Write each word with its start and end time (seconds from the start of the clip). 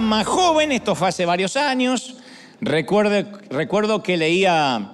más 0.00 0.26
joven, 0.26 0.72
esto 0.72 0.94
fue 0.94 1.08
hace 1.08 1.24
varios 1.24 1.56
años, 1.56 2.16
recuerdo, 2.60 3.28
recuerdo 3.50 4.02
que 4.02 4.16
leía 4.16 4.92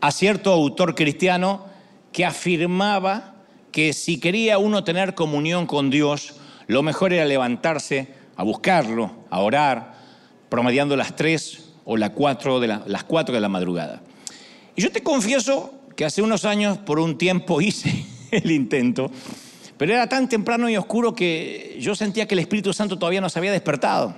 a 0.00 0.10
cierto 0.10 0.52
autor 0.52 0.94
cristiano 0.94 1.66
que 2.12 2.24
afirmaba 2.24 3.34
que 3.70 3.92
si 3.92 4.20
quería 4.20 4.58
uno 4.58 4.84
tener 4.84 5.14
comunión 5.14 5.66
con 5.66 5.90
Dios, 5.90 6.34
lo 6.66 6.82
mejor 6.82 7.12
era 7.12 7.24
levantarse 7.24 8.08
a 8.36 8.42
buscarlo, 8.42 9.12
a 9.30 9.40
orar, 9.40 9.94
promediando 10.48 10.96
las 10.96 11.16
tres 11.16 11.70
o 11.84 11.96
las 11.96 12.10
cuatro 12.10 12.60
de 12.60 12.68
la, 12.68 12.82
las 12.86 13.04
cuatro 13.04 13.34
de 13.34 13.40
la 13.40 13.48
madrugada. 13.48 14.02
Y 14.76 14.82
yo 14.82 14.90
te 14.90 15.02
confieso 15.02 15.74
que 15.96 16.04
hace 16.04 16.22
unos 16.22 16.44
años, 16.44 16.78
por 16.78 16.98
un 16.98 17.18
tiempo, 17.18 17.60
hice 17.62 18.04
el 18.30 18.50
intento, 18.50 19.10
pero 19.78 19.92
era 19.92 20.08
tan 20.08 20.28
temprano 20.28 20.68
y 20.68 20.76
oscuro 20.76 21.14
que 21.14 21.76
yo 21.80 21.94
sentía 21.94 22.26
que 22.26 22.34
el 22.34 22.40
Espíritu 22.40 22.72
Santo 22.72 22.98
todavía 22.98 23.20
no 23.20 23.28
se 23.28 23.38
había 23.38 23.52
despertado. 23.52 24.14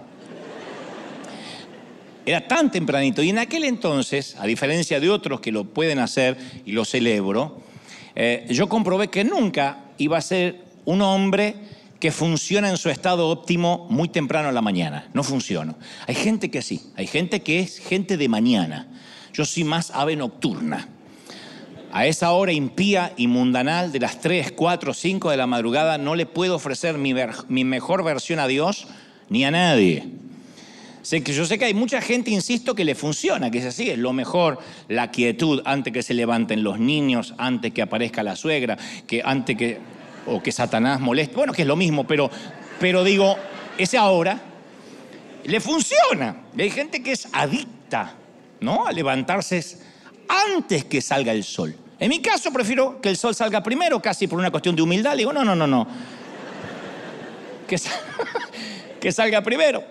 Era 2.26 2.46
tan 2.46 2.70
tempranito. 2.70 3.22
Y 3.22 3.30
en 3.30 3.38
aquel 3.38 3.64
entonces, 3.64 4.36
a 4.38 4.46
diferencia 4.46 4.98
de 4.98 5.10
otros 5.10 5.40
que 5.40 5.52
lo 5.52 5.64
pueden 5.64 5.98
hacer 5.98 6.36
y 6.64 6.72
lo 6.72 6.84
celebro, 6.84 7.60
eh, 8.14 8.46
yo 8.50 8.68
comprobé 8.68 9.08
que 9.08 9.24
nunca 9.24 9.84
iba 9.98 10.16
a 10.16 10.22
ser 10.22 10.64
un 10.84 11.02
hombre 11.02 11.54
que 12.00 12.10
funciona 12.10 12.68
en 12.68 12.76
su 12.76 12.90
estado 12.90 13.28
óptimo 13.28 13.86
muy 13.90 14.08
temprano 14.08 14.48
en 14.48 14.54
la 14.54 14.62
mañana. 14.62 15.08
No 15.14 15.22
funciona. 15.22 15.74
Hay 16.06 16.14
gente 16.14 16.50
que 16.50 16.62
sí, 16.62 16.82
hay 16.96 17.06
gente 17.06 17.42
que 17.42 17.60
es 17.60 17.78
gente 17.78 18.16
de 18.16 18.28
mañana. 18.28 18.88
Yo 19.32 19.44
soy 19.44 19.64
más 19.64 19.90
ave 19.90 20.14
nocturna. 20.16 20.88
A 21.94 22.08
esa 22.08 22.32
hora 22.32 22.50
impía 22.50 23.12
y 23.16 23.28
mundanal 23.28 23.92
de 23.92 24.00
las 24.00 24.20
3, 24.20 24.50
4, 24.50 24.92
5 24.92 25.30
de 25.30 25.36
la 25.36 25.46
madrugada 25.46 25.96
no 25.96 26.16
le 26.16 26.26
puedo 26.26 26.56
ofrecer 26.56 26.98
mi, 26.98 27.14
mejor 27.64 28.02
versión 28.02 28.40
a 28.40 28.48
Dios 28.48 28.88
ni 29.28 29.44
a 29.44 29.52
nadie. 29.52 30.08
Sé 31.02 31.22
que 31.22 31.32
yo 31.32 31.46
sé 31.46 31.56
que 31.56 31.66
hay 31.66 31.74
mucha 31.74 32.00
gente, 32.00 32.32
insisto, 32.32 32.74
que 32.74 32.84
le 32.84 32.96
funciona, 32.96 33.48
que 33.48 33.58
es 33.58 33.66
así, 33.66 33.90
es 33.90 33.98
lo 33.98 34.12
mejor, 34.12 34.58
la 34.88 35.12
quietud 35.12 35.62
antes 35.66 35.92
que 35.92 36.02
se 36.02 36.14
levanten 36.14 36.64
los 36.64 36.80
niños, 36.80 37.32
antes 37.38 37.72
que 37.72 37.82
aparezca 37.82 38.24
la 38.24 38.34
suegra, 38.34 38.76
que 39.06 39.22
antes 39.24 39.56
que 39.56 39.78
o 40.26 40.42
que 40.42 40.50
Satanás 40.50 40.98
moleste, 40.98 41.36
bueno, 41.36 41.52
que 41.52 41.62
es 41.62 41.68
lo 41.68 41.76
mismo, 41.76 42.08
pero 42.08 42.28
pero 42.80 43.04
digo, 43.04 43.36
ese 43.78 43.98
ahora 43.98 44.40
le 45.44 45.60
funciona. 45.60 46.42
Hay 46.58 46.70
gente 46.70 47.04
que 47.04 47.12
es 47.12 47.28
adicta, 47.32 48.14
¿no? 48.58 48.84
A 48.84 48.90
levantarse 48.90 49.64
antes 50.26 50.86
que 50.86 51.00
salga 51.00 51.30
el 51.30 51.44
sol. 51.44 51.76
En 52.04 52.10
mi 52.10 52.20
caso 52.20 52.52
prefiero 52.52 53.00
que 53.00 53.08
el 53.08 53.16
sol 53.16 53.34
salga 53.34 53.62
primero, 53.62 54.02
casi 54.02 54.26
por 54.26 54.38
una 54.38 54.50
cuestión 54.50 54.76
de 54.76 54.82
humildad. 54.82 55.12
Le 55.12 55.20
digo, 55.20 55.32
no, 55.32 55.42
no, 55.42 55.56
no, 55.56 55.66
no. 55.66 55.86
Que, 57.66 57.80
que 59.00 59.10
salga 59.10 59.40
primero. 59.40 59.82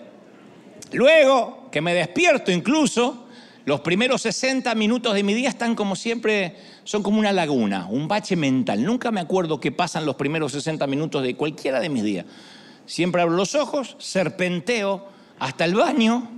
Luego, 0.92 1.68
que 1.72 1.80
me 1.80 1.92
despierto 1.92 2.52
incluso, 2.52 3.26
los 3.64 3.80
primeros 3.80 4.22
60 4.22 4.72
minutos 4.76 5.12
de 5.12 5.24
mi 5.24 5.34
día 5.34 5.48
están 5.48 5.74
como 5.74 5.96
siempre, 5.96 6.54
son 6.84 7.02
como 7.02 7.18
una 7.18 7.32
laguna, 7.32 7.88
un 7.90 8.06
bache 8.06 8.36
mental. 8.36 8.84
Nunca 8.84 9.10
me 9.10 9.20
acuerdo 9.20 9.58
qué 9.58 9.72
pasan 9.72 10.06
los 10.06 10.14
primeros 10.14 10.52
60 10.52 10.86
minutos 10.86 11.20
de 11.20 11.34
cualquiera 11.34 11.80
de 11.80 11.88
mis 11.88 12.04
días. 12.04 12.26
Siempre 12.86 13.22
abro 13.22 13.34
los 13.34 13.56
ojos, 13.56 13.96
serpenteo 13.98 15.04
hasta 15.40 15.64
el 15.64 15.74
baño, 15.74 16.30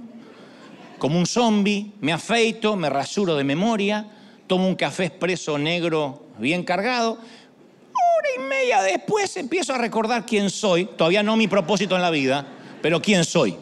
como 0.96 1.18
un 1.18 1.26
zombie, 1.26 1.92
me 2.00 2.14
afeito, 2.14 2.76
me 2.76 2.88
rasuro 2.88 3.36
de 3.36 3.44
memoria, 3.44 4.15
tomo 4.46 4.68
un 4.68 4.74
café 4.74 5.06
expreso 5.06 5.58
negro 5.58 6.26
bien 6.38 6.64
cargado. 6.64 7.12
Hora 7.12 8.28
y 8.36 8.40
media 8.40 8.82
después 8.82 9.36
empiezo 9.36 9.74
a 9.74 9.78
recordar 9.78 10.26
quién 10.26 10.50
soy, 10.50 10.86
todavía 10.86 11.22
no 11.22 11.36
mi 11.36 11.48
propósito 11.48 11.96
en 11.96 12.02
la 12.02 12.10
vida, 12.10 12.46
pero 12.82 13.00
quién 13.00 13.24
soy. 13.24 13.56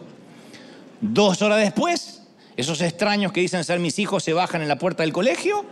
Dos 1.00 1.42
horas 1.42 1.58
después, 1.58 2.22
esos 2.56 2.80
extraños 2.80 3.32
que 3.32 3.40
dicen 3.40 3.64
ser 3.64 3.78
mis 3.78 3.98
hijos 3.98 4.24
se 4.24 4.32
bajan 4.32 4.62
en 4.62 4.68
la 4.68 4.78
puerta 4.78 5.02
del 5.02 5.12
colegio 5.12 5.64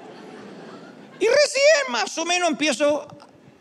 y 1.20 1.26
recién 1.26 1.92
más 1.92 2.16
o 2.18 2.24
menos 2.24 2.50
empiezo 2.50 3.06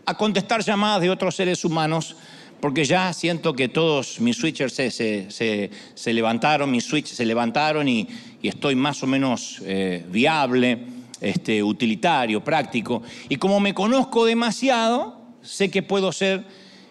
a 0.06 0.18
contestar 0.18 0.64
llamadas 0.64 1.02
de 1.02 1.10
otros 1.10 1.36
seres 1.36 1.64
humanos 1.64 2.16
porque 2.60 2.86
ya 2.86 3.12
siento 3.14 3.54
que 3.54 3.68
todos 3.68 4.20
mis 4.20 4.38
switchers 4.38 4.74
se, 4.74 5.70
levantaron, 6.06 6.70
mis 6.70 6.86
switches 6.86 7.18
se 7.18 7.26
levantaron 7.26 7.88
y, 7.88 8.08
estoy 8.44 8.76
más 8.76 9.04
o 9.04 9.08
menos 9.08 9.62
eh, 9.66 10.04
viable, 10.08 10.80
este, 11.22 11.64
utilitario, 11.64 12.44
práctico. 12.44 13.02
Y 13.30 13.38
como 13.38 13.60
me 13.60 13.74
conozco 13.74 14.26
demasiado, 14.26 15.22
sé 15.42 15.70
que 15.70 15.84
puedo 15.84 16.12
ser 16.12 16.44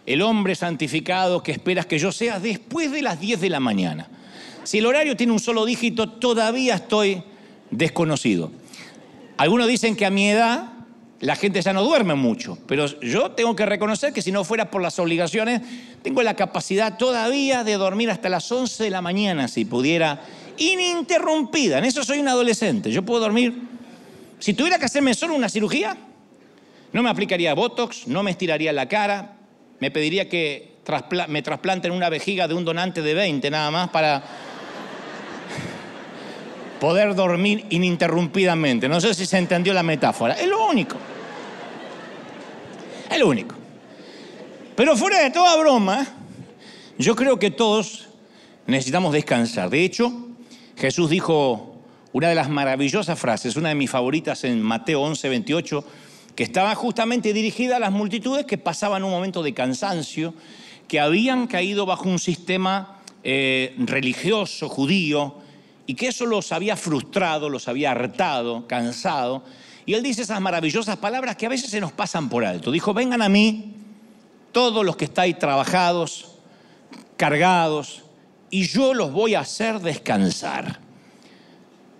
el 0.07 0.23
hombre 0.23 0.55
santificado 0.55 1.43
que 1.43 1.53
esperas 1.53 1.87
que 1.87 1.99
yo 1.99 2.13
sea 2.13 2.41
después 2.41 2.91
de 2.91 3.03
las 3.03 3.21
10 3.21 3.41
de 3.41 3.51
la 3.51 3.61
mañana. 3.61 4.09
Si 4.63 4.79
el 4.79 4.87
horario 4.87 5.17
tiene 5.17 5.33
un 5.33 5.41
solo 5.41 5.65
dígito, 5.65 6.09
todavía 6.09 6.77
estoy 6.77 7.23
desconocido. 7.71 8.51
Algunos 9.37 9.69
dicen 9.69 9.97
que 9.97 10.07
a 10.07 10.11
mi 10.11 10.29
edad 10.29 10.73
la 11.21 11.37
gente 11.37 11.61
ya 11.61 11.73
no 11.73 11.83
duerme 11.83 12.15
mucho, 12.15 12.59
pero 12.67 12.87
yo 13.01 13.33
tengo 13.33 13.55
que 13.55 13.67
reconocer 13.67 14.12
que 14.12 14.23
si 14.23 14.33
no 14.33 14.45
fuera 14.45 14.71
por 14.71 14.81
las 14.81 14.99
obligaciones, 14.99 15.61
tengo 16.03 16.23
la 16.23 16.35
capacidad 16.35 16.97
todavía 16.97 17.62
de 17.62 17.75
dormir 17.75 18.11
hasta 18.11 18.29
las 18.29 18.51
11 18.51 18.85
de 18.85 18.91
la 18.91 19.03
mañana, 19.03 19.49
si 19.49 19.65
pudiera, 19.65 20.23
ininterrumpida. 20.57 21.79
En 21.79 21.85
eso 21.85 22.05
soy 22.05 22.21
un 22.21 22.29
adolescente. 22.29 22.91
Yo 22.91 23.03
puedo 23.05 23.21
dormir. 23.21 23.69
Si 24.41 24.55
tuviera 24.55 24.78
que 24.78 24.87
hacerme 24.87 25.15
solo 25.15 25.34
una 25.34 25.49
cirugía, 25.49 25.97
no 26.93 27.03
me 27.03 27.11
aplicaría 27.11 27.55
Botox, 27.55 28.09
no 28.09 28.23
me 28.23 28.31
estiraría 28.31 28.73
la 28.73 28.89
cara, 28.89 29.37
me 29.78 29.91
pediría 29.91 30.28
que 30.28 30.78
me 31.28 31.43
trasplanten 31.43 31.93
una 31.93 32.09
vejiga 32.09 32.49
de 32.49 32.55
un 32.55 32.65
donante 32.65 33.03
de 33.03 33.15
20 33.15 33.50
nada 33.50 33.71
más 33.71 33.91
para 33.91 34.23
poder 36.81 37.15
dormir 37.15 37.67
ininterrumpidamente. 37.69 38.89
No 38.89 39.00
sé 39.00 39.15
si 39.15 39.27
se 39.27 39.39
entendió 39.39 39.75
la 39.75 39.83
metáfora. 39.83 40.34
Es 40.34 40.49
lo 40.49 40.67
único. 40.67 40.97
Es 43.11 43.19
lo 43.19 43.29
único. 43.29 43.55
Pero 44.75 44.97
fuera 44.97 45.21
de 45.21 45.31
toda 45.31 45.55
broma, 45.56 46.06
yo 46.99 47.15
creo 47.15 47.39
que 47.39 47.50
todos 47.50 48.09
necesitamos 48.67 49.12
descansar. 49.12 49.69
De 49.69 49.84
hecho, 49.84 50.29
Jesús 50.77 51.11
dijo 51.11 51.69
una 52.12 52.28
de 52.28 52.34
las 52.34 52.48
maravillosas 52.48 53.19
frases, 53.19 53.56
una 53.56 53.69
de 53.69 53.75
mis 53.75 53.91
favoritas 53.91 54.44
en 54.44 54.60
Mateo 54.62 55.00
11, 55.03 55.28
28, 55.28 55.84
que 56.34 56.43
estaba 56.43 56.75
justamente 56.75 57.32
dirigida 57.32 57.76
a 57.76 57.81
las 57.81 57.93
multitudes 57.93 58.47
que 58.47 58.59
pasaban 58.59 59.04
un 59.04 59.10
momento 59.10 59.43
de 59.43 59.54
cansancio, 59.54 60.34
que 60.88 60.99
habían 60.99 61.47
caído 61.47 61.87
bajo 61.87 62.09
un 62.09 62.19
sistema 62.19 63.00
eh, 63.22 63.75
religioso, 63.78 64.69
judío, 64.69 65.37
y 65.87 65.94
que 65.94 66.09
eso 66.09 66.26
los 66.26 66.53
había 66.53 66.76
frustrado, 66.76 67.49
los 67.49 67.69
había 67.69 67.93
hartado, 67.93 68.66
cansado. 68.66 69.44
Y 69.87 69.94
él 69.94 70.03
dice 70.03 70.22
esas 70.22 70.41
maravillosas 70.41 70.97
palabras 70.97 71.37
que 71.37 71.47
a 71.47 71.49
veces 71.49 71.70
se 71.70 71.81
nos 71.81 71.93
pasan 71.93 72.28
por 72.28 72.44
alto. 72.44 72.70
Dijo, 72.70 72.94
vengan 72.94 73.22
a 73.22 73.28
mí 73.28 73.75
todos 74.53 74.84
los 74.84 74.97
que 74.97 75.04
estáis 75.04 75.38
trabajados, 75.38 76.32
cargados, 77.16 78.04
y 78.50 78.66
yo 78.66 78.94
los 78.94 79.12
voy 79.12 79.34
a 79.34 79.41
hacer 79.41 79.81
descansar. 79.81 80.90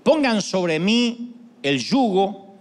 Pongan 0.03 0.41
sobre 0.43 0.79
mí 0.79 1.35
el 1.63 1.79
yugo, 1.79 2.55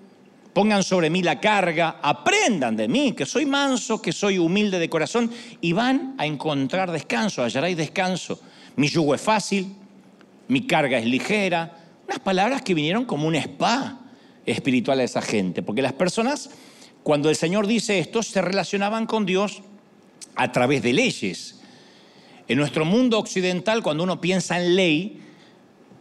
pongan 0.53 0.83
sobre 0.83 1.09
mí 1.09 1.23
la 1.23 1.39
carga, 1.39 1.99
aprendan 2.01 2.75
de 2.75 2.87
mí, 2.87 3.13
que 3.13 3.25
soy 3.25 3.45
manso, 3.45 4.01
que 4.01 4.11
soy 4.11 4.37
humilde 4.37 4.79
de 4.79 4.89
corazón, 4.89 5.31
y 5.61 5.73
van 5.73 6.15
a 6.17 6.25
encontrar 6.25 6.91
descanso, 6.91 7.43
hallaréis 7.43 7.77
descanso. 7.77 8.39
Mi 8.75 8.87
yugo 8.87 9.15
es 9.15 9.21
fácil, 9.21 9.73
mi 10.47 10.67
carga 10.67 10.97
es 10.97 11.05
ligera, 11.05 11.77
unas 12.07 12.19
palabras 12.19 12.61
que 12.61 12.73
vinieron 12.73 13.05
como 13.05 13.27
un 13.27 13.35
spa 13.35 13.99
espiritual 14.45 14.99
a 14.99 15.03
esa 15.03 15.21
gente, 15.21 15.61
porque 15.61 15.81
las 15.81 15.93
personas, 15.93 16.49
cuando 17.03 17.29
el 17.29 17.35
Señor 17.35 17.67
dice 17.67 17.99
esto, 17.99 18.23
se 18.23 18.41
relacionaban 18.41 19.05
con 19.05 19.25
Dios 19.25 19.61
a 20.35 20.51
través 20.51 20.81
de 20.81 20.93
leyes. 20.93 21.59
En 22.47 22.57
nuestro 22.57 22.83
mundo 22.83 23.19
occidental, 23.19 23.83
cuando 23.83 24.03
uno 24.03 24.19
piensa 24.19 24.59
en 24.59 24.75
ley, 24.75 25.21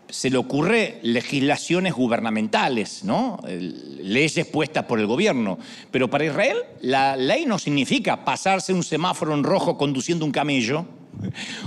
se 0.09 0.31
le 0.31 0.39
ocurre 0.39 0.99
legislaciones 1.03 1.93
gubernamentales, 1.93 3.05
¿no? 3.05 3.41
leyes 3.47 4.47
puestas 4.47 4.85
por 4.85 4.99
el 4.99 5.07
gobierno. 5.07 5.59
Pero 5.91 6.09
para 6.09 6.25
Israel 6.25 6.59
la 6.81 7.17
ley 7.17 7.45
no 7.45 7.59
significa 7.59 8.25
pasarse 8.25 8.73
un 8.73 8.83
semáforo 8.83 9.35
en 9.35 9.45
rojo 9.45 9.77
conduciendo 9.77 10.25
un 10.25 10.33
camello 10.33 10.87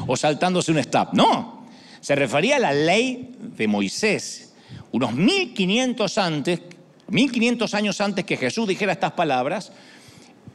o 0.07 0.17
saltándose 0.17 0.71
un 0.71 0.79
stop. 0.79 1.13
No, 1.13 1.67
se 1.99 2.15
refería 2.15 2.55
a 2.55 2.59
la 2.59 2.73
ley 2.73 3.35
de 3.39 3.67
Moisés. 3.67 4.53
Unos 4.91 5.13
1500 5.13 6.17
antes, 6.17 6.61
1500 7.07 7.73
años 7.73 8.01
antes 8.01 8.25
que 8.25 8.37
Jesús 8.37 8.67
dijera 8.67 8.93
estas 8.93 9.11
palabras, 9.13 9.71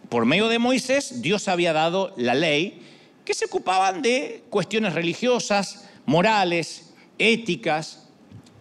por 0.08 0.24
medio 0.26 0.48
de 0.48 0.58
Moisés 0.58 1.22
Dios 1.22 1.48
había 1.48 1.72
dado 1.72 2.12
la 2.16 2.34
ley 2.34 2.82
que 3.24 3.34
se 3.34 3.46
ocupaban 3.46 4.02
de 4.02 4.44
cuestiones 4.50 4.94
religiosas, 4.94 5.88
morales, 6.04 6.85
éticas, 7.18 8.08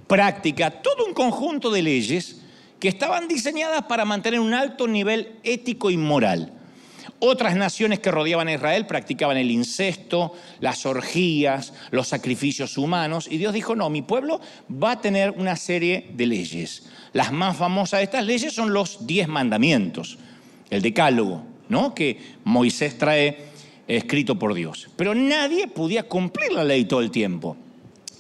prácticas, 0.08 0.82
todo 0.82 1.06
un 1.06 1.14
conjunto 1.14 1.72
de 1.72 1.82
leyes 1.82 2.42
que 2.80 2.88
estaban 2.88 3.28
diseñadas 3.28 3.84
para 3.84 4.06
mantener 4.06 4.40
un 4.40 4.54
alto 4.54 4.88
nivel 4.88 5.40
ético 5.44 5.90
y 5.90 5.98
moral. 5.98 6.52
Otras 7.20 7.56
naciones 7.56 8.00
que 8.00 8.12
rodeaban 8.12 8.50
a 8.50 8.54
Israel 8.54 8.86
practicaban 8.86 9.38
el 9.38 9.50
incesto, 9.50 10.34
las 10.60 10.86
orgías, 10.86 11.74
los 11.92 12.10
sacrificios 12.10 12.78
humanos. 12.78 13.28
Y 13.32 13.38
Dios 13.38 13.54
dijo, 13.54 13.76
no, 13.76 13.90
mi 13.90 14.02
pueblo 14.02 14.42
va 14.72 14.92
a 14.92 15.02
tener 15.02 15.32
una 15.32 15.56
serie 15.56 16.12
de 16.14 16.26
leyes. 16.26 16.88
Las 17.14 17.32
más 17.32 17.56
famosas 17.56 18.00
de 18.00 18.04
estas 18.04 18.26
leyes 18.26 18.54
son 18.54 18.74
los 18.74 19.08
diez 19.08 19.28
mandamientos, 19.28 20.18
el 20.70 20.82
decálogo, 20.82 21.44
¿no? 21.70 21.96
que 21.96 22.20
Moisés 22.44 22.98
trae 22.98 23.46
escrito 23.88 24.38
por 24.38 24.54
Dios. 24.54 24.90
Pero 24.98 25.16
nadie 25.16 25.68
podía 25.68 26.04
cumplir 26.04 26.52
la 26.52 26.66
ley 26.66 26.86
todo 26.86 27.00
el 27.00 27.12
tiempo. 27.12 27.56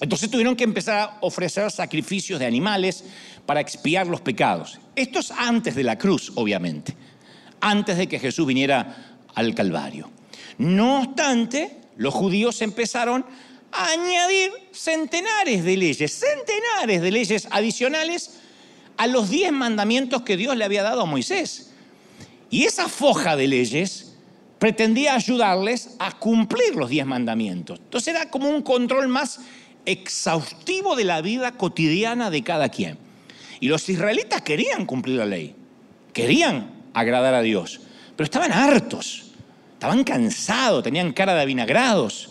Entonces 0.05 0.29
tuvieron 0.29 0.55
que 0.55 0.63
empezar 0.63 0.97
a 0.97 1.17
ofrecer 1.21 1.69
sacrificios 1.71 2.39
de 2.39 2.45
animales 2.45 3.03
para 3.45 3.59
expiar 3.59 4.07
los 4.07 4.21
pecados. 4.21 4.79
Esto 4.95 5.19
es 5.19 5.31
antes 5.31 5.75
de 5.75 5.83
la 5.83 5.97
cruz, 5.97 6.31
obviamente 6.35 6.95
antes 7.65 7.97
de 7.97 8.07
que 8.07 8.19
Jesús 8.19 8.45
viniera 8.45 9.17
al 9.33 9.55
Calvario. 9.55 10.11
No 10.59 10.99
obstante, 10.99 11.81
los 11.97 12.13
judíos 12.13 12.61
empezaron 12.61 13.25
a 13.71 13.87
añadir 13.87 14.51
centenares 14.71 15.63
de 15.63 15.75
leyes, 15.75 16.19
centenares 16.19 17.01
de 17.01 17.11
leyes 17.11 17.47
adicionales 17.49 18.39
a 18.97 19.07
los 19.07 19.29
diez 19.31 19.51
mandamientos 19.51 20.21
que 20.21 20.37
Dios 20.37 20.55
le 20.55 20.63
había 20.63 20.83
dado 20.83 21.01
a 21.01 21.05
Moisés. 21.05 21.71
Y 22.51 22.65
esa 22.65 22.87
foja 22.87 23.35
de 23.35 23.47
leyes 23.47 24.13
pretendía 24.59 25.15
ayudarles 25.15 25.95
a 25.97 26.17
cumplir 26.17 26.75
los 26.75 26.89
diez 26.89 27.05
mandamientos. 27.05 27.79
Entonces 27.79 28.13
era 28.13 28.29
como 28.29 28.47
un 28.47 28.61
control 28.61 29.07
más 29.07 29.39
exhaustivo 29.85 30.95
de 30.95 31.03
la 31.03 31.21
vida 31.21 31.53
cotidiana 31.53 32.29
de 32.29 32.43
cada 32.43 32.69
quien. 32.69 32.97
Y 33.59 33.67
los 33.67 33.87
israelitas 33.89 34.41
querían 34.41 34.85
cumplir 34.85 35.17
la 35.17 35.25
ley, 35.25 35.55
querían 36.13 36.69
agradar 36.93 37.33
a 37.33 37.41
Dios. 37.41 37.81
Pero 38.15 38.25
estaban 38.25 38.51
hartos, 38.51 39.31
estaban 39.73 40.03
cansados, 40.03 40.83
tenían 40.83 41.13
cara 41.13 41.35
de 41.35 41.41
avinagrados, 41.41 42.29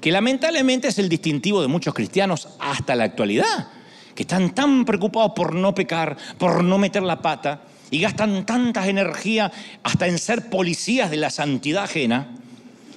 que 0.00 0.12
lamentablemente 0.12 0.88
es 0.88 0.98
el 0.98 1.08
distintivo 1.08 1.62
de 1.62 1.68
muchos 1.68 1.94
cristianos 1.94 2.48
hasta 2.58 2.94
la 2.94 3.04
actualidad, 3.04 3.68
que 4.14 4.22
están 4.22 4.54
tan 4.54 4.84
preocupados 4.84 5.32
por 5.34 5.54
no 5.54 5.74
pecar, 5.74 6.16
por 6.38 6.62
no 6.62 6.78
meter 6.78 7.02
la 7.02 7.22
pata, 7.22 7.62
y 7.90 8.00
gastan 8.00 8.44
tanta 8.44 8.86
energía 8.88 9.52
hasta 9.82 10.06
en 10.06 10.18
ser 10.18 10.50
policías 10.50 11.10
de 11.10 11.16
la 11.16 11.30
santidad 11.30 11.84
ajena 11.84 12.28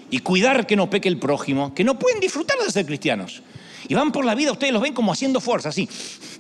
y 0.10 0.20
cuidar 0.20 0.66
que 0.66 0.76
no 0.76 0.90
peque 0.90 1.10
el 1.10 1.18
prójimo, 1.18 1.74
que 1.74 1.84
no 1.84 2.00
pueden 2.00 2.20
disfrutar 2.20 2.58
de 2.60 2.72
ser 2.72 2.86
cristianos. 2.86 3.44
Y 3.88 3.94
van 3.94 4.12
por 4.12 4.26
la 4.26 4.36
vida, 4.36 4.52
ustedes 4.52 4.74
los 4.74 4.82
ven 4.82 4.94
como 4.94 5.12
haciendo 5.12 5.40
fuerza, 5.40 5.70
así, 5.70 5.88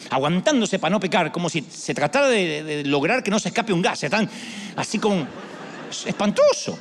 aguantándose 0.10 0.80
para 0.80 0.92
no 0.92 1.00
pecar, 1.00 1.32
como 1.32 1.50
si 1.50 1.62
se 1.62 1.94
tratara 1.94 2.28
de, 2.28 2.84
lograr 2.86 3.24
que 3.24 3.32
no 3.32 3.40
se 3.40 3.50
escape 3.50 3.74
un 3.74 3.82
gas. 3.82 4.04
Están 4.04 4.30
así 4.76 5.00
como 5.00 5.28
espantoso. 6.06 6.78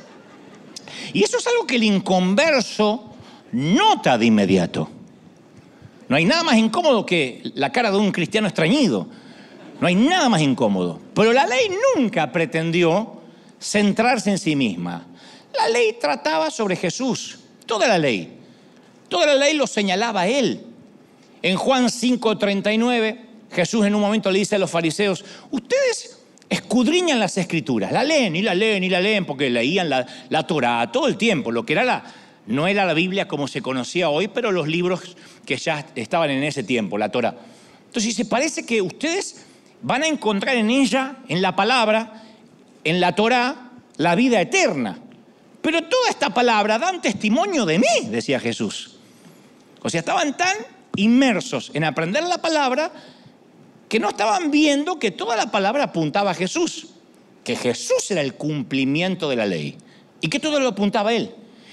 Y 1.13 1.23
eso 1.23 1.37
es 1.37 1.47
algo 1.47 1.65
que 1.65 1.75
el 1.75 1.83
inconverso 1.83 3.13
nota 3.51 4.17
de 4.17 4.25
inmediato. 4.25 4.89
No 6.09 6.15
hay 6.15 6.25
nada 6.25 6.43
más 6.43 6.57
incómodo 6.57 7.05
que 7.05 7.41
la 7.55 7.71
cara 7.71 7.91
de 7.91 7.97
un 7.97 8.11
cristiano 8.11 8.47
extrañido. 8.47 9.07
No 9.79 9.87
hay 9.87 9.95
nada 9.95 10.29
más 10.29 10.41
incómodo. 10.41 10.99
Pero 11.13 11.33
la 11.33 11.45
ley 11.45 11.69
nunca 11.95 12.31
pretendió 12.31 13.21
centrarse 13.59 14.31
en 14.31 14.37
sí 14.37 14.55
misma. 14.55 15.05
La 15.55 15.69
ley 15.69 15.97
trataba 15.99 16.49
sobre 16.49 16.75
Jesús, 16.75 17.39
toda 17.65 17.87
la 17.87 17.97
ley. 17.97 18.36
Toda 19.09 19.25
la 19.25 19.35
ley 19.35 19.53
lo 19.53 19.67
señalaba 19.67 20.27
él. 20.27 20.61
En 21.41 21.55
Juan 21.55 21.89
5:39, 21.89 23.17
Jesús 23.51 23.85
en 23.85 23.95
un 23.95 24.01
momento 24.01 24.31
le 24.31 24.39
dice 24.39 24.55
a 24.55 24.59
los 24.59 24.69
fariseos, 24.69 25.23
ustedes 25.51 26.19
escudriñan 26.49 27.19
las 27.19 27.37
escrituras, 27.37 27.91
la 27.91 28.03
leen 28.03 28.35
y 28.35 28.41
la 28.41 28.55
leen 28.55 28.83
y 28.83 28.89
la 28.89 28.99
leen, 28.99 29.25
porque 29.25 29.49
leían 29.49 29.89
la, 29.89 30.05
la 30.29 30.47
Torah 30.47 30.91
todo 30.91 31.07
el 31.07 31.17
tiempo, 31.17 31.51
lo 31.51 31.65
que 31.65 31.73
era 31.73 31.83
la, 31.83 32.03
no 32.47 32.67
era 32.67 32.85
la 32.85 32.93
Biblia 32.93 33.27
como 33.27 33.47
se 33.47 33.61
conocía 33.61 34.09
hoy, 34.09 34.27
pero 34.27 34.51
los 34.51 34.67
libros 34.67 35.15
que 35.45 35.57
ya 35.57 35.85
estaban 35.95 36.29
en 36.29 36.43
ese 36.43 36.63
tiempo, 36.63 36.97
la 36.97 37.09
Torah. 37.09 37.35
Entonces 37.85 38.15
se 38.15 38.25
parece 38.25 38.65
que 38.65 38.81
ustedes 38.81 39.45
van 39.81 40.03
a 40.03 40.07
encontrar 40.07 40.55
en 40.55 40.69
ella, 40.69 41.17
en 41.27 41.41
la 41.41 41.55
palabra, 41.55 42.23
en 42.83 42.99
la 42.99 43.15
Torah, 43.15 43.71
la 43.97 44.15
vida 44.15 44.41
eterna. 44.41 44.99
Pero 45.61 45.83
toda 45.83 46.09
esta 46.09 46.29
palabra 46.29 46.79
dan 46.79 47.01
testimonio 47.01 47.65
de 47.65 47.79
mí, 47.79 48.09
decía 48.09 48.39
Jesús. 48.39 48.96
O 49.83 49.89
sea, 49.89 49.99
estaban 49.99 50.35
tan 50.35 50.55
inmersos 50.95 51.71
en 51.73 51.83
aprender 51.83 52.23
la 52.23 52.41
palabra 52.41 52.91
que 53.89 53.99
no 53.99 54.09
estaban 54.09 54.51
viendo 54.51 54.99
que 54.99 55.11
toda 55.11 55.35
la 55.35 55.51
palabra 55.51 55.85
apuntaba 55.85 56.31
a 56.31 56.33
Jesús, 56.33 56.87
que 57.43 57.55
Jesús 57.55 58.09
era 58.11 58.21
el 58.21 58.33
cumplimiento 58.33 59.29
de 59.29 59.35
la 59.35 59.45
ley 59.45 59.77
y 60.19 60.27
que 60.27 60.39
todo 60.39 60.59
lo 60.59 60.69
apuntaba 60.69 61.11
a 61.11 61.13
Él. 61.13 61.31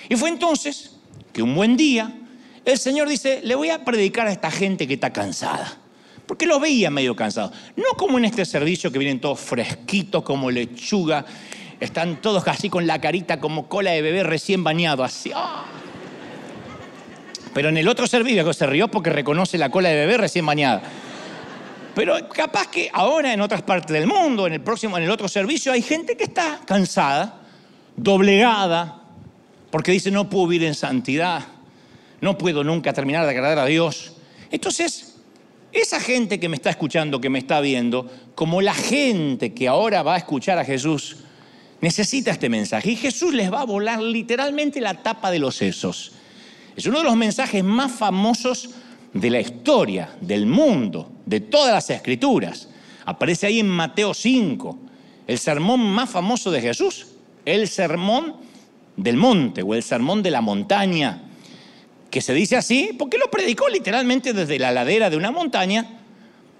Y 0.08 0.16
fue 0.16 0.28
entonces 0.28 0.96
que 1.32 1.42
un 1.42 1.54
buen 1.54 1.76
día 1.76 2.14
el 2.64 2.78
Señor 2.78 3.08
dice, 3.08 3.40
le 3.42 3.54
voy 3.54 3.70
a 3.70 3.84
predicar 3.84 4.26
a 4.26 4.32
esta 4.32 4.50
gente 4.50 4.86
que 4.86 4.94
está 4.94 5.12
cansada. 5.12 5.78
Porque 6.26 6.46
lo 6.46 6.58
veía 6.58 6.90
medio 6.90 7.14
cansado. 7.14 7.52
No 7.76 7.96
como 7.98 8.16
en 8.16 8.24
este 8.24 8.46
servicio 8.46 8.90
que 8.90 8.98
vienen 8.98 9.20
todos 9.20 9.40
fresquitos 9.40 10.22
como 10.22 10.50
lechuga, 10.50 11.26
están 11.80 12.22
todos 12.22 12.42
casi 12.42 12.70
con 12.70 12.86
la 12.86 13.00
carita 13.00 13.40
como 13.40 13.68
cola 13.68 13.90
de 13.90 14.00
bebé 14.00 14.22
recién 14.22 14.64
bañado, 14.64 15.04
así. 15.04 15.32
¡ah! 15.34 15.66
Pero 17.54 17.68
en 17.68 17.76
el 17.76 17.88
otro 17.88 18.06
servicio 18.06 18.52
se 18.52 18.66
rió 18.66 18.88
porque 18.88 19.10
reconoce 19.10 19.56
la 19.56 19.70
cola 19.70 19.88
de 19.88 19.94
bebé 19.94 20.18
recién 20.18 20.44
bañada. 20.44 20.82
Pero 21.94 22.28
capaz 22.28 22.66
que 22.66 22.90
ahora 22.92 23.32
en 23.32 23.40
otras 23.40 23.62
partes 23.62 23.94
del 23.94 24.08
mundo, 24.08 24.48
en 24.48 24.54
el 24.54 24.60
próximo, 24.60 24.98
en 24.98 25.04
el 25.04 25.10
otro 25.10 25.28
servicio, 25.28 25.72
hay 25.72 25.80
gente 25.80 26.16
que 26.16 26.24
está 26.24 26.60
cansada, 26.66 27.40
doblegada, 27.96 29.02
porque 29.70 29.92
dice 29.92 30.10
no 30.10 30.28
puedo 30.28 30.48
vivir 30.48 30.66
en 30.66 30.74
santidad, 30.74 31.42
no 32.20 32.36
puedo 32.36 32.64
nunca 32.64 32.92
terminar 32.92 33.24
de 33.24 33.30
agradar 33.30 33.60
a 33.60 33.66
Dios. 33.66 34.14
Entonces, 34.50 35.14
esa 35.70 36.00
gente 36.00 36.40
que 36.40 36.48
me 36.48 36.56
está 36.56 36.70
escuchando, 36.70 37.20
que 37.20 37.30
me 37.30 37.38
está 37.38 37.60
viendo, 37.60 38.10
como 38.34 38.60
la 38.60 38.74
gente 38.74 39.54
que 39.54 39.68
ahora 39.68 40.02
va 40.02 40.14
a 40.14 40.18
escuchar 40.18 40.58
a 40.58 40.64
Jesús, 40.64 41.18
necesita 41.80 42.32
este 42.32 42.48
mensaje. 42.48 42.90
Y 42.90 42.96
Jesús 42.96 43.32
les 43.34 43.52
va 43.52 43.60
a 43.60 43.64
volar 43.64 44.00
literalmente 44.00 44.80
la 44.80 45.02
tapa 45.02 45.30
de 45.30 45.38
los 45.38 45.54
sesos. 45.54 46.13
Es 46.76 46.86
uno 46.86 46.98
de 46.98 47.04
los 47.04 47.16
mensajes 47.16 47.62
más 47.62 47.92
famosos 47.92 48.70
de 49.12 49.30
la 49.30 49.40
historia, 49.40 50.10
del 50.20 50.46
mundo, 50.46 51.12
de 51.24 51.40
todas 51.40 51.72
las 51.72 51.88
escrituras. 51.90 52.68
Aparece 53.04 53.46
ahí 53.46 53.60
en 53.60 53.68
Mateo 53.68 54.12
5, 54.12 54.78
el 55.26 55.38
sermón 55.38 55.80
más 55.80 56.10
famoso 56.10 56.50
de 56.50 56.60
Jesús, 56.60 57.06
el 57.44 57.68
sermón 57.68 58.36
del 58.96 59.16
monte 59.16 59.62
o 59.62 59.74
el 59.74 59.82
sermón 59.82 60.22
de 60.22 60.30
la 60.30 60.40
montaña, 60.40 61.22
que 62.10 62.20
se 62.20 62.34
dice 62.34 62.56
así 62.56 62.90
porque 62.98 63.18
lo 63.18 63.30
predicó 63.30 63.68
literalmente 63.68 64.32
desde 64.32 64.58
la 64.58 64.72
ladera 64.72 65.10
de 65.10 65.16
una 65.16 65.30
montaña, 65.30 66.00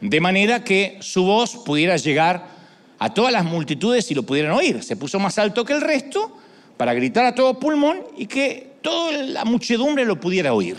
de 0.01 0.21
manera 0.21 0.63
que 0.63 0.99
su 1.01 1.25
voz 1.25 1.57
pudiera 1.57 1.97
llegar 1.97 2.55
a 2.99 3.13
todas 3.13 3.33
las 3.33 3.45
multitudes 3.45 4.11
y 4.11 4.15
lo 4.15 4.23
pudieran 4.23 4.53
oír. 4.53 4.83
Se 4.83 4.97
puso 4.97 5.19
más 5.19 5.39
alto 5.39 5.65
que 5.65 5.73
el 5.73 5.81
resto 5.81 6.37
para 6.77 6.95
gritar 6.95 7.25
a 7.25 7.35
todo 7.35 7.59
pulmón 7.59 8.03
y 8.17 8.27
que 8.27 8.75
toda 8.83 9.13
la 9.13 9.45
muchedumbre 9.45 10.05
lo 10.05 10.21
pudiera 10.21 10.53
oír. 10.53 10.77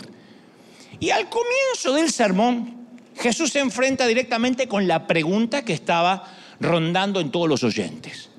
Y 1.00 1.10
al 1.10 1.28
comienzo 1.28 1.92
del 1.94 2.10
sermón, 2.10 2.86
Jesús 3.16 3.52
se 3.52 3.60
enfrenta 3.60 4.06
directamente 4.06 4.68
con 4.68 4.86
la 4.86 5.06
pregunta 5.06 5.64
que 5.64 5.72
estaba 5.72 6.24
rondando 6.60 7.20
en 7.20 7.30
todos 7.30 7.48
los 7.48 7.64
oyentes. 7.64 8.30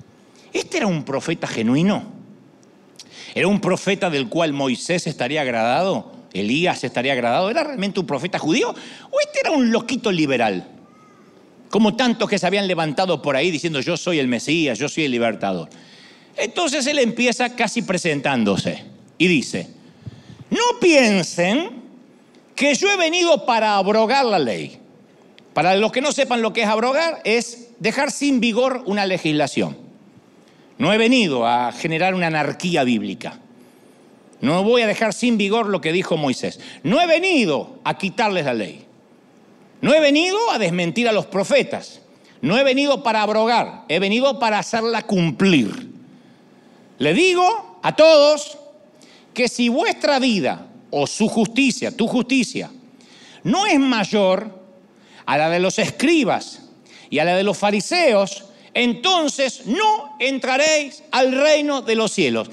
¿Este 0.52 0.78
era 0.78 0.86
un 0.86 1.04
profeta 1.04 1.46
genuino? 1.46 2.04
¿Era 3.34 3.46
un 3.46 3.60
profeta 3.60 4.10
del 4.10 4.28
cual 4.28 4.52
Moisés 4.52 5.06
estaría 5.06 5.42
agradado? 5.42 6.12
¿Elías 6.32 6.84
estaría 6.84 7.12
agradado? 7.12 7.50
¿Era 7.50 7.64
realmente 7.64 8.00
un 8.00 8.06
profeta 8.06 8.38
judío? 8.38 8.70
¿O 8.70 9.20
este 9.20 9.40
era 9.40 9.50
un 9.50 9.70
loquito 9.70 10.10
liberal? 10.10 10.66
Como 11.70 11.96
tantos 11.96 12.28
que 12.28 12.38
se 12.38 12.46
habían 12.46 12.66
levantado 12.66 13.20
por 13.20 13.36
ahí 13.36 13.50
diciendo 13.50 13.80
yo 13.80 13.96
soy 13.96 14.18
el 14.18 14.28
Mesías, 14.28 14.78
yo 14.78 14.88
soy 14.88 15.04
el 15.04 15.10
libertador. 15.10 15.68
Entonces 16.38 16.86
él 16.86 16.98
empieza 17.00 17.56
casi 17.56 17.82
presentándose 17.82 18.84
y 19.18 19.26
dice, 19.26 19.68
no 20.50 20.78
piensen 20.80 21.82
que 22.54 22.74
yo 22.74 22.90
he 22.90 22.96
venido 22.96 23.44
para 23.44 23.76
abrogar 23.76 24.24
la 24.24 24.38
ley. 24.38 24.78
Para 25.52 25.74
los 25.74 25.90
que 25.90 26.00
no 26.00 26.12
sepan 26.12 26.40
lo 26.40 26.52
que 26.52 26.62
es 26.62 26.68
abrogar, 26.68 27.20
es 27.24 27.70
dejar 27.80 28.12
sin 28.12 28.38
vigor 28.38 28.82
una 28.86 29.06
legislación. 29.06 29.76
No 30.78 30.92
he 30.92 30.98
venido 30.98 31.46
a 31.46 31.72
generar 31.72 32.14
una 32.14 32.28
anarquía 32.28 32.84
bíblica. 32.84 33.40
No 34.40 34.62
voy 34.62 34.82
a 34.82 34.86
dejar 34.86 35.12
sin 35.12 35.36
vigor 35.36 35.68
lo 35.68 35.80
que 35.80 35.92
dijo 35.92 36.16
Moisés. 36.16 36.60
No 36.84 37.00
he 37.00 37.06
venido 37.08 37.80
a 37.82 37.98
quitarles 37.98 38.44
la 38.44 38.54
ley. 38.54 38.84
No 39.80 39.92
he 39.92 40.00
venido 40.00 40.38
a 40.52 40.58
desmentir 40.58 41.08
a 41.08 41.12
los 41.12 41.26
profetas. 41.26 42.02
No 42.40 42.56
he 42.56 42.62
venido 42.62 43.02
para 43.02 43.22
abrogar. 43.22 43.84
He 43.88 43.98
venido 43.98 44.38
para 44.38 44.60
hacerla 44.60 45.02
cumplir. 45.02 45.87
Le 46.98 47.14
digo 47.14 47.78
a 47.82 47.94
todos 47.94 48.58
que 49.32 49.48
si 49.48 49.68
vuestra 49.68 50.18
vida 50.18 50.66
o 50.90 51.06
su 51.06 51.28
justicia, 51.28 51.96
tu 51.96 52.08
justicia, 52.08 52.70
no 53.44 53.66
es 53.66 53.78
mayor 53.78 54.58
a 55.26 55.38
la 55.38 55.48
de 55.48 55.60
los 55.60 55.78
escribas 55.78 56.62
y 57.08 57.18
a 57.18 57.24
la 57.24 57.36
de 57.36 57.44
los 57.44 57.56
fariseos, 57.56 58.44
entonces 58.74 59.66
no 59.66 60.16
entraréis 60.18 61.04
al 61.12 61.32
reino 61.32 61.82
de 61.82 61.94
los 61.94 62.12
cielos. 62.12 62.50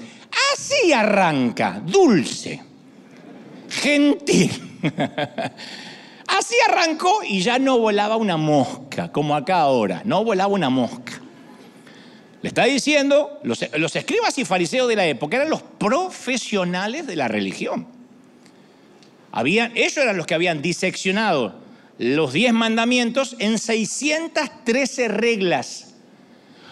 Así 0.54 0.92
arranca, 0.92 1.82
dulce, 1.84 2.62
gentil. 3.68 4.80
Así 6.28 6.54
arrancó 6.68 7.20
y 7.24 7.40
ya 7.40 7.58
no 7.58 7.78
volaba 7.78 8.16
una 8.16 8.36
mosca, 8.36 9.10
como 9.10 9.34
acá 9.34 9.60
ahora, 9.60 10.02
no 10.04 10.24
volaba 10.24 10.52
una 10.52 10.70
mosca. 10.70 11.22
Le 12.42 12.48
está 12.48 12.64
diciendo, 12.64 13.40
los, 13.42 13.62
escribas 13.62 14.38
y 14.38 14.44
fariseos 14.44 14.88
de 14.88 14.96
la 14.96 15.06
época 15.06 15.36
eran 15.36 15.50
los 15.50 15.62
profesionales 15.62 17.06
de 17.06 17.16
la 17.16 17.28
religión. 17.28 17.86
Habían, 19.32 19.76
ellos 19.76 19.96
eran 19.96 20.16
los 20.16 20.26
que 20.26 20.34
habían 20.34 20.62
diseccionado 20.62 21.66
los 21.98 22.32
diez 22.32 22.52
mandamientos 22.52 23.36
en 23.38 23.58
613 23.58 25.08
reglas, 25.08 25.94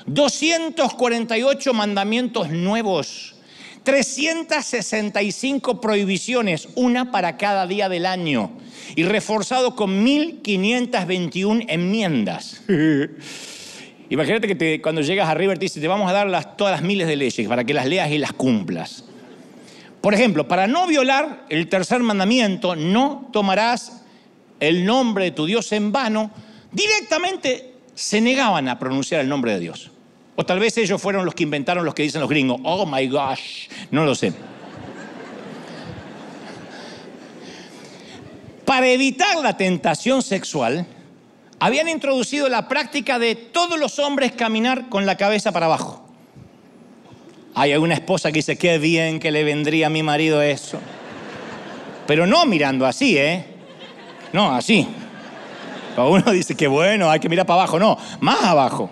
248 0.06 1.72
mandamientos 1.72 2.50
nuevos, 2.50 3.36
365 3.84 5.80
prohibiciones, 5.80 6.68
una 6.74 7.10
para 7.10 7.38
cada 7.38 7.66
día 7.66 7.88
del 7.88 8.04
año, 8.04 8.52
y 8.96 9.04
reforzado 9.04 9.74
con 9.74 10.04
1521 10.04 11.62
enmiendas. 11.68 12.62
Imagínate 14.10 14.54
que 14.54 14.82
cuando 14.82 15.00
llegas 15.00 15.28
a 15.28 15.34
River 15.34 15.58
te 15.58 15.64
dice, 15.64 15.80
te 15.80 15.88
vamos 15.88 16.10
a 16.10 16.12
dar 16.12 16.56
todas 16.56 16.72
las 16.72 16.82
miles 16.82 17.06
de 17.06 17.16
leyes 17.16 17.48
para 17.48 17.64
que 17.64 17.72
las 17.72 17.86
leas 17.86 18.10
y 18.10 18.18
las 18.18 18.32
cumplas. 18.32 19.04
Por 20.00 20.12
ejemplo, 20.12 20.46
para 20.46 20.66
no 20.66 20.86
violar 20.86 21.46
el 21.48 21.68
tercer 21.68 22.00
mandamiento, 22.00 22.76
no 22.76 23.28
tomarás 23.32 24.02
el 24.60 24.84
nombre 24.84 25.24
de 25.24 25.30
tu 25.30 25.46
Dios 25.46 25.72
en 25.72 25.92
vano, 25.92 26.30
directamente 26.70 27.72
se 27.94 28.20
negaban 28.20 28.68
a 28.68 28.78
pronunciar 28.78 29.22
el 29.22 29.28
nombre 29.28 29.52
de 29.52 29.60
Dios. 29.60 29.90
O 30.36 30.44
tal 30.44 30.58
vez 30.58 30.76
ellos 30.76 31.00
fueron 31.00 31.24
los 31.24 31.34
que 31.34 31.44
inventaron 31.44 31.84
los 31.84 31.94
que 31.94 32.02
dicen 32.02 32.20
los 32.20 32.28
gringos, 32.28 32.60
oh 32.64 32.84
my 32.84 33.08
gosh, 33.08 33.68
no 33.90 34.04
lo 34.04 34.14
sé. 34.14 34.32
Para 38.64 38.88
evitar 38.88 39.36
la 39.42 39.56
tentación 39.56 40.22
sexual, 40.22 40.86
habían 41.64 41.88
introducido 41.88 42.48
la 42.48 42.68
práctica 42.68 43.18
de 43.18 43.34
todos 43.34 43.78
los 43.78 43.98
hombres 43.98 44.32
caminar 44.32 44.88
con 44.88 45.06
la 45.06 45.16
cabeza 45.16 45.50
para 45.50 45.66
abajo. 45.66 46.04
Hay 47.54 47.72
alguna 47.72 47.94
esposa 47.94 48.30
que 48.30 48.40
dice, 48.40 48.58
qué 48.58 48.78
bien 48.78 49.18
que 49.18 49.30
le 49.30 49.44
vendría 49.44 49.86
a 49.86 49.90
mi 49.90 50.02
marido 50.02 50.42
eso. 50.42 50.78
Pero 52.06 52.26
no 52.26 52.44
mirando 52.44 52.84
así, 52.84 53.16
¿eh? 53.16 53.46
No, 54.32 54.54
así. 54.54 54.86
Uno 55.96 56.32
dice, 56.32 56.54
qué 56.54 56.66
bueno, 56.66 57.10
hay 57.10 57.20
que 57.20 57.28
mirar 57.28 57.46
para 57.46 57.62
abajo. 57.62 57.78
No, 57.78 57.96
más 58.20 58.42
abajo 58.42 58.90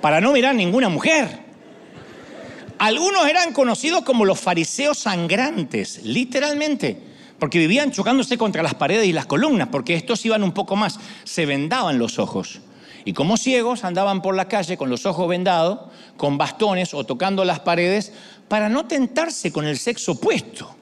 para 0.00 0.20
no 0.20 0.32
mirar 0.32 0.54
ninguna 0.54 0.90
mujer. 0.90 1.40
Algunos 2.78 3.26
eran 3.28 3.52
conocidos 3.52 4.02
como 4.02 4.24
los 4.24 4.40
fariseos 4.40 4.98
sangrantes, 4.98 6.02
literalmente, 6.02 7.11
porque 7.42 7.58
vivían 7.58 7.90
chocándose 7.90 8.38
contra 8.38 8.62
las 8.62 8.76
paredes 8.76 9.04
y 9.08 9.12
las 9.12 9.26
columnas, 9.26 9.66
porque 9.72 9.96
estos 9.96 10.24
iban 10.24 10.44
un 10.44 10.52
poco 10.52 10.76
más, 10.76 11.00
se 11.24 11.44
vendaban 11.44 11.98
los 11.98 12.20
ojos. 12.20 12.60
Y 13.04 13.14
como 13.14 13.36
ciegos 13.36 13.82
andaban 13.82 14.22
por 14.22 14.36
la 14.36 14.46
calle 14.46 14.76
con 14.76 14.88
los 14.88 15.06
ojos 15.06 15.26
vendados, 15.26 15.80
con 16.16 16.38
bastones 16.38 16.94
o 16.94 17.02
tocando 17.02 17.44
las 17.44 17.58
paredes, 17.58 18.12
para 18.46 18.68
no 18.68 18.86
tentarse 18.86 19.50
con 19.50 19.66
el 19.66 19.76
sexo 19.76 20.12
opuesto. 20.12 20.72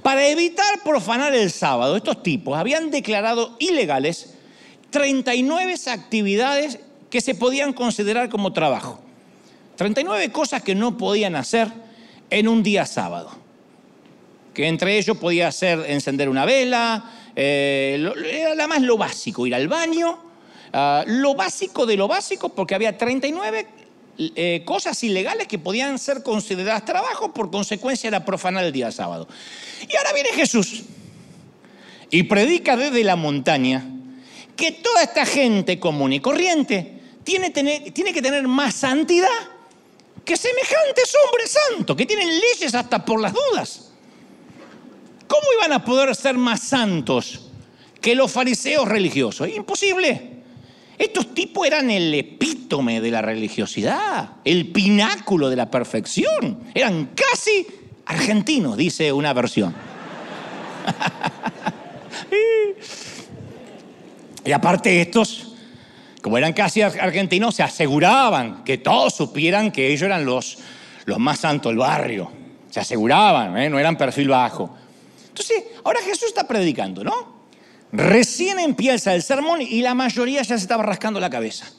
Para 0.00 0.26
evitar 0.26 0.82
profanar 0.82 1.34
el 1.34 1.50
sábado, 1.50 1.98
estos 1.98 2.22
tipos 2.22 2.56
habían 2.56 2.90
declarado 2.90 3.54
ilegales 3.58 4.32
39 4.88 5.74
actividades 5.88 6.78
que 7.10 7.20
se 7.20 7.34
podían 7.34 7.74
considerar 7.74 8.30
como 8.30 8.54
trabajo. 8.54 9.00
39 9.76 10.32
cosas 10.32 10.62
que 10.62 10.74
no 10.74 10.96
podían 10.96 11.36
hacer 11.36 11.70
en 12.30 12.48
un 12.48 12.62
día 12.62 12.86
sábado. 12.86 13.41
Que 14.54 14.66
entre 14.66 14.98
ellos 14.98 15.16
podía 15.16 15.50
ser 15.52 15.84
encender 15.88 16.28
una 16.28 16.44
vela, 16.44 17.10
eh, 17.34 18.12
era 18.24 18.66
más 18.66 18.82
lo 18.82 18.98
básico, 18.98 19.46
ir 19.46 19.54
al 19.54 19.68
baño, 19.68 20.18
ah, 20.72 21.04
lo 21.06 21.34
básico 21.34 21.86
de 21.86 21.96
lo 21.96 22.08
básico, 22.08 22.50
porque 22.50 22.74
había 22.74 22.96
39 22.96 23.66
eh, 24.18 24.62
cosas 24.66 25.02
ilegales 25.04 25.48
que 25.48 25.58
podían 25.58 25.98
ser 25.98 26.22
consideradas 26.22 26.84
trabajo, 26.84 27.32
por 27.32 27.50
consecuencia 27.50 28.08
era 28.08 28.24
profanar 28.24 28.64
el 28.64 28.72
día 28.72 28.92
sábado. 28.92 29.26
Y 29.88 29.96
ahora 29.96 30.12
viene 30.12 30.30
Jesús 30.30 30.82
y 32.10 32.24
predica 32.24 32.76
desde 32.76 33.04
la 33.04 33.16
montaña 33.16 33.84
que 34.54 34.72
toda 34.72 35.02
esta 35.02 35.24
gente 35.24 35.80
común 35.80 36.12
y 36.12 36.20
corriente 36.20 37.00
tiene, 37.24 37.50
tiene 37.50 38.12
que 38.12 38.20
tener 38.20 38.46
más 38.46 38.74
santidad 38.74 39.28
que 40.24 40.36
semejantes 40.36 41.14
hombres 41.26 41.58
santos, 41.68 41.96
que 41.96 42.06
tienen 42.06 42.28
leyes 42.28 42.74
hasta 42.74 43.04
por 43.04 43.20
las 43.20 43.32
dudas. 43.32 43.91
¿Cómo 45.32 45.46
iban 45.58 45.72
a 45.72 45.82
poder 45.82 46.14
ser 46.14 46.36
más 46.36 46.60
santos 46.60 47.48
que 48.02 48.14
los 48.14 48.30
fariseos 48.30 48.86
religiosos? 48.86 49.48
Imposible. 49.48 50.42
Estos 50.98 51.32
tipos 51.32 51.66
eran 51.66 51.90
el 51.90 52.12
epítome 52.12 53.00
de 53.00 53.10
la 53.10 53.22
religiosidad, 53.22 54.32
el 54.44 54.70
pináculo 54.72 55.48
de 55.48 55.56
la 55.56 55.70
perfección. 55.70 56.64
Eran 56.74 57.12
casi 57.14 57.66
argentinos, 58.04 58.76
dice 58.76 59.10
una 59.10 59.32
versión. 59.32 59.74
y 64.44 64.52
aparte 64.52 65.00
estos 65.00 65.54
como 66.20 66.36
eran 66.36 66.52
casi 66.52 66.82
argentinos, 66.82 67.54
se 67.54 67.62
aseguraban 67.62 68.64
que 68.64 68.76
todos 68.76 69.14
supieran 69.14 69.72
que 69.72 69.88
ellos 69.88 70.02
eran 70.02 70.26
los, 70.26 70.58
los 71.06 71.18
más 71.18 71.38
santos 71.38 71.70
del 71.70 71.78
barrio. 71.78 72.30
Se 72.68 72.80
aseguraban, 72.80 73.56
¿eh? 73.56 73.70
no 73.70 73.78
eran 73.78 73.96
perfil 73.96 74.28
bajo. 74.28 74.81
Entonces, 75.32 75.64
ahora 75.82 76.00
Jesús 76.02 76.28
está 76.28 76.46
predicando, 76.46 77.02
¿no? 77.02 77.42
Recién 77.90 78.58
empieza 78.58 79.14
el 79.14 79.22
sermón 79.22 79.62
y 79.62 79.80
la 79.80 79.94
mayoría 79.94 80.42
ya 80.42 80.58
se 80.58 80.62
estaba 80.62 80.82
rascando 80.82 81.18
la 81.18 81.30
cabeza. 81.30 81.72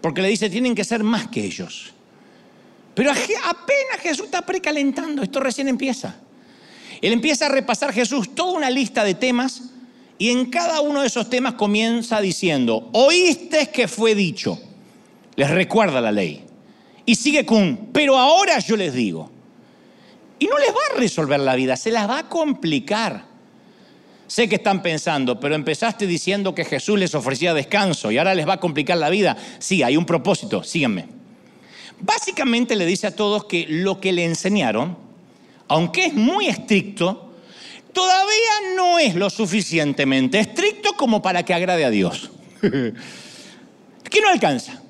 Porque 0.00 0.22
le 0.22 0.28
dice, 0.28 0.50
tienen 0.50 0.74
que 0.74 0.82
ser 0.82 1.04
más 1.04 1.28
que 1.28 1.44
ellos. 1.44 1.92
Pero 2.94 3.12
apenas 3.12 4.00
Jesús 4.02 4.26
está 4.26 4.44
precalentando, 4.44 5.22
esto 5.22 5.38
recién 5.38 5.68
empieza. 5.68 6.16
Él 7.00 7.12
empieza 7.12 7.46
a 7.46 7.48
repasar 7.48 7.92
Jesús 7.92 8.34
toda 8.34 8.52
una 8.54 8.70
lista 8.70 9.04
de 9.04 9.14
temas 9.14 9.70
y 10.18 10.30
en 10.30 10.50
cada 10.50 10.80
uno 10.80 11.00
de 11.00 11.06
esos 11.06 11.30
temas 11.30 11.54
comienza 11.54 12.20
diciendo, 12.20 12.90
oíste 12.92 13.70
que 13.70 13.86
fue 13.86 14.16
dicho. 14.16 14.60
Les 15.36 15.48
recuerda 15.48 16.00
la 16.00 16.10
ley. 16.10 16.44
Y 17.06 17.14
sigue 17.14 17.46
con, 17.46 17.90
pero 17.92 18.18
ahora 18.18 18.58
yo 18.58 18.76
les 18.76 18.92
digo. 18.92 19.30
Y 20.40 20.46
no 20.46 20.58
les 20.58 20.70
va 20.70 20.80
a 20.94 20.98
resolver 20.98 21.38
la 21.38 21.54
vida, 21.54 21.76
se 21.76 21.92
las 21.92 22.08
va 22.08 22.18
a 22.18 22.28
complicar. 22.28 23.24
Sé 24.26 24.48
que 24.48 24.56
están 24.56 24.80
pensando, 24.82 25.38
pero 25.38 25.54
empezaste 25.54 26.06
diciendo 26.06 26.54
que 26.54 26.64
Jesús 26.64 26.98
les 26.98 27.14
ofrecía 27.14 27.52
descanso 27.52 28.10
y 28.10 28.18
ahora 28.18 28.34
les 28.34 28.48
va 28.48 28.54
a 28.54 28.60
complicar 28.60 28.96
la 28.96 29.10
vida. 29.10 29.36
Sí, 29.58 29.82
hay 29.82 29.96
un 29.96 30.06
propósito, 30.06 30.64
síganme. 30.64 31.06
Básicamente 32.00 32.74
le 32.74 32.86
dice 32.86 33.08
a 33.08 33.14
todos 33.14 33.44
que 33.44 33.66
lo 33.68 34.00
que 34.00 34.12
le 34.12 34.24
enseñaron, 34.24 34.96
aunque 35.68 36.06
es 36.06 36.14
muy 36.14 36.46
estricto, 36.46 37.34
todavía 37.92 38.74
no 38.76 38.98
es 38.98 39.14
lo 39.16 39.28
suficientemente 39.28 40.38
estricto 40.38 40.94
como 40.94 41.20
para 41.20 41.44
que 41.44 41.52
agrade 41.52 41.84
a 41.84 41.90
Dios. 41.90 42.30
que 42.62 44.20
no 44.22 44.28
alcanza. 44.28 44.80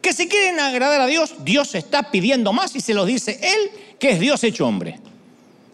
Que 0.00 0.12
si 0.12 0.28
quieren 0.28 0.60
agradar 0.60 1.00
a 1.00 1.06
Dios, 1.06 1.34
Dios 1.44 1.74
está 1.74 2.12
pidiendo 2.12 2.52
más 2.52 2.76
y 2.76 2.80
se 2.80 2.94
los 2.94 3.06
dice 3.06 3.40
Él, 3.42 3.70
que 4.04 4.10
es 4.10 4.20
Dios 4.20 4.44
hecho 4.44 4.66
hombre. 4.66 5.00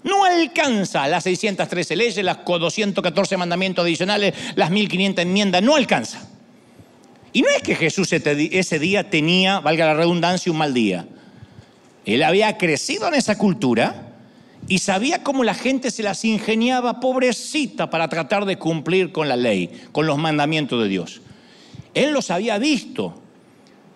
No 0.04 0.22
alcanza 0.22 1.08
las 1.08 1.24
613 1.24 1.96
leyes, 1.96 2.24
las 2.24 2.38
214 2.44 3.36
mandamientos 3.36 3.82
adicionales, 3.82 4.32
las 4.54 4.70
1500 4.70 5.24
enmiendas, 5.24 5.60
no 5.64 5.74
alcanza. 5.74 6.28
Y 7.32 7.42
no 7.42 7.48
es 7.48 7.60
que 7.60 7.74
Jesús 7.74 8.12
ese 8.12 8.78
día 8.78 9.10
tenía, 9.10 9.58
valga 9.58 9.86
la 9.86 9.94
redundancia, 9.94 10.52
un 10.52 10.58
mal 10.58 10.72
día. 10.72 11.08
Él 12.04 12.22
había 12.22 12.56
crecido 12.56 13.08
en 13.08 13.14
esa 13.14 13.36
cultura 13.36 14.12
y 14.68 14.78
sabía 14.78 15.24
cómo 15.24 15.42
la 15.42 15.54
gente 15.54 15.90
se 15.90 16.04
las 16.04 16.24
ingeniaba, 16.24 17.00
pobrecita, 17.00 17.90
para 17.90 18.08
tratar 18.08 18.44
de 18.44 18.58
cumplir 18.58 19.10
con 19.10 19.28
la 19.28 19.34
ley, 19.34 19.72
con 19.90 20.06
los 20.06 20.18
mandamientos 20.18 20.80
de 20.80 20.88
Dios. 20.88 21.20
Él 21.94 22.12
los 22.12 22.30
había 22.30 22.58
visto 22.58 23.20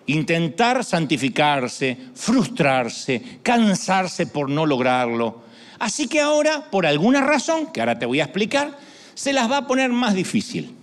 intentar 0.07 0.83
santificarse, 0.83 1.97
frustrarse, 2.13 3.39
cansarse 3.41 4.27
por 4.27 4.49
no 4.49 4.65
lograrlo. 4.65 5.43
Así 5.79 6.07
que 6.07 6.21
ahora, 6.21 6.69
por 6.69 6.85
alguna 6.85 7.21
razón, 7.21 7.67
que 7.67 7.81
ahora 7.81 7.99
te 7.99 8.05
voy 8.05 8.19
a 8.19 8.25
explicar, 8.25 8.77
se 9.13 9.33
las 9.33 9.49
va 9.49 9.57
a 9.57 9.67
poner 9.67 9.91
más 9.91 10.13
difícil. 10.13 10.75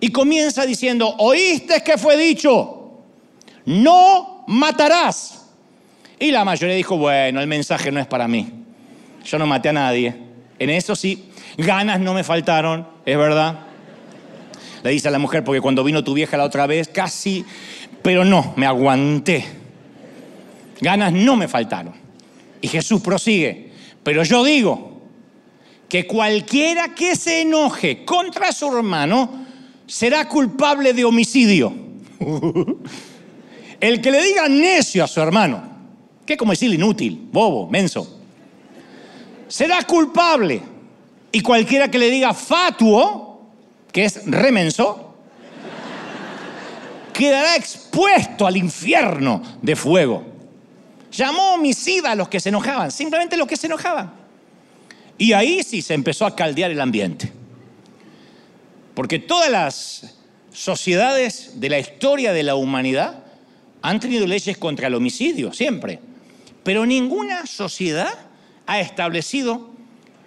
Y 0.00 0.10
comienza 0.10 0.64
diciendo, 0.64 1.14
oíste 1.18 1.82
que 1.82 1.98
fue 1.98 2.16
dicho, 2.16 3.00
no 3.64 4.44
matarás. 4.46 5.46
Y 6.20 6.30
la 6.30 6.44
mayoría 6.44 6.76
dijo, 6.76 6.96
bueno, 6.96 7.40
el 7.40 7.46
mensaje 7.46 7.90
no 7.90 8.00
es 8.00 8.06
para 8.06 8.28
mí. 8.28 8.48
Yo 9.24 9.38
no 9.38 9.46
maté 9.46 9.68
a 9.68 9.72
nadie. 9.72 10.14
En 10.58 10.70
eso 10.70 10.96
sí, 10.96 11.30
ganas 11.56 12.00
no 12.00 12.14
me 12.14 12.24
faltaron, 12.24 12.86
es 13.04 13.16
verdad. 13.16 13.60
Le 14.82 14.90
dice 14.90 15.08
a 15.08 15.10
la 15.10 15.18
mujer, 15.18 15.44
porque 15.44 15.60
cuando 15.60 15.84
vino 15.84 16.04
tu 16.04 16.14
vieja 16.14 16.36
la 16.36 16.44
otra 16.44 16.66
vez, 16.66 16.88
casi, 16.88 17.44
pero 18.02 18.24
no, 18.24 18.54
me 18.56 18.66
aguanté. 18.66 19.44
Ganas 20.80 21.12
no 21.12 21.36
me 21.36 21.48
faltaron. 21.48 21.94
Y 22.60 22.68
Jesús 22.68 23.00
prosigue, 23.00 23.72
pero 24.02 24.22
yo 24.24 24.44
digo 24.44 25.00
que 25.88 26.06
cualquiera 26.06 26.94
que 26.94 27.16
se 27.16 27.42
enoje 27.42 28.04
contra 28.04 28.52
su 28.52 28.76
hermano 28.76 29.46
será 29.86 30.28
culpable 30.28 30.92
de 30.92 31.04
homicidio. 31.04 31.72
El 33.80 34.00
que 34.00 34.10
le 34.10 34.22
diga 34.22 34.48
necio 34.48 35.04
a 35.04 35.08
su 35.08 35.20
hermano, 35.20 35.62
que 36.26 36.34
es 36.34 36.38
como 36.38 36.52
decirle 36.52 36.74
inútil, 36.74 37.28
bobo, 37.32 37.68
menso, 37.68 38.20
será 39.46 39.82
culpable. 39.82 40.60
Y 41.30 41.40
cualquiera 41.40 41.90
que 41.90 41.98
le 41.98 42.10
diga 42.10 42.34
fatuo, 42.34 43.46
que 43.92 44.04
es 44.04 44.26
remenso, 44.26 45.14
quedará 47.12 47.56
expuesto 47.56 47.87
al 48.46 48.56
infierno 48.56 49.42
de 49.62 49.76
fuego. 49.76 50.24
Llamó 51.10 51.54
homicida 51.54 52.12
a 52.12 52.14
los 52.14 52.28
que 52.28 52.40
se 52.40 52.50
enojaban, 52.50 52.90
simplemente 52.90 53.36
los 53.36 53.46
que 53.46 53.56
se 53.56 53.66
enojaban. 53.66 54.12
Y 55.16 55.32
ahí 55.32 55.62
sí 55.62 55.82
se 55.82 55.94
empezó 55.94 56.26
a 56.26 56.36
caldear 56.36 56.70
el 56.70 56.80
ambiente. 56.80 57.32
Porque 58.94 59.18
todas 59.18 59.50
las 59.50 60.16
sociedades 60.52 61.60
de 61.60 61.68
la 61.70 61.78
historia 61.78 62.32
de 62.32 62.42
la 62.42 62.54
humanidad 62.54 63.24
han 63.80 64.00
tenido 64.00 64.26
leyes 64.26 64.58
contra 64.58 64.88
el 64.88 64.94
homicidio, 64.94 65.52
siempre. 65.52 66.00
Pero 66.62 66.84
ninguna 66.84 67.46
sociedad 67.46 68.12
ha 68.66 68.80
establecido 68.80 69.70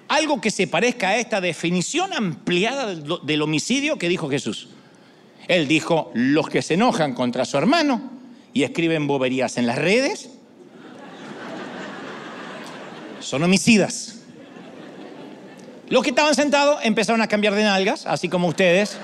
algo 0.07 0.41
que 0.41 0.51
se 0.51 0.67
parezca 0.67 1.09
a 1.09 1.17
esta 1.17 1.39
definición 1.39 2.11
ampliada 2.13 2.95
del 2.95 3.41
homicidio 3.41 3.97
que 3.97 4.09
dijo 4.09 4.29
Jesús. 4.29 4.69
Él 5.47 5.67
dijo, 5.67 6.11
los 6.13 6.49
que 6.49 6.61
se 6.61 6.75
enojan 6.75 7.13
contra 7.13 7.45
su 7.45 7.57
hermano 7.57 8.11
y 8.53 8.63
escriben 8.63 9.07
boberías 9.07 9.57
en 9.57 9.67
las 9.67 9.77
redes 9.77 10.29
son 13.19 13.43
homicidas. 13.43 14.19
Los 15.89 16.03
que 16.03 16.09
estaban 16.09 16.35
sentados 16.35 16.79
empezaron 16.83 17.21
a 17.21 17.27
cambiar 17.27 17.53
de 17.53 17.63
nalgas, 17.63 18.05
así 18.05 18.29
como 18.29 18.47
ustedes. 18.47 18.97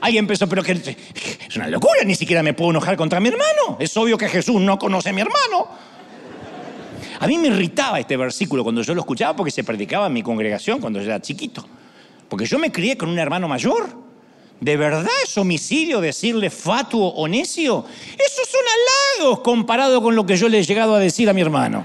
Alguien 0.00 0.24
empezó, 0.24 0.48
pero 0.48 0.62
que 0.62 0.72
es 0.72 1.56
una 1.56 1.68
locura, 1.68 2.02
ni 2.04 2.14
siquiera 2.14 2.42
me 2.42 2.54
puedo 2.54 2.70
enojar 2.70 2.96
contra 2.96 3.20
mi 3.20 3.28
hermano. 3.28 3.76
Es 3.78 3.96
obvio 3.96 4.16
que 4.16 4.28
Jesús 4.28 4.60
no 4.60 4.78
conoce 4.78 5.10
a 5.10 5.12
mi 5.12 5.20
hermano. 5.20 5.68
A 7.20 7.26
mí 7.26 7.36
me 7.36 7.48
irritaba 7.48 7.98
este 7.98 8.16
versículo 8.16 8.62
cuando 8.62 8.82
yo 8.82 8.94
lo 8.94 9.00
escuchaba 9.00 9.34
porque 9.34 9.50
se 9.50 9.64
predicaba 9.64 10.06
en 10.06 10.12
mi 10.12 10.22
congregación 10.22 10.80
cuando 10.80 11.00
yo 11.00 11.06
era 11.06 11.20
chiquito. 11.20 11.66
Porque 12.28 12.46
yo 12.46 12.58
me 12.58 12.70
crié 12.70 12.96
con 12.96 13.08
un 13.08 13.18
hermano 13.18 13.48
mayor. 13.48 14.08
¿De 14.60 14.76
verdad 14.76 15.06
es 15.22 15.38
homicidio 15.38 16.00
decirle 16.00 16.50
fatuo 16.50 17.08
o 17.08 17.28
necio? 17.28 17.84
Esos 18.12 18.48
son 18.48 18.60
halagos 19.20 19.40
comparado 19.40 20.02
con 20.02 20.16
lo 20.16 20.26
que 20.26 20.36
yo 20.36 20.48
le 20.48 20.58
he 20.58 20.62
llegado 20.62 20.94
a 20.94 20.98
decir 20.98 21.28
a 21.28 21.32
mi 21.32 21.40
hermano. 21.40 21.84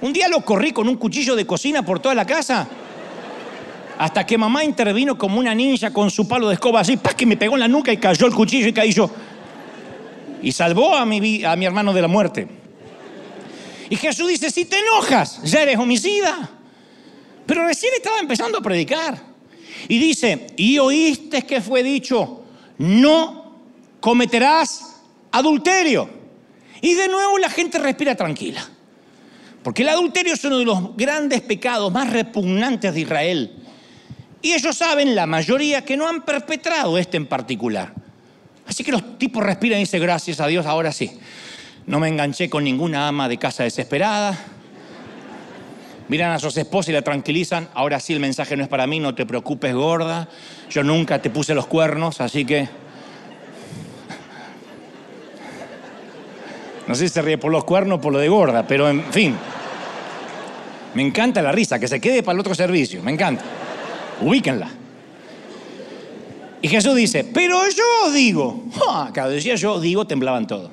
Un 0.00 0.12
día 0.14 0.28
lo 0.28 0.40
corrí 0.42 0.72
con 0.72 0.88
un 0.88 0.96
cuchillo 0.96 1.36
de 1.36 1.46
cocina 1.46 1.84
por 1.84 2.00
toda 2.00 2.14
la 2.14 2.24
casa. 2.24 2.66
Hasta 3.98 4.24
que 4.24 4.38
mamá 4.38 4.64
intervino 4.64 5.18
como 5.18 5.38
una 5.38 5.54
ninja 5.54 5.92
con 5.92 6.10
su 6.10 6.26
palo 6.26 6.48
de 6.48 6.54
escoba 6.54 6.80
así, 6.80 6.96
¡pah! 6.96 7.12
que 7.12 7.26
me 7.26 7.36
pegó 7.36 7.54
en 7.54 7.60
la 7.60 7.68
nuca 7.68 7.92
y 7.92 7.98
cayó 7.98 8.26
el 8.26 8.34
cuchillo 8.34 8.66
y 8.66 8.72
caí 8.72 8.92
yo. 8.92 9.10
Y 10.42 10.52
salvó 10.52 10.96
a 10.96 11.04
mi, 11.04 11.44
a 11.44 11.54
mi 11.54 11.66
hermano 11.66 11.92
de 11.92 12.00
la 12.00 12.08
muerte. 12.08 12.48
Y 13.90 13.96
Jesús 13.96 14.28
dice, 14.28 14.50
si 14.50 14.64
te 14.64 14.78
enojas, 14.78 15.42
ya 15.42 15.60
eres 15.60 15.76
homicida. 15.76 16.48
Pero 17.50 17.66
recién 17.66 17.92
estaba 17.96 18.20
empezando 18.20 18.58
a 18.58 18.60
predicar. 18.60 19.20
Y 19.88 19.98
dice, 19.98 20.46
y 20.56 20.78
oíste 20.78 21.42
que 21.42 21.60
fue 21.60 21.82
dicho, 21.82 22.44
no 22.78 23.56
cometerás 23.98 25.00
adulterio. 25.32 26.08
Y 26.80 26.94
de 26.94 27.08
nuevo 27.08 27.38
la 27.38 27.50
gente 27.50 27.80
respira 27.80 28.14
tranquila. 28.14 28.64
Porque 29.64 29.82
el 29.82 29.88
adulterio 29.88 30.34
es 30.34 30.44
uno 30.44 30.58
de 30.58 30.64
los 30.64 30.96
grandes 30.96 31.40
pecados 31.40 31.92
más 31.92 32.12
repugnantes 32.12 32.94
de 32.94 33.00
Israel. 33.00 33.52
Y 34.42 34.52
ellos 34.52 34.76
saben, 34.76 35.16
la 35.16 35.26
mayoría, 35.26 35.84
que 35.84 35.96
no 35.96 36.06
han 36.06 36.24
perpetrado 36.24 36.98
este 36.98 37.16
en 37.16 37.26
particular. 37.26 37.92
Así 38.64 38.84
que 38.84 38.92
los 38.92 39.18
tipos 39.18 39.42
respiran 39.42 39.80
y 39.80 39.82
dicen, 39.82 40.00
gracias 40.00 40.38
a 40.38 40.46
Dios, 40.46 40.66
ahora 40.66 40.92
sí. 40.92 41.10
No 41.84 41.98
me 41.98 42.06
enganché 42.06 42.48
con 42.48 42.62
ninguna 42.62 43.08
ama 43.08 43.28
de 43.28 43.38
casa 43.38 43.64
desesperada. 43.64 44.38
Miran 46.10 46.32
a 46.32 46.40
sus 46.40 46.56
esposas 46.56 46.88
y 46.88 46.92
la 46.92 47.02
tranquilizan. 47.02 47.68
Ahora 47.72 48.00
sí, 48.00 48.12
el 48.12 48.18
mensaje 48.18 48.56
no 48.56 48.64
es 48.64 48.68
para 48.68 48.84
mí, 48.88 48.98
no 48.98 49.14
te 49.14 49.24
preocupes, 49.24 49.72
gorda. 49.72 50.28
Yo 50.68 50.82
nunca 50.82 51.22
te 51.22 51.30
puse 51.30 51.54
los 51.54 51.68
cuernos, 51.68 52.20
así 52.20 52.44
que... 52.44 52.68
No 56.88 56.96
sé 56.96 57.06
si 57.06 57.14
se 57.14 57.22
ríe 57.22 57.38
por 57.38 57.52
los 57.52 57.62
cuernos 57.62 57.98
o 57.98 58.00
por 58.00 58.12
lo 58.12 58.18
de 58.18 58.28
gorda, 58.28 58.66
pero 58.66 58.88
en 58.88 59.04
fin. 59.12 59.36
Me 60.94 61.02
encanta 61.02 61.42
la 61.42 61.52
risa, 61.52 61.78
que 61.78 61.86
se 61.86 62.00
quede 62.00 62.24
para 62.24 62.34
el 62.34 62.40
otro 62.40 62.56
servicio, 62.56 63.00
me 63.04 63.12
encanta. 63.12 63.44
Ubíquenla. 64.20 64.68
Y 66.60 66.66
Jesús 66.66 66.96
dice, 66.96 67.22
pero 67.22 67.60
yo 67.68 68.10
digo, 68.10 68.64
cada 69.14 69.28
decía 69.28 69.54
yo 69.54 69.78
digo, 69.78 70.08
temblaban 70.08 70.48
todos. 70.48 70.72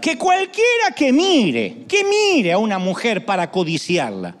Que 0.00 0.18
cualquiera 0.18 0.90
que 0.94 1.12
mire, 1.12 1.84
que 1.88 2.04
mire 2.04 2.52
a 2.52 2.58
una 2.58 2.78
mujer 2.78 3.24
para 3.24 3.50
codiciarla, 3.50 4.34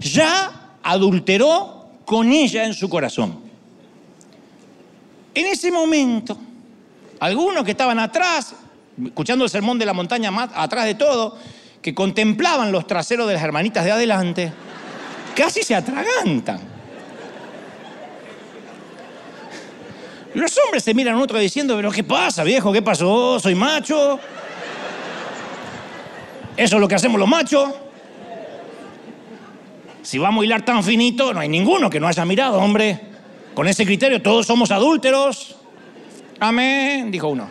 ya 0.00 0.76
adulteró 0.82 1.90
con 2.04 2.32
ella 2.32 2.64
en 2.64 2.74
su 2.74 2.88
corazón. 2.88 3.40
En 5.34 5.46
ese 5.46 5.70
momento, 5.70 6.38
algunos 7.20 7.64
que 7.64 7.72
estaban 7.72 7.98
atrás, 7.98 8.54
escuchando 9.04 9.44
el 9.44 9.50
sermón 9.50 9.78
de 9.78 9.86
la 9.86 9.92
montaña 9.92 10.30
más 10.30 10.50
atrás 10.54 10.86
de 10.86 10.94
todo, 10.94 11.36
que 11.82 11.94
contemplaban 11.94 12.72
los 12.72 12.86
traseros 12.86 13.26
de 13.28 13.34
las 13.34 13.42
hermanitas 13.42 13.84
de 13.84 13.92
adelante, 13.92 14.52
casi 15.36 15.62
se 15.62 15.74
atragantan. 15.74 16.60
Los 20.34 20.58
hombres 20.64 20.84
se 20.84 20.94
miran 20.94 21.16
a 21.16 21.22
otro 21.22 21.38
diciendo, 21.38 21.76
pero 21.76 21.90
¿qué 21.90 22.04
pasa, 22.04 22.44
viejo? 22.44 22.72
¿Qué 22.72 22.82
pasó? 22.82 23.40
¿Soy 23.40 23.54
macho? 23.54 24.20
¿Eso 26.58 26.74
es 26.74 26.80
lo 26.80 26.88
que 26.88 26.96
hacemos 26.96 27.20
los 27.20 27.28
machos? 27.28 27.70
Si 30.02 30.18
vamos 30.18 30.42
a 30.42 30.44
hilar 30.44 30.64
tan 30.64 30.82
finito, 30.82 31.32
no 31.32 31.38
hay 31.38 31.48
ninguno 31.48 31.88
que 31.88 32.00
no 32.00 32.08
haya 32.08 32.24
mirado, 32.24 32.58
hombre. 32.58 33.00
Con 33.54 33.68
ese 33.68 33.86
criterio 33.86 34.20
todos 34.20 34.44
somos 34.44 34.72
adúlteros. 34.72 35.54
Amén, 36.40 37.12
dijo 37.12 37.28
uno. 37.28 37.48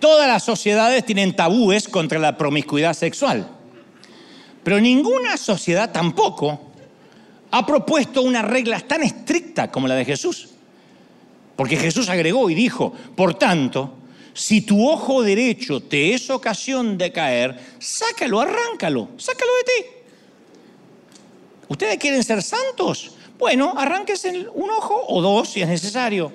Todas 0.00 0.26
las 0.26 0.42
sociedades 0.42 1.04
tienen 1.04 1.36
tabúes 1.36 1.86
contra 1.86 2.18
la 2.18 2.38
promiscuidad 2.38 2.94
sexual, 2.94 3.46
pero 4.64 4.80
ninguna 4.80 5.36
sociedad 5.36 5.92
tampoco 5.92 6.72
ha 7.50 7.66
propuesto 7.66 8.22
una 8.22 8.40
regla 8.40 8.80
tan 8.80 9.02
estricta 9.02 9.70
como 9.70 9.86
la 9.86 9.96
de 9.96 10.06
Jesús. 10.06 10.54
Porque 11.60 11.76
Jesús 11.76 12.08
agregó 12.08 12.48
y 12.48 12.54
dijo, 12.54 12.90
por 13.14 13.34
tanto, 13.34 13.92
si 14.32 14.62
tu 14.62 14.88
ojo 14.88 15.22
derecho 15.22 15.80
te 15.80 16.14
es 16.14 16.30
ocasión 16.30 16.96
de 16.96 17.12
caer, 17.12 17.54
sácalo, 17.78 18.40
arráncalo, 18.40 19.10
sácalo 19.18 19.50
de 19.58 19.64
ti. 19.64 19.88
¿Ustedes 21.68 21.98
quieren 21.98 22.24
ser 22.24 22.42
santos? 22.42 23.10
Bueno, 23.38 23.74
arránquese 23.76 24.46
un 24.54 24.70
ojo 24.70 25.04
o 25.06 25.20
dos 25.20 25.50
si 25.50 25.60
es 25.60 25.68
necesario. 25.68 26.32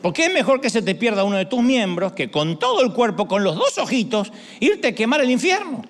Porque 0.00 0.26
es 0.26 0.32
mejor 0.32 0.60
que 0.60 0.70
se 0.70 0.80
te 0.80 0.94
pierda 0.94 1.24
uno 1.24 1.38
de 1.38 1.46
tus 1.46 1.60
miembros 1.60 2.12
que 2.12 2.30
con 2.30 2.56
todo 2.56 2.82
el 2.82 2.92
cuerpo, 2.92 3.26
con 3.26 3.42
los 3.42 3.56
dos 3.56 3.78
ojitos, 3.78 4.30
irte 4.60 4.86
a 4.86 4.94
quemar 4.94 5.22
el 5.22 5.30
infierno. 5.32 5.82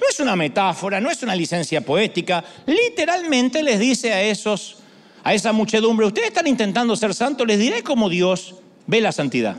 No 0.00 0.08
es 0.08 0.18
una 0.18 0.34
metáfora, 0.34 0.98
no 0.98 1.10
es 1.10 1.22
una 1.22 1.36
licencia 1.36 1.82
poética. 1.82 2.42
Literalmente 2.64 3.62
les 3.62 3.78
dice 3.78 4.14
a 4.14 4.22
esos, 4.22 4.79
a 5.22 5.34
esa 5.34 5.52
muchedumbre, 5.52 6.06
ustedes 6.06 6.28
están 6.28 6.46
intentando 6.46 6.96
ser 6.96 7.14
santos, 7.14 7.46
les 7.46 7.58
diré 7.58 7.82
cómo 7.82 8.08
Dios 8.08 8.56
ve 8.86 9.00
la 9.00 9.12
santidad. 9.12 9.56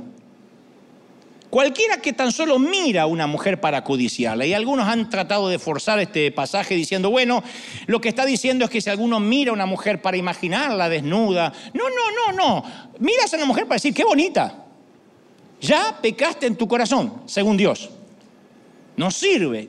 Cualquiera 1.50 1.97
que 1.97 2.13
tan 2.13 2.32
solo 2.32 2.60
mira 2.60 3.02
a 3.02 3.06
una 3.08 3.28
mujer 3.28 3.60
para 3.60 3.84
codiciarla, 3.84 4.45
y 4.45 4.54
algunos 4.54 4.88
han 4.88 5.10
tratado 5.10 5.50
de 5.50 5.60
forzar 5.60 6.00
este 6.00 6.32
pasaje 6.32 6.76
diciendo, 6.76 7.10
bueno, 7.10 7.43
lo 7.88 8.00
que 8.00 8.08
está 8.08 8.26
diciendo 8.26 8.63
es 8.63 8.71
que 8.71 8.80
si 8.80 8.89
alguno 8.89 9.19
mira 9.19 9.52
a 9.52 9.54
una 9.54 9.65
mujer 9.65 10.02
para 10.02 10.15
imaginarla 10.15 10.88
desnuda, 10.88 11.52
no, 11.74 11.84
no, 11.89 12.32
no, 12.32 12.38
no, 12.38 12.63
miras 13.00 13.34
a 13.34 13.38
una 13.38 13.45
mujer 13.45 13.65
para 13.65 13.76
decir, 13.76 13.93
qué 13.93 14.06
bonita, 14.06 14.63
ya 15.60 16.00
pecaste 16.02 16.47
en 16.47 16.56
tu 16.56 16.69
corazón, 16.69 17.21
según 17.26 17.58
Dios. 17.58 17.89
No 18.95 19.12
sirve 19.12 19.67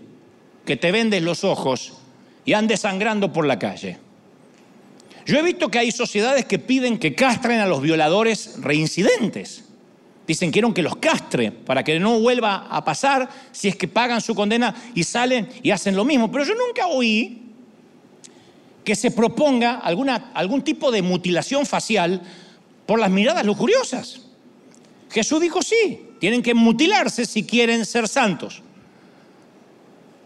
que 0.65 0.77
te 0.77 0.93
vendes 0.93 1.21
los 1.21 1.43
ojos 1.43 1.95
y 2.45 2.53
andes 2.53 2.81
sangrando 2.81 3.33
por 3.33 3.45
la 3.45 3.59
calle. 3.59 3.99
Yo 5.27 5.39
he 5.39 5.43
visto 5.43 5.71
que 5.71 5.79
hay 5.79 5.93
sociedades 5.93 6.45
que 6.45 6.59
piden 6.59 6.99
que 6.99 7.15
castren 7.15 7.61
a 7.61 7.67
los 7.67 7.81
violadores 7.81 8.57
reincidentes. 8.61 9.65
Dicen, 10.27 10.51
quieren 10.51 10.73
que 10.73 10.83
los 10.83 10.97
castre 10.97 11.51
para 11.51 11.83
que 11.83 11.99
no 11.99 12.21
vuelva 12.21 12.67
a 12.71 12.85
pasar 12.85 13.29
si 13.51 13.69
es 13.69 13.77
que 13.77 13.89
pagan 13.89 14.21
su 14.21 14.35
condena 14.35 14.75
y 14.95 15.05
salen 15.05 15.49
y 15.63 15.71
hacen 15.71 15.97
lo 15.97 16.05
mismo. 16.05 16.31
Pero 16.31 16.45
yo 16.45 16.55
nunca 16.55 16.87
oí 16.87 17.43
que 18.85 18.95
se 18.97 19.11
proponga 19.11 19.77
algún 19.77 20.63
tipo 20.63 20.91
de 20.91 21.03
mutilación 21.03 21.67
facial 21.67 22.23
por 22.87 22.99
las 22.99 23.11
miradas 23.11 23.45
lujuriosas. 23.45 24.23
Jesús 25.11 25.41
dijo, 25.41 25.63
sí, 25.63 26.11
tienen 26.19 26.43
que 26.43 26.55
mutilarse 26.55 27.27
si 27.27 27.45
quieren 27.45 27.85
ser 27.85 28.09
santos. 28.09 28.63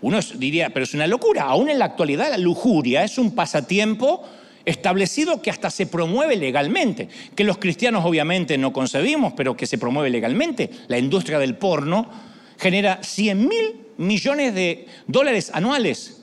Uno 0.02 0.20
diría, 0.36 0.70
pero 0.70 0.84
es 0.84 0.94
una 0.94 1.06
locura. 1.06 1.44
Aún 1.44 1.70
en 1.70 1.78
la 1.78 1.86
actualidad 1.86 2.30
la 2.30 2.38
lujuria 2.38 3.02
es 3.02 3.18
un 3.18 3.34
pasatiempo 3.34 4.22
establecido 4.66 5.40
que 5.40 5.50
hasta 5.50 5.70
se 5.70 5.86
promueve 5.86 6.36
legalmente, 6.36 7.08
que 7.34 7.44
los 7.44 7.56
cristianos 7.56 8.04
obviamente 8.04 8.58
no 8.58 8.72
concebimos, 8.72 9.32
pero 9.34 9.56
que 9.56 9.66
se 9.66 9.78
promueve 9.78 10.10
legalmente. 10.10 10.68
La 10.88 10.98
industria 10.98 11.38
del 11.38 11.56
porno 11.56 12.10
genera 12.58 13.02
100 13.02 13.48
mil 13.48 13.80
millones 13.96 14.54
de 14.54 14.86
dólares 15.06 15.50
anuales. 15.54 16.22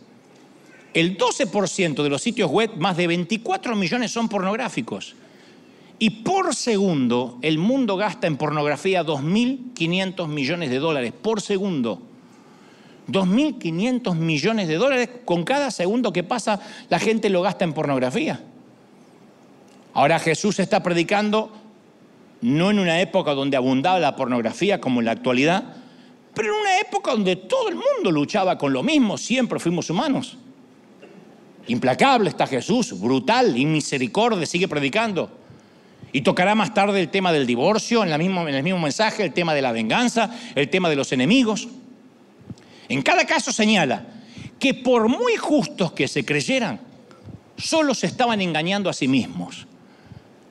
El 0.94 1.18
12% 1.18 2.04
de 2.04 2.10
los 2.10 2.22
sitios 2.22 2.52
web, 2.52 2.72
más 2.78 2.98
de 2.98 3.08
24 3.08 3.76
millones 3.76 4.12
son 4.12 4.30
pornográficos. 4.30 5.16
Y 5.98 6.10
por 6.10 6.54
segundo, 6.54 7.40
el 7.42 7.58
mundo 7.58 7.96
gasta 7.96 8.28
en 8.28 8.38
pornografía 8.38 9.06
2.500 9.06 10.28
millones 10.28 10.70
de 10.70 10.80
dólares 10.80 11.14
por 11.20 11.42
segundo. 11.42 12.02
2.500 13.08 14.16
millones 14.16 14.68
de 14.68 14.76
dólares 14.76 15.10
con 15.26 15.44
cada 15.44 15.72
segundo 15.72 16.14
que 16.14 16.24
pasa, 16.24 16.60
la 16.90 17.00
gente 17.00 17.30
lo 17.30 17.42
gasta 17.42 17.66
en 17.66 17.74
pornografía. 17.74 18.42
Ahora 19.94 20.20
Jesús 20.20 20.60
está 20.60 20.82
predicando 20.82 21.52
no 22.42 22.72
en 22.72 22.80
una 22.80 23.00
época 23.00 23.34
donde 23.34 23.58
abundaba 23.58 24.00
la 24.00 24.16
pornografía 24.16 24.82
como 24.82 25.00
en 25.00 25.06
la 25.06 25.12
actualidad, 25.12 25.64
pero 26.34 26.54
en 26.54 26.62
una 26.62 26.80
época 26.80 27.12
donde 27.12 27.36
todo 27.36 27.70
el 27.70 27.76
mundo 27.76 28.12
luchaba 28.12 28.58
con 28.58 28.74
lo 28.74 28.84
mismo, 28.84 29.18
siempre 29.18 29.60
fuimos 29.60 29.90
humanos. 29.90 30.38
Implacable 31.68 32.30
está 32.30 32.48
Jesús, 32.48 33.00
brutal, 33.00 33.58
inmisericordia, 33.58 34.46
sigue 34.46 34.68
predicando. 34.68 35.30
Y 36.12 36.22
tocará 36.22 36.54
más 36.54 36.74
tarde 36.74 37.00
el 37.00 37.10
tema 37.10 37.32
del 37.32 37.48
divorcio, 37.48 38.04
en, 38.04 38.10
en 38.12 38.56
el 38.56 38.64
mismo 38.64 38.80
mensaje, 38.80 39.24
el 39.24 39.34
tema 39.34 39.54
de 39.54 39.62
la 39.62 39.72
venganza, 39.72 40.30
el 40.56 40.70
tema 40.70 40.90
de 40.90 40.96
los 40.96 41.12
enemigos. 41.12 41.68
En 42.90 43.02
cada 43.02 43.26
caso 43.26 43.52
señala 43.52 44.06
que 44.60 44.74
por 44.74 45.08
muy 45.08 45.36
justos 45.36 45.92
que 45.94 46.08
se 46.08 46.24
creyeran, 46.24 46.80
solo 47.58 47.94
se 47.94 48.08
estaban 48.08 48.42
engañando 48.42 48.90
a 48.90 48.94
sí 48.94 49.08
mismos. 49.08 49.68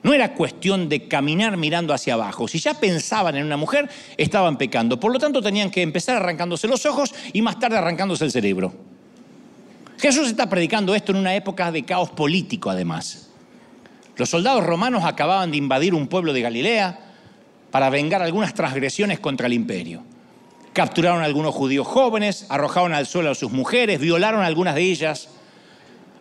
No 0.03 0.13
era 0.13 0.33
cuestión 0.33 0.89
de 0.89 1.07
caminar 1.07 1.55
mirando 1.55 1.93
hacia 1.93 2.15
abajo. 2.15 2.47
Si 2.47 2.59
ya 2.59 2.73
pensaban 2.73 3.37
en 3.37 3.45
una 3.45 3.55
mujer, 3.55 3.89
estaban 4.17 4.57
pecando. 4.57 4.99
Por 4.99 5.13
lo 5.13 5.19
tanto, 5.19 5.41
tenían 5.41 5.71
que 5.71 5.81
empezar 5.81 6.17
arrancándose 6.17 6.67
los 6.67 6.85
ojos 6.85 7.15
y 7.31 7.41
más 7.41 7.57
tarde 7.57 7.77
arrancándose 7.77 8.25
el 8.25 8.31
cerebro. 8.31 8.73
Jesús 9.97 10.27
está 10.27 10.49
predicando 10.49 10.93
esto 10.93 11.13
en 11.13 11.19
una 11.19 11.33
época 11.35 11.71
de 11.71 11.83
caos 11.83 12.09
político, 12.09 12.69
además. 12.69 13.29
Los 14.17 14.29
soldados 14.29 14.65
romanos 14.65 15.05
acababan 15.05 15.51
de 15.51 15.57
invadir 15.57 15.93
un 15.93 16.07
pueblo 16.07 16.33
de 16.33 16.41
Galilea 16.41 16.99
para 17.71 17.89
vengar 17.89 18.21
algunas 18.21 18.53
transgresiones 18.53 19.19
contra 19.19 19.47
el 19.47 19.53
imperio. 19.53 20.03
Capturaron 20.73 21.21
a 21.21 21.25
algunos 21.25 21.53
judíos 21.53 21.87
jóvenes, 21.87 22.47
arrojaron 22.49 22.93
al 22.93 23.05
suelo 23.05 23.29
a 23.31 23.35
sus 23.35 23.51
mujeres, 23.51 23.99
violaron 23.99 24.41
a 24.41 24.47
algunas 24.47 24.75
de 24.75 24.81
ellas, 24.81 25.29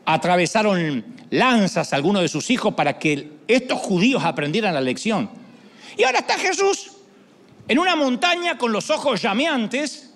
atravesaron 0.04 1.04
lanzas 1.30 1.92
a 1.92 1.96
algunos 1.96 2.22
de 2.22 2.28
sus 2.28 2.50
hijos 2.50 2.74
para 2.74 2.98
que 2.98 3.32
estos 3.48 3.78
judíos 3.78 4.22
aprendieran 4.24 4.74
la 4.74 4.80
lección. 4.80 5.30
Y 5.96 6.04
ahora 6.04 6.20
está 6.20 6.38
Jesús 6.38 6.92
en 7.68 7.78
una 7.78 7.96
montaña 7.96 8.58
con 8.58 8.72
los 8.72 8.90
ojos 8.90 9.22
llameantes, 9.22 10.10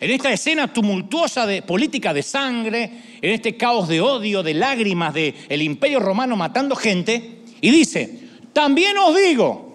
en 0.00 0.10
esta 0.10 0.32
escena 0.32 0.72
tumultuosa 0.72 1.46
de 1.46 1.62
política 1.62 2.14
de 2.14 2.22
sangre, 2.22 2.84
en 3.20 3.32
este 3.32 3.56
caos 3.56 3.88
de 3.88 4.00
odio, 4.00 4.42
de 4.42 4.54
lágrimas 4.54 5.12
del 5.12 5.34
el 5.48 5.62
imperio 5.62 6.00
romano 6.00 6.36
matando 6.36 6.76
gente, 6.76 7.42
y 7.60 7.70
dice, 7.70 8.20
también 8.52 8.96
os 8.98 9.16
digo, 9.16 9.67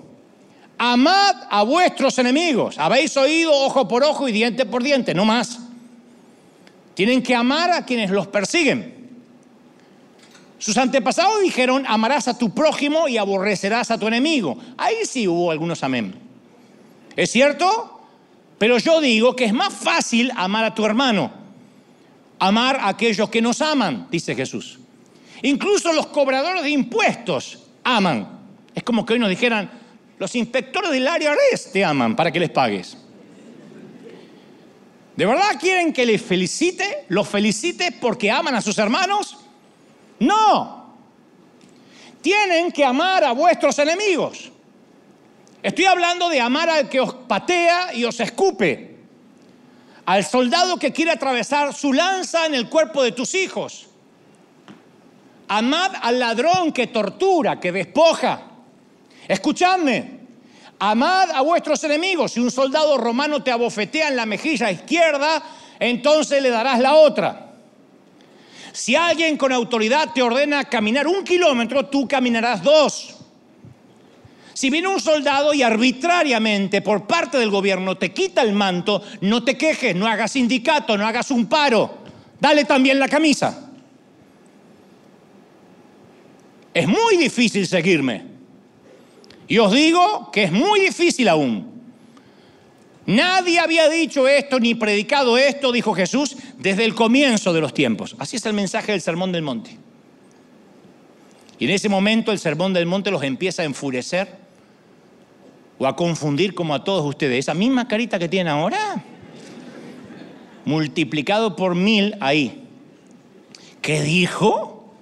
amad 0.91 1.35
a 1.49 1.63
vuestros 1.63 2.17
enemigos. 2.19 2.77
Habéis 2.77 3.15
oído 3.15 3.53
ojo 3.53 3.87
por 3.87 4.03
ojo 4.03 4.27
y 4.27 4.33
diente 4.33 4.65
por 4.65 4.83
diente, 4.83 5.13
no 5.13 5.23
más. 5.23 5.59
Tienen 6.93 7.23
que 7.23 7.33
amar 7.33 7.71
a 7.71 7.85
quienes 7.85 8.11
los 8.11 8.27
persiguen. 8.27 8.93
Sus 10.59 10.77
antepasados 10.77 11.41
dijeron, 11.41 11.85
amarás 11.87 12.27
a 12.27 12.37
tu 12.37 12.53
prójimo 12.53 13.07
y 13.07 13.17
aborrecerás 13.17 13.91
a 13.91 13.97
tu 13.97 14.07
enemigo. 14.07 14.57
Ahí 14.77 14.97
sí 15.05 15.25
hubo 15.25 15.51
algunos 15.51 15.83
amén. 15.83 16.15
¿Es 17.15 17.31
cierto? 17.31 18.01
Pero 18.57 18.77
yo 18.77 18.99
digo 18.99 19.35
que 19.35 19.45
es 19.45 19.53
más 19.53 19.73
fácil 19.73 20.31
amar 20.35 20.65
a 20.65 20.75
tu 20.75 20.85
hermano, 20.85 21.31
amar 22.39 22.77
a 22.77 22.89
aquellos 22.89 23.29
que 23.29 23.41
nos 23.41 23.61
aman, 23.61 24.07
dice 24.11 24.35
Jesús. 24.35 24.79
Incluso 25.43 25.93
los 25.93 26.07
cobradores 26.07 26.63
de 26.63 26.71
impuestos 26.71 27.59
aman. 27.83 28.27
Es 28.75 28.83
como 28.83 29.05
que 29.05 29.13
hoy 29.13 29.19
nos 29.19 29.29
dijeran, 29.29 29.82
los 30.17 30.35
inspectores 30.35 30.91
del 30.91 31.07
área 31.07 31.33
te 31.71 31.83
aman 31.83 32.15
para 32.15 32.31
que 32.31 32.39
les 32.39 32.49
pagues. 32.49 32.97
¿De 35.15 35.25
verdad 35.25 35.59
quieren 35.59 35.93
que 35.93 36.05
les 36.05 36.21
felicite? 36.21 37.05
¿Los 37.09 37.27
felicite 37.27 37.91
porque 37.91 38.31
aman 38.31 38.55
a 38.55 38.61
sus 38.61 38.77
hermanos? 38.77 39.37
No. 40.19 40.95
Tienen 42.21 42.71
que 42.71 42.83
amar 42.83 43.23
a 43.23 43.31
vuestros 43.33 43.77
enemigos. 43.79 44.51
Estoy 45.61 45.85
hablando 45.85 46.29
de 46.29 46.41
amar 46.41 46.69
al 46.69 46.89
que 46.89 46.99
os 46.99 47.13
patea 47.13 47.93
y 47.93 48.05
os 48.05 48.19
escupe. 48.19 48.97
Al 50.05 50.25
soldado 50.25 50.77
que 50.77 50.91
quiere 50.91 51.11
atravesar 51.11 51.73
su 51.73 51.93
lanza 51.93 52.45
en 52.45 52.55
el 52.55 52.69
cuerpo 52.69 53.03
de 53.03 53.11
tus 53.11 53.35
hijos. 53.35 53.87
Amad 55.47 55.91
al 56.01 56.19
ladrón 56.19 56.71
que 56.71 56.87
tortura, 56.87 57.59
que 57.59 57.71
despoja. 57.71 58.52
Escuchadme, 59.27 60.19
amad 60.79 61.31
a 61.31 61.41
vuestros 61.41 61.83
enemigos. 61.83 62.33
Si 62.33 62.39
un 62.39 62.51
soldado 62.51 62.97
romano 62.97 63.43
te 63.43 63.51
abofetea 63.51 64.09
en 64.09 64.15
la 64.15 64.25
mejilla 64.25 64.71
izquierda, 64.71 65.43
entonces 65.79 66.41
le 66.41 66.49
darás 66.49 66.79
la 66.79 66.95
otra. 66.95 67.51
Si 68.73 68.95
alguien 68.95 69.37
con 69.37 69.53
autoridad 69.53 70.13
te 70.13 70.21
ordena 70.21 70.63
caminar 70.65 71.07
un 71.07 71.23
kilómetro, 71.23 71.85
tú 71.85 72.07
caminarás 72.07 72.63
dos. 72.63 73.15
Si 74.53 74.69
viene 74.69 74.87
un 74.87 74.99
soldado 74.99 75.53
y 75.53 75.63
arbitrariamente 75.63 76.81
por 76.81 77.07
parte 77.07 77.37
del 77.37 77.49
gobierno 77.49 77.97
te 77.97 78.13
quita 78.13 78.41
el 78.41 78.53
manto, 78.53 79.01
no 79.21 79.43
te 79.43 79.57
quejes, 79.57 79.95
no 79.95 80.07
hagas 80.07 80.31
sindicato, 80.31 80.97
no 80.97 81.07
hagas 81.07 81.31
un 81.31 81.47
paro, 81.47 81.99
dale 82.39 82.65
también 82.65 82.99
la 82.99 83.07
camisa. 83.07 83.69
Es 86.73 86.87
muy 86.87 87.17
difícil 87.17 87.67
seguirme. 87.67 88.32
Y 89.47 89.57
os 89.57 89.71
digo 89.71 90.29
que 90.31 90.43
es 90.43 90.51
muy 90.51 90.79
difícil 90.79 91.27
aún. 91.27 91.73
Nadie 93.05 93.59
había 93.59 93.89
dicho 93.89 94.27
esto 94.27 94.59
ni 94.59 94.75
predicado 94.75 95.37
esto, 95.37 95.71
dijo 95.71 95.93
Jesús, 95.93 96.37
desde 96.57 96.85
el 96.85 96.95
comienzo 96.95 97.51
de 97.51 97.59
los 97.59 97.73
tiempos. 97.73 98.15
Así 98.17 98.37
es 98.37 98.45
el 98.45 98.53
mensaje 98.53 98.93
del 98.93 99.01
Sermón 99.01 99.31
del 99.31 99.41
Monte. 99.41 99.77
Y 101.59 101.65
en 101.65 101.71
ese 101.71 101.89
momento 101.89 102.31
el 102.31 102.39
Sermón 102.39 102.73
del 102.73 102.85
Monte 102.85 103.11
los 103.11 103.23
empieza 103.23 103.61
a 103.61 103.65
enfurecer 103.65 104.35
o 105.77 105.85
a 105.85 105.95
confundir 105.95 106.53
como 106.53 106.73
a 106.73 106.83
todos 106.83 107.05
ustedes. 107.05 107.39
Esa 107.39 107.53
misma 107.53 107.87
carita 107.87 108.17
que 108.17 108.29
tienen 108.29 108.47
ahora, 108.47 109.03
multiplicado 110.63 111.55
por 111.55 111.75
mil 111.75 112.15
ahí. 112.21 112.63
¿Qué 113.81 114.01
dijo? 114.01 114.93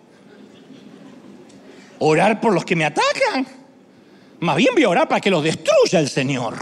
Orar 2.00 2.42
por 2.42 2.54
los 2.54 2.66
que 2.66 2.76
me 2.76 2.86
atacan. 2.86 3.61
Más 4.42 4.56
bien 4.56 4.74
voy 4.74 4.84
a 4.84 4.90
orar 4.90 5.08
para 5.08 5.22
que 5.22 5.30
los 5.30 5.44
destruya 5.44 6.00
el 6.00 6.10
Señor. 6.10 6.56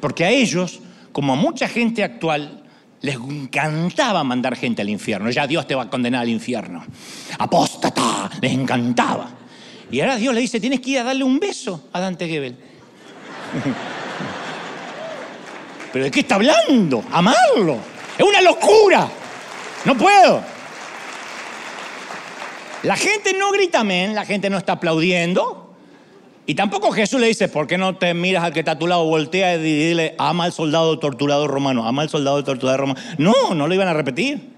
Porque 0.00 0.24
a 0.24 0.30
ellos, 0.30 0.80
como 1.12 1.32
a 1.32 1.36
mucha 1.36 1.68
gente 1.68 2.02
actual, 2.02 2.64
les 3.00 3.14
encantaba 3.14 4.24
mandar 4.24 4.56
gente 4.56 4.82
al 4.82 4.88
infierno. 4.88 5.30
Ya 5.30 5.46
Dios 5.46 5.64
te 5.68 5.76
va 5.76 5.84
a 5.84 5.90
condenar 5.90 6.22
al 6.22 6.28
infierno. 6.28 6.84
Apóstata, 7.38 8.28
les 8.40 8.52
encantaba. 8.52 9.30
Y 9.92 10.00
ahora 10.00 10.16
Dios 10.16 10.34
le 10.34 10.40
dice, 10.40 10.58
tienes 10.58 10.80
que 10.80 10.90
ir 10.90 10.98
a 10.98 11.04
darle 11.04 11.22
un 11.22 11.38
beso 11.38 11.88
a 11.92 12.00
Dante 12.00 12.26
Gebel. 12.26 12.56
¿Pero 15.92 16.04
de 16.04 16.10
qué 16.10 16.20
está 16.20 16.34
hablando? 16.34 17.04
Amarlo. 17.12 17.78
Es 18.18 18.26
una 18.26 18.40
locura. 18.40 19.08
No 19.84 19.96
puedo. 19.96 20.42
La 22.82 22.96
gente 22.96 23.34
no 23.34 23.52
grita 23.52 23.80
amén, 23.80 24.16
la 24.16 24.24
gente 24.24 24.50
no 24.50 24.58
está 24.58 24.72
aplaudiendo. 24.72 25.67
Y 26.48 26.54
tampoco 26.54 26.92
Jesús 26.92 27.20
le 27.20 27.26
dice, 27.26 27.48
¿por 27.48 27.66
qué 27.66 27.76
no 27.76 27.96
te 27.96 28.14
miras 28.14 28.42
al 28.42 28.54
que 28.54 28.60
está 28.60 28.70
a 28.70 28.78
tu 28.78 28.86
lado, 28.86 29.04
voltea 29.04 29.56
y 29.56 29.62
dile, 29.62 30.14
ama 30.16 30.44
al 30.44 30.52
soldado 30.54 30.98
torturado 30.98 31.46
romano, 31.46 31.86
ama 31.86 32.00
al 32.00 32.08
soldado 32.08 32.42
torturado 32.42 32.78
romano? 32.78 32.98
No, 33.18 33.54
no 33.54 33.68
lo 33.68 33.74
iban 33.74 33.86
a 33.86 33.92
repetir. 33.92 34.48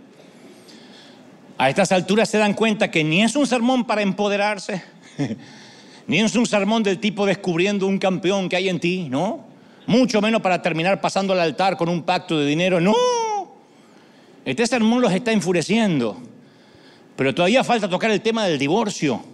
A 1.58 1.68
estas 1.68 1.90
alturas 1.90 2.28
se 2.28 2.38
dan 2.38 2.54
cuenta 2.54 2.92
que 2.92 3.02
ni 3.02 3.24
es 3.24 3.34
un 3.34 3.44
sermón 3.44 3.84
para 3.84 4.02
empoderarse, 4.02 4.84
Ni 6.06 6.20
es 6.20 6.36
un 6.36 6.46
sermón 6.46 6.84
del 6.84 7.00
tipo 7.00 7.26
descubriendo 7.26 7.88
un 7.88 7.98
campeón 7.98 8.48
que 8.48 8.54
hay 8.54 8.68
en 8.68 8.78
ti, 8.78 9.08
¿no? 9.10 9.44
Mucho 9.88 10.20
menos 10.20 10.40
para 10.42 10.62
terminar 10.62 11.00
pasando 11.00 11.32
al 11.32 11.40
altar 11.40 11.76
con 11.76 11.88
un 11.88 12.04
pacto 12.04 12.38
de 12.38 12.46
dinero, 12.46 12.80
no. 12.80 12.94
Este 14.44 14.64
sermón 14.64 15.02
los 15.02 15.12
está 15.12 15.32
enfureciendo. 15.32 16.16
Pero 17.16 17.34
todavía 17.34 17.64
falta 17.64 17.88
tocar 17.88 18.12
el 18.12 18.20
tema 18.20 18.44
del 18.44 18.60
divorcio. 18.60 19.24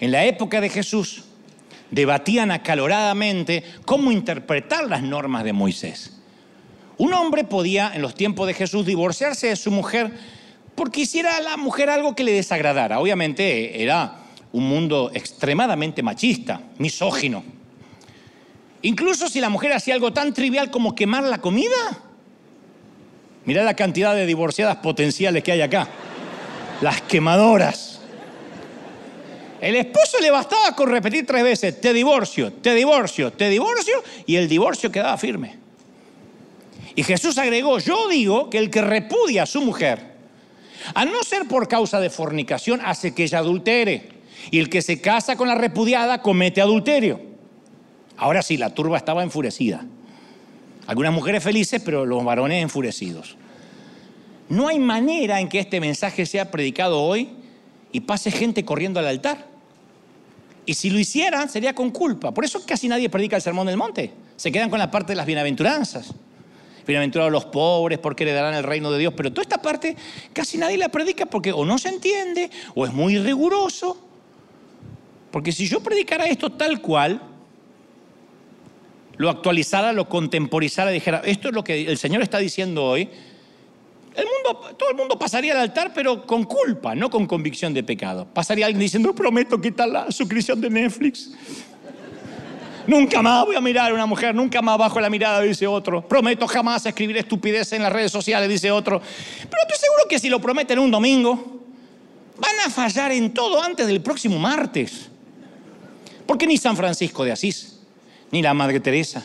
En 0.00 0.12
la 0.12 0.26
época 0.26 0.60
de 0.60 0.68
Jesús 0.68 1.24
debatían 1.92 2.50
acaloradamente 2.50 3.62
cómo 3.84 4.10
interpretar 4.10 4.88
las 4.88 5.02
normas 5.02 5.44
de 5.44 5.52
Moisés. 5.52 6.18
Un 6.98 7.14
hombre 7.14 7.44
podía, 7.44 7.92
en 7.94 8.02
los 8.02 8.14
tiempos 8.14 8.46
de 8.48 8.54
Jesús, 8.54 8.84
divorciarse 8.84 9.48
de 9.48 9.56
su 9.56 9.70
mujer 9.70 10.12
porque 10.74 11.02
hiciera 11.02 11.36
a 11.36 11.40
la 11.40 11.56
mujer 11.56 11.90
algo 11.90 12.16
que 12.16 12.24
le 12.24 12.32
desagradara. 12.32 12.98
Obviamente 12.98 13.82
era 13.82 14.16
un 14.52 14.68
mundo 14.68 15.10
extremadamente 15.14 16.02
machista, 16.02 16.62
misógino. 16.78 17.44
Incluso 18.82 19.28
si 19.28 19.40
la 19.40 19.48
mujer 19.48 19.72
hacía 19.72 19.94
algo 19.94 20.12
tan 20.12 20.32
trivial 20.32 20.70
como 20.70 20.94
quemar 20.94 21.24
la 21.24 21.38
comida. 21.38 21.76
Mirá 23.44 23.64
la 23.64 23.74
cantidad 23.74 24.14
de 24.14 24.26
divorciadas 24.26 24.76
potenciales 24.76 25.42
que 25.42 25.52
hay 25.52 25.60
acá. 25.60 25.88
Las 26.80 27.02
quemadoras. 27.02 27.91
El 29.62 29.76
esposo 29.76 30.18
le 30.20 30.32
bastaba 30.32 30.74
con 30.74 30.90
repetir 30.90 31.24
tres 31.24 31.44
veces, 31.44 31.80
te 31.80 31.92
divorcio, 31.92 32.52
te 32.52 32.74
divorcio, 32.74 33.32
te 33.32 33.48
divorcio, 33.48 34.02
y 34.26 34.34
el 34.34 34.48
divorcio 34.48 34.90
quedaba 34.90 35.16
firme. 35.16 35.56
Y 36.96 37.04
Jesús 37.04 37.38
agregó, 37.38 37.78
yo 37.78 38.08
digo 38.08 38.50
que 38.50 38.58
el 38.58 38.70
que 38.70 38.80
repudia 38.80 39.44
a 39.44 39.46
su 39.46 39.60
mujer, 39.60 40.00
a 40.94 41.04
no 41.04 41.22
ser 41.22 41.46
por 41.46 41.68
causa 41.68 42.00
de 42.00 42.10
fornicación, 42.10 42.80
hace 42.84 43.14
que 43.14 43.22
ella 43.22 43.38
adultere. 43.38 44.08
Y 44.50 44.58
el 44.58 44.68
que 44.68 44.82
se 44.82 45.00
casa 45.00 45.36
con 45.36 45.46
la 45.46 45.54
repudiada 45.54 46.22
comete 46.22 46.60
adulterio. 46.60 47.20
Ahora 48.16 48.42
sí, 48.42 48.56
la 48.56 48.74
turba 48.74 48.96
estaba 48.96 49.22
enfurecida. 49.22 49.86
Algunas 50.88 51.12
mujeres 51.12 51.44
felices, 51.44 51.80
pero 51.84 52.04
los 52.04 52.24
varones 52.24 52.60
enfurecidos. 52.60 53.36
No 54.48 54.66
hay 54.66 54.80
manera 54.80 55.38
en 55.38 55.48
que 55.48 55.60
este 55.60 55.78
mensaje 55.78 56.26
sea 56.26 56.50
predicado 56.50 57.00
hoy 57.00 57.28
y 57.92 58.00
pase 58.00 58.32
gente 58.32 58.64
corriendo 58.64 58.98
al 58.98 59.06
altar. 59.06 59.51
Y 60.64 60.74
si 60.74 60.90
lo 60.90 60.98
hicieran, 60.98 61.48
sería 61.48 61.74
con 61.74 61.90
culpa. 61.90 62.32
Por 62.32 62.44
eso 62.44 62.64
casi 62.64 62.88
nadie 62.88 63.10
predica 63.10 63.36
el 63.36 63.42
sermón 63.42 63.66
del 63.66 63.76
monte. 63.76 64.12
Se 64.36 64.52
quedan 64.52 64.70
con 64.70 64.78
la 64.78 64.90
parte 64.90 65.12
de 65.12 65.16
las 65.16 65.26
bienaventuranzas. 65.26 66.14
Bienaventurados 66.86 67.32
los 67.32 67.44
pobres 67.46 67.98
porque 67.98 68.24
heredarán 68.24 68.54
el 68.54 68.62
reino 68.62 68.90
de 68.90 68.98
Dios. 68.98 69.14
Pero 69.16 69.32
toda 69.32 69.42
esta 69.42 69.62
parte 69.62 69.96
casi 70.32 70.58
nadie 70.58 70.76
la 70.78 70.88
predica 70.88 71.26
porque 71.26 71.52
o 71.52 71.64
no 71.64 71.78
se 71.78 71.88
entiende 71.88 72.50
o 72.74 72.84
es 72.84 72.92
muy 72.92 73.18
riguroso. 73.18 73.98
Porque 75.30 75.52
si 75.52 75.66
yo 75.66 75.80
predicara 75.80 76.26
esto 76.26 76.50
tal 76.50 76.80
cual, 76.80 77.22
lo 79.16 79.30
actualizara, 79.30 79.92
lo 79.92 80.08
contemporizara, 80.08 80.90
dijera, 80.90 81.22
esto 81.24 81.48
es 81.48 81.54
lo 81.54 81.64
que 81.64 81.82
el 81.90 81.98
Señor 81.98 82.22
está 82.22 82.38
diciendo 82.38 82.84
hoy, 82.84 83.08
todo 84.78 84.90
el 84.90 84.96
mundo 84.96 85.18
pasaría 85.18 85.52
al 85.52 85.60
altar, 85.60 85.92
pero 85.94 86.26
con 86.26 86.44
culpa, 86.44 86.94
no 86.94 87.10
con 87.10 87.26
convicción 87.26 87.72
de 87.72 87.82
pecado. 87.82 88.26
Pasaría 88.32 88.66
alguien 88.66 88.80
diciendo, 88.80 89.14
prometo 89.14 89.60
quitar 89.60 89.88
la 89.88 90.10
suscripción 90.10 90.60
de 90.60 90.70
Netflix. 90.70 91.32
Nunca 92.86 93.22
más 93.22 93.46
voy 93.46 93.56
a 93.56 93.60
mirar 93.60 93.90
a 93.90 93.94
una 93.94 94.06
mujer, 94.06 94.34
nunca 94.34 94.60
más 94.60 94.76
bajo 94.76 95.00
la 95.00 95.08
mirada, 95.08 95.40
dice 95.40 95.66
otro. 95.66 96.06
Prometo 96.06 96.46
jamás 96.48 96.84
escribir 96.84 97.16
estupidez 97.16 97.72
en 97.72 97.82
las 97.82 97.92
redes 97.92 98.10
sociales, 98.10 98.48
dice 98.48 98.70
otro. 98.70 99.00
Pero 99.00 99.62
estoy 99.62 99.78
seguro 99.78 100.02
que 100.08 100.18
si 100.18 100.28
lo 100.28 100.40
prometen 100.40 100.78
un 100.78 100.90
domingo, 100.90 101.60
van 102.38 102.54
a 102.66 102.70
fallar 102.70 103.12
en 103.12 103.32
todo 103.32 103.62
antes 103.62 103.86
del 103.86 104.02
próximo 104.02 104.38
martes. 104.38 105.08
Porque 106.26 106.46
ni 106.46 106.56
San 106.56 106.76
Francisco 106.76 107.24
de 107.24 107.32
Asís, 107.32 107.80
ni 108.30 108.42
la 108.42 108.52
Madre 108.52 108.80
Teresa, 108.80 109.24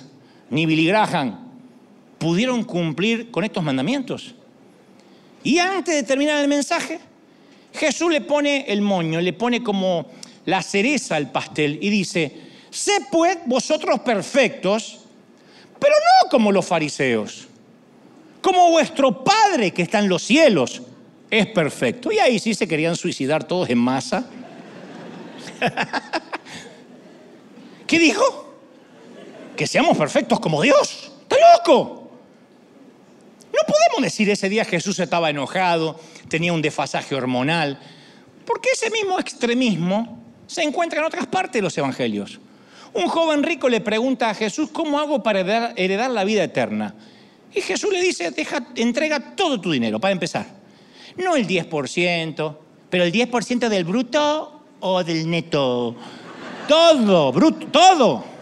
ni 0.49 0.65
Billy 0.65 0.85
Graham 0.85 1.47
pudieron 2.19 2.63
cumplir 2.63 3.31
con 3.31 3.43
estos 3.43 3.63
mandamientos. 3.63 4.35
Y 5.47 5.59
antes 5.59 5.95
de 5.95 6.03
terminar 6.03 6.41
el 6.41 6.49
mensaje, 6.49 6.99
Jesús 7.73 8.11
le 8.11 8.19
pone 8.19 8.65
el 8.67 8.81
moño, 8.81 9.21
le 9.21 9.31
pone 9.31 9.63
como 9.63 10.07
la 10.43 10.61
cereza 10.61 11.15
al 11.15 11.31
pastel 11.31 11.79
y 11.81 11.89
dice, 11.89 12.33
Sé 12.69 12.91
pues 13.09 13.37
vosotros 13.45 14.01
perfectos, 14.01 15.05
pero 15.79 15.93
no 15.95 16.29
como 16.29 16.51
los 16.51 16.65
fariseos, 16.65 17.47
como 18.41 18.71
vuestro 18.71 19.23
Padre 19.23 19.71
que 19.71 19.83
está 19.83 19.99
en 19.99 20.09
los 20.09 20.23
cielos 20.23 20.81
es 21.31 21.47
perfecto. 21.47 22.11
Y 22.11 22.19
ahí 22.19 22.39
sí 22.39 22.53
se 22.53 22.67
querían 22.67 22.97
suicidar 22.97 23.45
todos 23.45 23.69
en 23.69 23.77
masa. 23.77 24.29
¿Qué 27.87 27.99
dijo? 27.99 28.53
Que 29.55 29.65
seamos 29.65 29.97
perfectos 29.97 30.41
como 30.41 30.61
Dios. 30.61 31.09
¡Está 31.21 31.37
loco! 31.55 32.06
No 33.57 33.73
podemos 33.73 34.03
decir 34.03 34.29
ese 34.29 34.49
día 34.49 34.65
Jesús 34.65 34.99
estaba 34.99 35.31
enojado, 35.31 35.99
tenía 36.29 36.53
un 36.53 36.61
desfasaje 36.61 37.15
hormonal, 37.15 37.79
porque 38.45 38.69
ese 38.73 38.91
mismo 38.91 39.19
extremismo 39.19 40.21
se 40.45 40.61
encuentra 40.61 40.99
en 40.99 41.05
otras 41.05 41.25
partes 41.25 41.53
de 41.53 41.61
los 41.63 41.77
evangelios. 41.77 42.39
Un 42.93 43.07
joven 43.07 43.41
rico 43.43 43.67
le 43.67 43.81
pregunta 43.81 44.29
a 44.29 44.35
Jesús, 44.35 44.69
¿cómo 44.71 44.99
hago 44.99 45.23
para 45.23 45.39
heredar, 45.75 46.11
la 46.11 46.23
vida 46.23 46.43
eterna? 46.43 46.93
Y 47.53 47.61
Jesús 47.61 47.91
le 47.91 48.01
dice, 48.01 48.29
deja, 48.31 48.67
entrega 48.75 49.35
todo 49.35 49.59
tu 49.59 49.71
dinero, 49.71 49.99
para 49.99 50.11
empezar. 50.11 50.45
No 51.17 51.35
el 51.35 51.47
10%, 51.47 52.57
pero 52.89 53.03
el 53.03 53.11
10% 53.11 53.69
del 53.69 53.83
bruto 53.85 54.61
o 54.81 55.03
del 55.03 55.29
neto. 55.29 55.95
Todo, 56.67 57.31
bruto, 57.31 57.67
todo. 57.67 58.36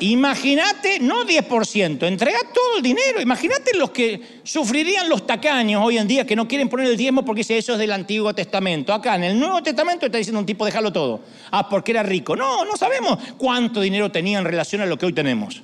Imagínate, 0.00 1.00
no 1.00 1.24
10%, 1.24 2.06
entrega 2.06 2.38
todo 2.54 2.76
el 2.76 2.82
dinero. 2.82 3.20
Imagínate 3.20 3.76
los 3.76 3.90
que 3.90 4.40
sufrirían 4.44 5.08
los 5.08 5.26
tacaños 5.26 5.82
hoy 5.84 5.98
en 5.98 6.06
día 6.06 6.24
que 6.24 6.36
no 6.36 6.46
quieren 6.46 6.68
poner 6.68 6.86
el 6.86 6.96
diezmo 6.96 7.24
porque 7.24 7.40
eso 7.40 7.72
es 7.72 7.78
del 7.78 7.90
Antiguo 7.92 8.32
Testamento. 8.32 8.92
Acá 8.92 9.16
en 9.16 9.24
el 9.24 9.38
Nuevo 9.38 9.62
Testamento 9.62 10.06
está 10.06 10.18
diciendo 10.18 10.38
un 10.38 10.46
tipo, 10.46 10.64
déjalo 10.64 10.92
todo. 10.92 11.20
Ah, 11.50 11.68
porque 11.68 11.90
era 11.90 12.02
rico. 12.02 12.36
No, 12.36 12.64
no 12.64 12.76
sabemos 12.76 13.18
cuánto 13.36 13.80
dinero 13.80 14.12
tenía 14.12 14.38
en 14.38 14.44
relación 14.44 14.82
a 14.82 14.86
lo 14.86 14.96
que 14.96 15.06
hoy 15.06 15.12
tenemos. 15.12 15.62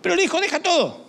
Pero 0.00 0.14
le 0.14 0.22
dijo, 0.22 0.40
deja 0.40 0.60
todo. 0.60 1.04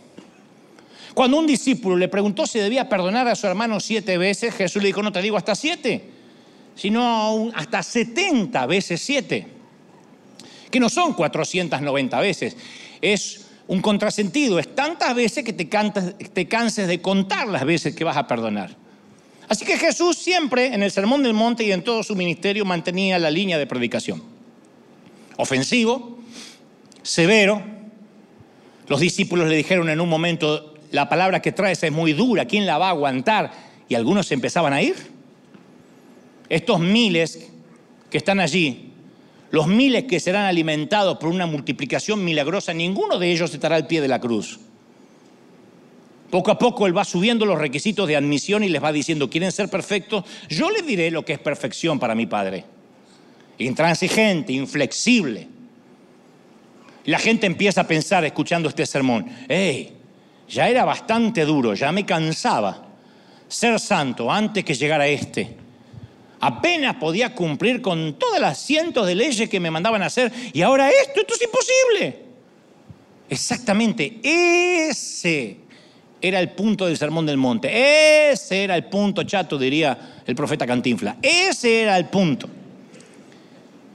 Cuando 1.13 1.37
un 1.37 1.45
discípulo 1.45 1.95
le 1.95 2.07
preguntó 2.07 2.47
si 2.47 2.59
debía 2.59 2.89
perdonar 2.89 3.27
a 3.27 3.35
su 3.35 3.45
hermano 3.45 3.79
siete 3.79 4.17
veces, 4.17 4.53
Jesús 4.55 4.81
le 4.81 4.87
dijo, 4.87 5.03
no 5.03 5.11
te 5.11 5.21
digo 5.21 5.37
hasta 5.37 5.53
siete, 5.53 6.09
sino 6.75 7.51
hasta 7.53 7.83
setenta 7.83 8.65
veces 8.65 9.01
siete 9.01 9.54
que 10.75 10.79
no 10.81 10.89
son 10.89 11.13
490 11.13 12.19
veces, 12.19 12.57
es 12.99 13.45
un 13.65 13.81
contrasentido, 13.81 14.59
es 14.59 14.75
tantas 14.75 15.15
veces 15.15 15.45
que 15.45 15.53
te, 15.53 15.63
te 15.63 16.47
canses 16.49 16.89
de 16.89 17.01
contar 17.01 17.47
las 17.47 17.63
veces 17.63 17.95
que 17.95 18.03
vas 18.03 18.17
a 18.17 18.27
perdonar. 18.27 18.75
Así 19.47 19.63
que 19.63 19.77
Jesús 19.77 20.17
siempre 20.17 20.73
en 20.73 20.83
el 20.83 20.91
Sermón 20.91 21.23
del 21.23 21.33
Monte 21.33 21.63
y 21.63 21.71
en 21.71 21.81
todo 21.81 22.03
su 22.03 22.13
ministerio 22.13 22.65
mantenía 22.65 23.17
la 23.19 23.31
línea 23.31 23.57
de 23.57 23.65
predicación. 23.65 24.21
Ofensivo, 25.37 26.19
severo. 27.01 27.63
Los 28.89 28.99
discípulos 28.99 29.47
le 29.47 29.55
dijeron 29.55 29.89
en 29.89 30.01
un 30.01 30.09
momento, 30.09 30.73
la 30.91 31.07
palabra 31.07 31.41
que 31.41 31.53
traes 31.53 31.81
es 31.83 31.91
muy 31.93 32.11
dura, 32.11 32.43
¿quién 32.43 32.65
la 32.65 32.77
va 32.77 32.87
a 32.87 32.89
aguantar? 32.89 33.49
Y 33.87 33.95
algunos 33.95 34.27
se 34.27 34.33
empezaban 34.33 34.73
a 34.73 34.81
ir. 34.81 34.97
Estos 36.49 36.81
miles 36.81 37.47
que 38.09 38.17
están 38.17 38.41
allí 38.41 38.91
los 39.55 39.67
miles 39.67 40.03
que 40.03 40.19
serán 40.19 40.47
alimentados 40.47 41.17
por 41.17 41.29
una 41.29 41.45
multiplicación 41.45 42.21
milagrosa, 42.25 42.73
ninguno 42.73 43.17
de 43.17 43.31
ellos 43.31 43.53
estará 43.53 43.77
al 43.77 43.87
pie 43.87 44.01
de 44.01 44.09
la 44.09 44.19
cruz. 44.19 44.59
Poco 46.29 46.51
a 46.51 46.59
poco 46.59 46.85
Él 46.85 46.97
va 46.97 47.05
subiendo 47.05 47.45
los 47.45 47.57
requisitos 47.57 48.05
de 48.05 48.17
admisión 48.17 48.65
y 48.65 48.67
les 48.67 48.83
va 48.83 48.91
diciendo, 48.91 49.29
¿quieren 49.29 49.53
ser 49.53 49.69
perfectos? 49.69 50.25
Yo 50.49 50.69
les 50.71 50.85
diré 50.85 51.09
lo 51.09 51.23
que 51.23 51.31
es 51.31 51.39
perfección 51.39 51.99
para 51.99 52.15
mi 52.15 52.25
Padre. 52.25 52.65
Intransigente, 53.59 54.51
inflexible. 54.51 55.47
La 57.05 57.17
gente 57.17 57.47
empieza 57.47 57.79
a 57.79 57.87
pensar, 57.87 58.25
escuchando 58.25 58.67
este 58.67 58.85
sermón, 58.85 59.25
hey, 59.47 59.93
ya 60.49 60.67
era 60.67 60.83
bastante 60.83 61.45
duro, 61.45 61.75
ya 61.75 61.93
me 61.93 62.05
cansaba 62.05 62.89
ser 63.47 63.79
santo 63.79 64.29
antes 64.29 64.65
que 64.65 64.73
llegara 64.73 65.07
este 65.07 65.64
apenas 66.39 66.95
podía 66.95 67.33
cumplir 67.33 67.81
con 67.81 68.13
todas 68.13 68.39
las 68.39 68.57
cientos 68.59 69.07
de 69.07 69.15
leyes 69.15 69.49
que 69.49 69.59
me 69.59 69.71
mandaban 69.71 70.01
hacer 70.03 70.31
y 70.53 70.61
ahora 70.61 70.89
esto, 70.89 71.21
esto 71.21 71.33
es 71.35 71.41
imposible. 71.41 72.25
Exactamente, 73.29 74.19
ese 74.23 75.57
era 76.21 76.39
el 76.39 76.51
punto 76.51 76.85
del 76.85 76.97
Sermón 76.97 77.25
del 77.25 77.37
Monte, 77.37 78.31
ese 78.31 78.63
era 78.63 78.75
el 78.75 78.85
punto 78.85 79.23
chato, 79.23 79.57
diría 79.57 80.21
el 80.25 80.35
profeta 80.35 80.65
Cantinfla, 80.65 81.17
ese 81.21 81.81
era 81.81 81.97
el 81.97 82.05
punto. 82.05 82.49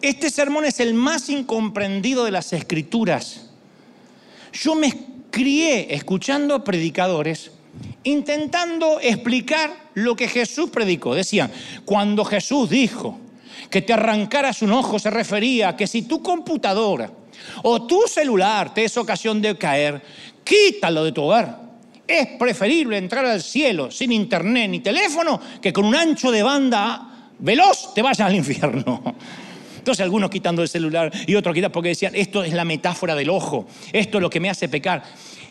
Este 0.03 0.31
sermón 0.31 0.65
es 0.65 0.81
el 0.81 0.95
más 0.95 1.29
incomprendido 1.29 2.25
de 2.25 2.31
las 2.31 2.53
escrituras. 2.53 3.51
Yo 4.53 4.75
me 4.75 4.93
crié 5.31 5.95
escuchando 5.95 6.65
predicadores 6.65 7.53
intentando 8.05 9.01
explicar 9.01 9.71
lo 9.95 10.17
que 10.17 10.29
Jesús 10.29 10.71
predicó. 10.71 11.15
Decían, 11.15 11.51
cuando 11.85 12.25
Jesús 12.25 12.71
dijo 12.71 13.19
que 13.71 13.83
te 13.83 13.93
arrancaras 13.93 14.63
un 14.63 14.73
ojo 14.73 14.99
se 14.99 15.11
refería 15.11 15.71
a 15.71 15.77
que 15.77 15.87
si 15.87 16.03
tu 16.03 16.23
computadora 16.23 17.11
o 17.63 17.87
tu 17.87 18.03
celular 18.07 18.75
te 18.75 18.85
es 18.85 18.97
ocasión 18.97 19.41
de 19.41 19.57
caer, 19.57 20.03
quítalo 20.45 21.05
de 21.05 21.13
tu 21.13 21.23
hogar. 21.23 21.71
Es 22.07 22.27
preferible 22.39 22.97
entrar 22.97 23.25
al 23.25 23.43
cielo 23.43 23.91
sin 23.91 24.11
internet 24.11 24.69
ni 24.69 24.81
teléfono 24.81 25.41
que 25.63 25.73
con 25.73 25.85
un 25.85 25.95
ancho 25.95 26.31
de 26.33 26.43
banda 26.43 27.31
veloz 27.39 27.95
te 27.95 28.03
vayas 28.03 28.21
al 28.21 28.35
infierno. 28.35 29.15
Entonces 29.79 30.03
algunos 30.03 30.29
quitando 30.29 30.61
el 30.61 30.69
celular 30.69 31.11
y 31.27 31.35
otros 31.37 31.55
quitando 31.55 31.73
porque 31.73 31.91
decían, 31.91 32.15
esto 32.15 32.45
es 32.45 32.53
la 32.53 32.65
metáfora 32.65 33.15
del 33.15 33.31
ojo, 33.31 33.67
esto 33.93 34.19
es 34.19 34.23
lo 34.23 34.29
que 34.29 34.41
me 34.41 34.51
hace 34.51 34.69
pecar. 34.69 35.03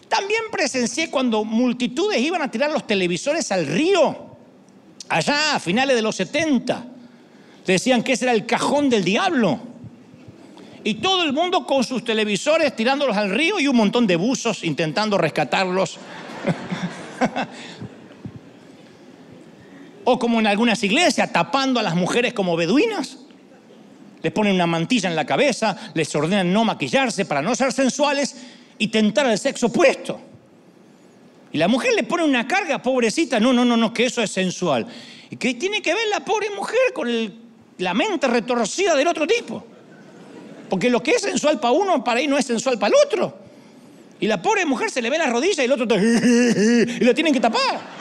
También 0.09 0.41
presencié 0.51 1.11
cuando 1.11 1.45
multitudes 1.45 2.19
iban 2.19 2.41
a 2.41 2.49
tirar 2.49 2.71
los 2.71 2.87
televisores 2.87 3.51
al 3.51 3.67
río, 3.67 4.35
allá 5.07 5.55
a 5.55 5.59
finales 5.59 5.95
de 5.95 6.01
los 6.01 6.15
70. 6.15 6.83
Decían 7.65 8.01
que 8.01 8.13
ese 8.13 8.25
era 8.25 8.33
el 8.33 8.47
cajón 8.47 8.89
del 8.89 9.03
diablo. 9.03 9.59
Y 10.83 10.95
todo 10.95 11.23
el 11.23 11.33
mundo 11.33 11.65
con 11.65 11.83
sus 11.83 12.03
televisores 12.03 12.75
tirándolos 12.75 13.15
al 13.15 13.29
río 13.29 13.59
y 13.59 13.67
un 13.67 13.75
montón 13.75 14.07
de 14.07 14.15
buzos 14.15 14.63
intentando 14.63 15.17
rescatarlos. 15.17 15.97
o 20.05 20.17
como 20.17 20.39
en 20.39 20.47
algunas 20.47 20.81
iglesias, 20.83 21.31
tapando 21.31 21.79
a 21.79 21.83
las 21.83 21.93
mujeres 21.93 22.33
como 22.33 22.55
beduinas. 22.55 23.19
Les 24.23 24.33
ponen 24.33 24.55
una 24.55 24.65
mantilla 24.65 25.07
en 25.07 25.15
la 25.15 25.25
cabeza, 25.25 25.77
les 25.93 26.13
ordenan 26.15 26.51
no 26.51 26.65
maquillarse 26.65 27.25
para 27.25 27.43
no 27.43 27.55
ser 27.55 27.71
sensuales 27.71 28.35
y 28.79 28.87
tentar 28.87 29.27
al 29.27 29.37
sexo 29.37 29.67
opuesto. 29.67 30.19
Y 31.51 31.57
la 31.57 31.67
mujer 31.67 31.93
le 31.93 32.03
pone 32.03 32.23
una 32.23 32.47
carga, 32.47 32.81
pobrecita, 32.81 33.39
no, 33.39 33.53
no, 33.53 33.63
no, 33.65 33.77
no, 33.77 33.93
que 33.93 34.05
eso 34.05 34.23
es 34.23 34.31
sensual. 34.31 34.87
¿Y 35.29 35.35
qué 35.35 35.53
tiene 35.53 35.81
que 35.81 35.93
ver 35.93 36.07
la 36.09 36.23
pobre 36.25 36.49
mujer 36.55 36.93
con 36.93 37.07
la 37.77 37.93
mente 37.93 38.27
retorcida 38.27 38.95
del 38.95 39.07
otro 39.07 39.27
tipo? 39.27 39.63
Porque 40.69 40.89
lo 40.89 41.03
que 41.03 41.11
es 41.11 41.21
sensual 41.21 41.59
para 41.59 41.73
uno, 41.73 42.03
para 42.03 42.19
ahí 42.19 42.27
no 42.27 42.37
es 42.37 42.45
sensual 42.45 42.79
para 42.79 42.95
el 42.95 43.05
otro. 43.05 43.37
Y 44.19 44.27
la 44.27 44.41
pobre 44.41 44.65
mujer 44.65 44.89
se 44.91 45.01
le 45.01 45.09
ve 45.09 45.17
la 45.17 45.27
rodilla 45.27 45.63
y 45.63 45.65
el 45.65 45.71
otro 45.71 45.85
y 45.99 47.03
lo 47.03 47.13
tienen 47.13 47.33
que 47.33 47.39
tapar. 47.39 47.98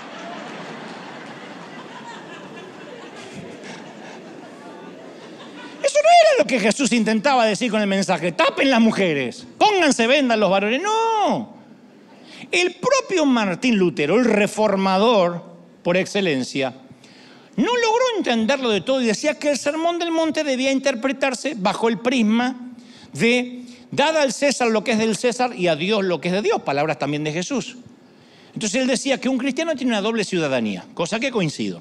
Eso 5.89 5.99
no 6.03 6.11
era 6.11 6.43
lo 6.43 6.47
que 6.47 6.61
Jesús 6.61 6.93
intentaba 6.93 7.47
decir 7.47 7.71
con 7.71 7.81
el 7.81 7.87
mensaje. 7.87 8.33
Tapen 8.33 8.69
las 8.69 8.81
mujeres, 8.81 9.47
pónganse 9.57 10.07
vendas 10.07 10.39
los 10.39 10.51
varones. 10.51 10.83
No. 10.83 11.57
El 12.53 12.75
propio 12.75 13.25
Martín 13.25 13.77
Lutero, 13.77 14.17
el 14.17 14.27
reformador 14.27 15.43
por 15.83 15.97
excelencia, 15.97 16.75
no 17.57 17.75
logró 17.75 18.05
entenderlo 18.19 18.69
de 18.69 18.83
todo 18.83 19.01
y 19.01 19.07
decía 19.07 19.39
que 19.39 19.51
el 19.51 19.59
sermón 19.59 19.99
del 19.99 20.11
monte 20.11 20.45
debía 20.45 20.73
interpretarse 20.73 21.55
bajo 21.57 21.89
el 21.89 22.01
prisma 22.01 22.75
de 23.15 23.63
dada 23.91 24.21
al 24.21 24.35
César 24.35 24.69
lo 24.69 24.85
que 24.85 24.93
es 24.93 24.99
del 24.99 25.17
César 25.17 25.55
y 25.57 25.69
a 25.69 25.77
Dios 25.77 26.05
lo 26.05 26.21
que 26.21 26.29
es 26.29 26.35
de 26.35 26.43
Dios, 26.43 26.61
palabras 26.61 26.99
también 26.99 27.25
de 27.25 27.33
Jesús. 27.33 27.79
Entonces 28.53 28.83
él 28.83 28.89
decía 28.89 29.19
que 29.19 29.31
un 29.31 29.39
cristiano 29.39 29.75
tiene 29.75 29.93
una 29.93 30.03
doble 30.03 30.25
ciudadanía, 30.25 30.85
cosa 30.93 31.19
que 31.19 31.31
coincido. 31.31 31.81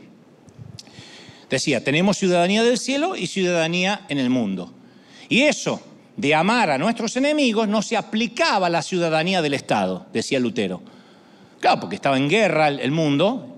Decía, 1.49 1.83
tenemos 1.83 2.17
ciudadanía 2.17 2.63
del 2.63 2.77
cielo 2.77 3.15
y 3.15 3.27
ciudadanía 3.27 4.05
en 4.10 4.17
el 4.17 4.29
mundo. 4.29 4.73
Y 5.29 5.43
eso 5.43 5.81
de 6.17 6.33
amar 6.33 6.71
a 6.71 6.77
nuestros 6.77 7.15
enemigos 7.15 7.67
no 7.67 7.81
se 7.81 7.95
aplicaba 7.95 8.67
a 8.67 8.69
la 8.69 8.81
ciudadanía 8.81 9.41
del 9.41 9.53
Estado, 9.53 10.07
decía 10.12 10.39
Lutero. 10.39 10.81
Claro, 11.60 11.79
porque 11.79 11.95
estaba 11.95 12.17
en 12.17 12.27
guerra 12.27 12.67
el 12.67 12.91
mundo, 12.91 13.57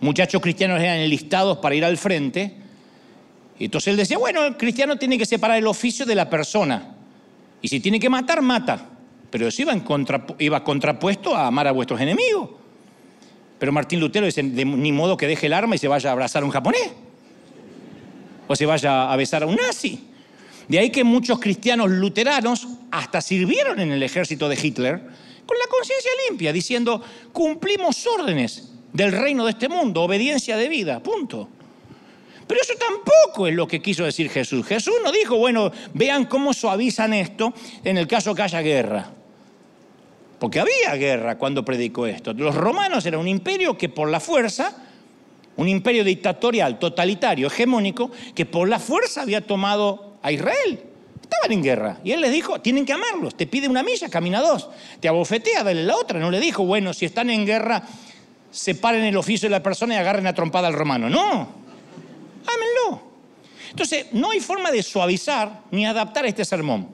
muchachos 0.00 0.40
cristianos 0.40 0.80
eran 0.80 0.98
enlistados 0.98 1.58
para 1.58 1.74
ir 1.74 1.84
al 1.84 1.96
frente. 1.96 2.56
Y 3.58 3.66
entonces 3.66 3.88
él 3.88 3.96
decía, 3.96 4.18
bueno, 4.18 4.44
el 4.44 4.56
cristiano 4.56 4.96
tiene 4.96 5.18
que 5.18 5.26
separar 5.26 5.58
el 5.58 5.66
oficio 5.66 6.04
de 6.04 6.14
la 6.14 6.28
persona. 6.28 6.94
Y 7.62 7.68
si 7.68 7.80
tiene 7.80 7.98
que 7.98 8.10
matar, 8.10 8.42
mata. 8.42 8.90
Pero 9.30 9.48
eso 9.48 9.62
iba, 9.62 9.74
iba 10.38 10.62
contrapuesto 10.62 11.34
a 11.34 11.46
amar 11.46 11.66
a 11.66 11.72
vuestros 11.72 12.00
enemigos. 12.00 12.50
Pero 13.58 13.72
Martín 13.72 13.98
Lutero 14.00 14.26
dice, 14.26 14.42
de, 14.42 14.64
ni 14.64 14.92
modo 14.92 15.16
que 15.16 15.26
deje 15.26 15.46
el 15.46 15.54
arma 15.54 15.74
y 15.74 15.78
se 15.78 15.88
vaya 15.88 16.10
a 16.10 16.12
abrazar 16.12 16.42
a 16.42 16.46
un 16.46 16.52
japonés. 16.52 16.92
O 18.46 18.56
se 18.56 18.66
vaya 18.66 19.12
a 19.12 19.16
besar 19.16 19.42
a 19.42 19.46
un 19.46 19.56
nazi. 19.56 20.08
De 20.68 20.78
ahí 20.78 20.90
que 20.90 21.04
muchos 21.04 21.38
cristianos 21.38 21.90
luteranos 21.90 22.66
hasta 22.90 23.20
sirvieron 23.20 23.80
en 23.80 23.92
el 23.92 24.02
ejército 24.02 24.48
de 24.48 24.58
Hitler 24.60 25.00
con 25.46 25.58
la 25.58 25.66
conciencia 25.68 26.10
limpia, 26.28 26.52
diciendo, 26.52 27.02
cumplimos 27.32 28.06
órdenes 28.06 28.70
del 28.92 29.12
reino 29.12 29.44
de 29.44 29.50
este 29.50 29.68
mundo, 29.68 30.02
obediencia 30.02 30.56
de 30.56 30.68
vida, 30.68 31.02
punto. 31.02 31.48
Pero 32.46 32.60
eso 32.60 32.74
tampoco 32.78 33.46
es 33.46 33.54
lo 33.54 33.66
que 33.66 33.80
quiso 33.80 34.04
decir 34.04 34.30
Jesús. 34.30 34.66
Jesús 34.66 34.94
no 35.02 35.10
dijo, 35.10 35.36
bueno, 35.36 35.70
vean 35.94 36.26
cómo 36.26 36.52
suavizan 36.52 37.14
esto 37.14 37.52
en 37.82 37.96
el 37.96 38.06
caso 38.06 38.34
que 38.34 38.42
haya 38.42 38.60
guerra. 38.60 39.10
Porque 40.38 40.60
había 40.60 40.94
guerra 40.96 41.38
cuando 41.38 41.64
predicó 41.64 42.06
esto. 42.06 42.34
Los 42.34 42.54
romanos 42.54 43.06
eran 43.06 43.20
un 43.20 43.28
imperio 43.28 43.78
que 43.78 43.88
por 43.88 44.10
la 44.10 44.20
fuerza, 44.20 44.83
un 45.56 45.68
imperio 45.68 46.04
dictatorial, 46.04 46.78
totalitario, 46.78 47.46
hegemónico, 47.46 48.10
que 48.34 48.46
por 48.46 48.68
la 48.68 48.78
fuerza 48.78 49.22
había 49.22 49.40
tomado 49.40 50.16
a 50.22 50.32
Israel. 50.32 50.82
Estaban 51.22 51.52
en 51.52 51.62
guerra. 51.62 52.00
Y 52.04 52.12
él 52.12 52.20
les 52.20 52.32
dijo, 52.32 52.60
tienen 52.60 52.84
que 52.84 52.92
amarlos. 52.92 53.36
Te 53.36 53.46
pide 53.46 53.68
una 53.68 53.82
milla, 53.82 54.08
camina 54.08 54.40
dos. 54.40 54.68
Te 55.00 55.08
abofetea, 55.08 55.62
dale 55.62 55.84
la 55.84 55.96
otra. 55.96 56.18
No 56.18 56.30
le 56.30 56.40
dijo, 56.40 56.64
bueno, 56.64 56.92
si 56.92 57.06
están 57.06 57.30
en 57.30 57.46
guerra, 57.46 57.82
separen 58.50 59.04
el 59.04 59.16
oficio 59.16 59.48
de 59.48 59.52
la 59.52 59.62
persona 59.62 59.94
y 59.94 59.96
agarren 59.98 60.26
a 60.26 60.34
trompada 60.34 60.68
al 60.68 60.74
romano. 60.74 61.08
No. 61.08 61.48
Ámenlo. 62.46 63.02
Entonces, 63.70 64.06
no 64.12 64.30
hay 64.30 64.40
forma 64.40 64.70
de 64.70 64.82
suavizar 64.82 65.62
ni 65.70 65.86
adaptar 65.86 66.26
este 66.26 66.44
sermón. 66.44 66.88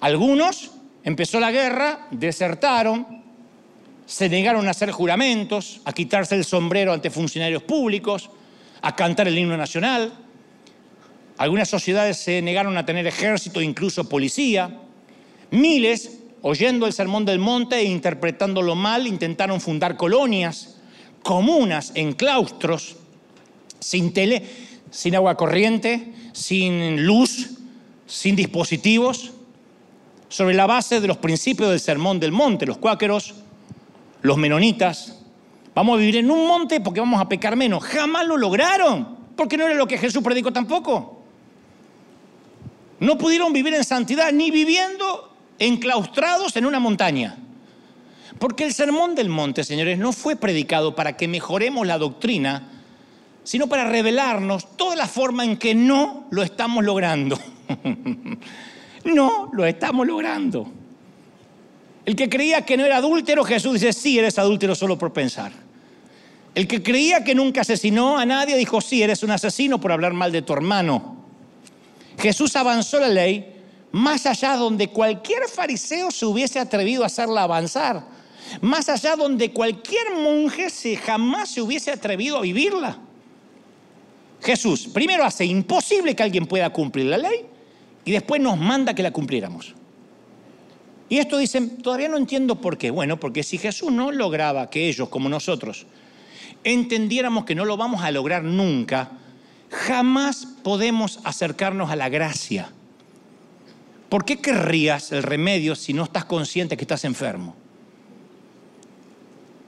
Algunos, 0.00 0.70
empezó 1.02 1.40
la 1.40 1.50
guerra, 1.50 2.06
desertaron, 2.10 3.24
se 4.06 4.28
negaron 4.28 4.68
a 4.68 4.70
hacer 4.70 4.92
juramentos, 4.92 5.80
a 5.84 5.92
quitarse 5.92 6.36
el 6.36 6.44
sombrero 6.44 6.92
ante 6.92 7.10
funcionarios 7.10 7.64
públicos, 7.64 8.30
a 8.80 8.94
cantar 8.94 9.26
el 9.26 9.36
himno 9.36 9.56
nacional. 9.56 10.12
Algunas 11.38 11.68
sociedades 11.68 12.16
se 12.16 12.40
negaron 12.40 12.78
a 12.78 12.86
tener 12.86 13.06
ejército, 13.06 13.60
incluso 13.60 14.08
policía. 14.08 14.80
Miles, 15.50 16.20
oyendo 16.42 16.86
el 16.86 16.92
sermón 16.92 17.24
del 17.24 17.40
monte 17.40 17.76
e 17.76 17.84
interpretándolo 17.84 18.76
mal, 18.76 19.08
intentaron 19.08 19.60
fundar 19.60 19.96
colonias, 19.96 20.76
comunas 21.22 21.90
en 21.96 22.12
claustros, 22.12 22.96
sin 23.80 24.12
tele, 24.12 24.44
sin 24.90 25.16
agua 25.16 25.36
corriente, 25.36 26.12
sin 26.32 27.04
luz, 27.04 27.50
sin 28.06 28.36
dispositivos, 28.36 29.32
sobre 30.28 30.54
la 30.54 30.66
base 30.66 31.00
de 31.00 31.08
los 31.08 31.18
principios 31.18 31.70
del 31.70 31.80
sermón 31.80 32.20
del 32.20 32.32
monte, 32.32 32.66
los 32.66 32.78
cuáqueros, 32.78 33.34
los 34.22 34.36
menonitas. 34.36 35.18
Vamos 35.74 35.96
a 35.96 36.00
vivir 36.00 36.16
en 36.16 36.30
un 36.30 36.46
monte 36.46 36.80
porque 36.80 37.00
vamos 37.00 37.20
a 37.20 37.28
pecar 37.28 37.56
menos. 37.56 37.84
Jamás 37.84 38.26
lo 38.26 38.36
lograron, 38.36 39.16
porque 39.36 39.56
no 39.56 39.66
era 39.66 39.74
lo 39.74 39.86
que 39.86 39.98
Jesús 39.98 40.22
predicó 40.22 40.52
tampoco. 40.52 41.22
No 42.98 43.18
pudieron 43.18 43.52
vivir 43.52 43.74
en 43.74 43.84
santidad 43.84 44.32
ni 44.32 44.50
viviendo 44.50 45.36
enclaustrados 45.58 46.56
en 46.56 46.66
una 46.66 46.80
montaña. 46.80 47.36
Porque 48.38 48.64
el 48.64 48.72
sermón 48.72 49.14
del 49.14 49.28
monte, 49.28 49.64
señores, 49.64 49.98
no 49.98 50.12
fue 50.12 50.36
predicado 50.36 50.94
para 50.94 51.16
que 51.16 51.28
mejoremos 51.28 51.86
la 51.86 51.98
doctrina, 51.98 52.68
sino 53.44 53.66
para 53.66 53.84
revelarnos 53.84 54.76
toda 54.76 54.96
la 54.96 55.06
forma 55.06 55.44
en 55.44 55.56
que 55.56 55.74
no 55.74 56.26
lo 56.30 56.42
estamos 56.42 56.84
logrando. 56.84 57.38
no 59.04 59.50
lo 59.52 59.64
estamos 59.64 60.06
logrando. 60.06 60.70
El 62.06 62.14
que 62.14 62.28
creía 62.28 62.62
que 62.62 62.76
no 62.76 62.86
era 62.86 62.98
adúltero, 62.98 63.44
Jesús 63.44 63.74
dice, 63.74 63.92
sí, 63.92 64.18
eres 64.18 64.38
adúltero 64.38 64.76
solo 64.76 64.96
por 64.96 65.12
pensar. 65.12 65.52
El 66.54 66.68
que 66.68 66.82
creía 66.82 67.24
que 67.24 67.34
nunca 67.34 67.62
asesinó 67.62 68.16
a 68.16 68.24
nadie, 68.24 68.56
dijo, 68.56 68.80
sí, 68.80 69.02
eres 69.02 69.24
un 69.24 69.32
asesino 69.32 69.80
por 69.80 69.90
hablar 69.90 70.14
mal 70.14 70.30
de 70.30 70.40
tu 70.40 70.52
hermano. 70.52 71.16
Jesús 72.18 72.54
avanzó 72.56 73.00
la 73.00 73.08
ley 73.08 73.54
más 73.90 74.24
allá 74.26 74.56
donde 74.56 74.88
cualquier 74.88 75.48
fariseo 75.48 76.10
se 76.10 76.26
hubiese 76.26 76.60
atrevido 76.60 77.02
a 77.02 77.06
hacerla 77.06 77.42
avanzar, 77.42 78.06
más 78.60 78.88
allá 78.88 79.16
donde 79.16 79.52
cualquier 79.52 80.14
monje 80.22 80.70
se 80.70 80.96
jamás 80.96 81.50
se 81.50 81.60
hubiese 81.60 81.90
atrevido 81.90 82.38
a 82.38 82.42
vivirla. 82.42 82.98
Jesús 84.42 84.86
primero 84.86 85.24
hace 85.24 85.44
imposible 85.44 86.14
que 86.14 86.22
alguien 86.22 86.46
pueda 86.46 86.70
cumplir 86.70 87.06
la 87.06 87.18
ley 87.18 87.46
y 88.04 88.12
después 88.12 88.40
nos 88.40 88.56
manda 88.58 88.94
que 88.94 89.02
la 89.02 89.10
cumpliéramos. 89.10 89.74
Y 91.08 91.18
esto 91.18 91.38
dicen, 91.38 91.78
todavía 91.82 92.08
no 92.08 92.16
entiendo 92.16 92.60
por 92.60 92.78
qué. 92.78 92.90
Bueno, 92.90 93.18
porque 93.18 93.42
si 93.42 93.58
Jesús 93.58 93.92
no 93.92 94.10
lograba 94.10 94.70
que 94.70 94.88
ellos, 94.88 95.08
como 95.08 95.28
nosotros, 95.28 95.86
entendiéramos 96.64 97.44
que 97.44 97.54
no 97.54 97.64
lo 97.64 97.76
vamos 97.76 98.02
a 98.02 98.10
lograr 98.10 98.42
nunca, 98.42 99.12
jamás 99.70 100.46
podemos 100.62 101.20
acercarnos 101.24 101.90
a 101.90 101.96
la 101.96 102.08
gracia. 102.08 102.70
¿Por 104.08 104.24
qué 104.24 104.40
querrías 104.40 105.12
el 105.12 105.22
remedio 105.22 105.74
si 105.74 105.92
no 105.92 106.04
estás 106.04 106.24
consciente 106.24 106.76
que 106.76 106.84
estás 106.84 107.04
enfermo? 107.04 107.54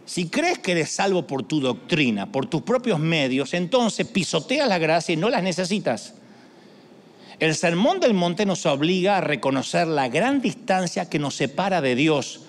si 0.08 0.30
crees 0.30 0.58
que 0.58 0.72
eres 0.72 0.90
salvo 0.90 1.26
por 1.26 1.42
tu 1.42 1.60
doctrina, 1.60 2.32
por 2.32 2.46
tus 2.46 2.62
propios 2.62 2.98
medios, 2.98 3.52
entonces 3.52 4.06
pisoteas 4.06 4.66
la 4.66 4.78
gracia 4.78 5.12
y 5.12 5.16
no 5.18 5.28
las 5.28 5.42
necesitas. 5.42 6.14
El 7.40 7.54
sermón 7.54 8.00
del 8.00 8.14
monte 8.14 8.46
nos 8.46 8.66
obliga 8.66 9.18
a 9.18 9.20
reconocer 9.20 9.86
la 9.86 10.08
gran 10.08 10.40
distancia 10.40 11.08
que 11.08 11.20
nos 11.20 11.36
separa 11.36 11.80
de 11.80 11.94
Dios 11.94 12.40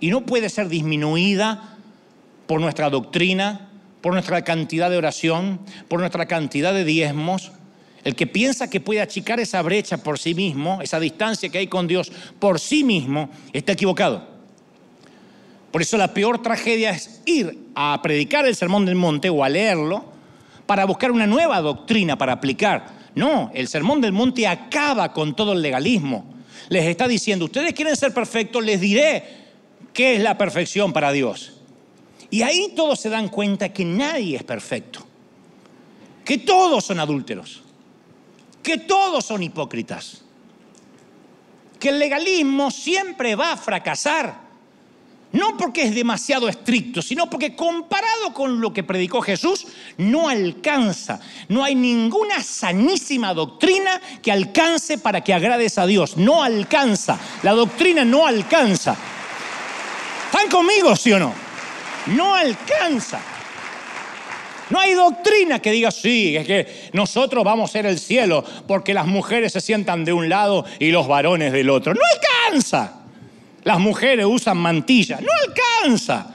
y 0.00 0.10
no 0.10 0.26
puede 0.26 0.50
ser 0.50 0.68
disminuida 0.68 1.78
por 2.46 2.60
nuestra 2.60 2.90
doctrina, 2.90 3.70
por 4.02 4.12
nuestra 4.12 4.42
cantidad 4.42 4.90
de 4.90 4.98
oración, 4.98 5.60
por 5.88 6.00
nuestra 6.00 6.26
cantidad 6.26 6.74
de 6.74 6.84
diezmos. 6.84 7.52
El 8.04 8.14
que 8.14 8.26
piensa 8.26 8.68
que 8.68 8.80
puede 8.80 9.00
achicar 9.00 9.40
esa 9.40 9.62
brecha 9.62 9.96
por 9.96 10.18
sí 10.18 10.34
mismo, 10.34 10.82
esa 10.82 11.00
distancia 11.00 11.48
que 11.48 11.56
hay 11.56 11.68
con 11.68 11.86
Dios 11.88 12.12
por 12.38 12.60
sí 12.60 12.84
mismo, 12.84 13.30
está 13.54 13.72
equivocado. 13.72 14.28
Por 15.70 15.80
eso 15.80 15.96
la 15.96 16.12
peor 16.12 16.42
tragedia 16.42 16.90
es 16.90 17.22
ir 17.24 17.58
a 17.74 17.98
predicar 18.02 18.44
el 18.44 18.54
Sermón 18.54 18.84
del 18.84 18.94
Monte 18.94 19.30
o 19.30 19.42
a 19.42 19.48
leerlo 19.48 20.04
para 20.66 20.84
buscar 20.84 21.10
una 21.10 21.26
nueva 21.26 21.62
doctrina 21.62 22.18
para 22.18 22.34
aplicar. 22.34 23.03
No, 23.14 23.50
el 23.54 23.68
Sermón 23.68 24.00
del 24.00 24.12
Monte 24.12 24.46
acaba 24.46 25.12
con 25.12 25.36
todo 25.36 25.52
el 25.52 25.62
legalismo. 25.62 26.24
Les 26.68 26.86
está 26.86 27.06
diciendo, 27.06 27.44
ustedes 27.44 27.72
quieren 27.72 27.96
ser 27.96 28.12
perfectos, 28.12 28.64
les 28.64 28.80
diré 28.80 29.24
qué 29.92 30.16
es 30.16 30.22
la 30.22 30.36
perfección 30.36 30.92
para 30.92 31.12
Dios. 31.12 31.60
Y 32.30 32.42
ahí 32.42 32.72
todos 32.74 33.00
se 33.00 33.10
dan 33.10 33.28
cuenta 33.28 33.72
que 33.72 33.84
nadie 33.84 34.36
es 34.36 34.42
perfecto, 34.42 35.06
que 36.24 36.38
todos 36.38 36.84
son 36.84 36.98
adúlteros, 36.98 37.62
que 38.62 38.78
todos 38.78 39.24
son 39.24 39.42
hipócritas, 39.42 40.22
que 41.78 41.90
el 41.90 41.98
legalismo 41.98 42.70
siempre 42.70 43.36
va 43.36 43.52
a 43.52 43.56
fracasar. 43.56 44.43
No 45.34 45.56
porque 45.56 45.82
es 45.82 45.94
demasiado 45.96 46.48
estricto, 46.48 47.02
sino 47.02 47.28
porque 47.28 47.56
comparado 47.56 48.32
con 48.32 48.60
lo 48.60 48.72
que 48.72 48.84
predicó 48.84 49.20
Jesús, 49.20 49.66
no 49.98 50.28
alcanza. 50.28 51.18
No 51.48 51.64
hay 51.64 51.74
ninguna 51.74 52.40
sanísima 52.40 53.34
doctrina 53.34 54.00
que 54.22 54.30
alcance 54.30 54.96
para 54.96 55.22
que 55.22 55.34
agrades 55.34 55.76
a 55.76 55.86
Dios. 55.86 56.16
No 56.16 56.44
alcanza. 56.44 57.18
La 57.42 57.50
doctrina 57.50 58.04
no 58.04 58.28
alcanza. 58.28 58.96
¿Están 60.26 60.48
conmigo, 60.48 60.94
sí 60.94 61.12
o 61.12 61.18
no? 61.18 61.34
No 62.06 62.32
alcanza. 62.32 63.20
No 64.70 64.78
hay 64.78 64.94
doctrina 64.94 65.58
que 65.58 65.72
diga, 65.72 65.90
sí, 65.90 66.36
es 66.36 66.46
que 66.46 66.90
nosotros 66.92 67.42
vamos 67.42 67.70
a 67.70 67.72
ser 67.72 67.86
el 67.86 67.98
cielo 67.98 68.44
porque 68.68 68.94
las 68.94 69.06
mujeres 69.06 69.52
se 69.52 69.60
sientan 69.60 70.04
de 70.04 70.12
un 70.12 70.28
lado 70.28 70.64
y 70.78 70.92
los 70.92 71.08
varones 71.08 71.52
del 71.52 71.70
otro. 71.70 71.92
No 71.92 72.00
alcanza. 72.12 73.03
Las 73.64 73.78
mujeres 73.78 74.26
usan 74.26 74.58
mantilla. 74.58 75.18
No 75.20 75.28
alcanza. 75.48 76.34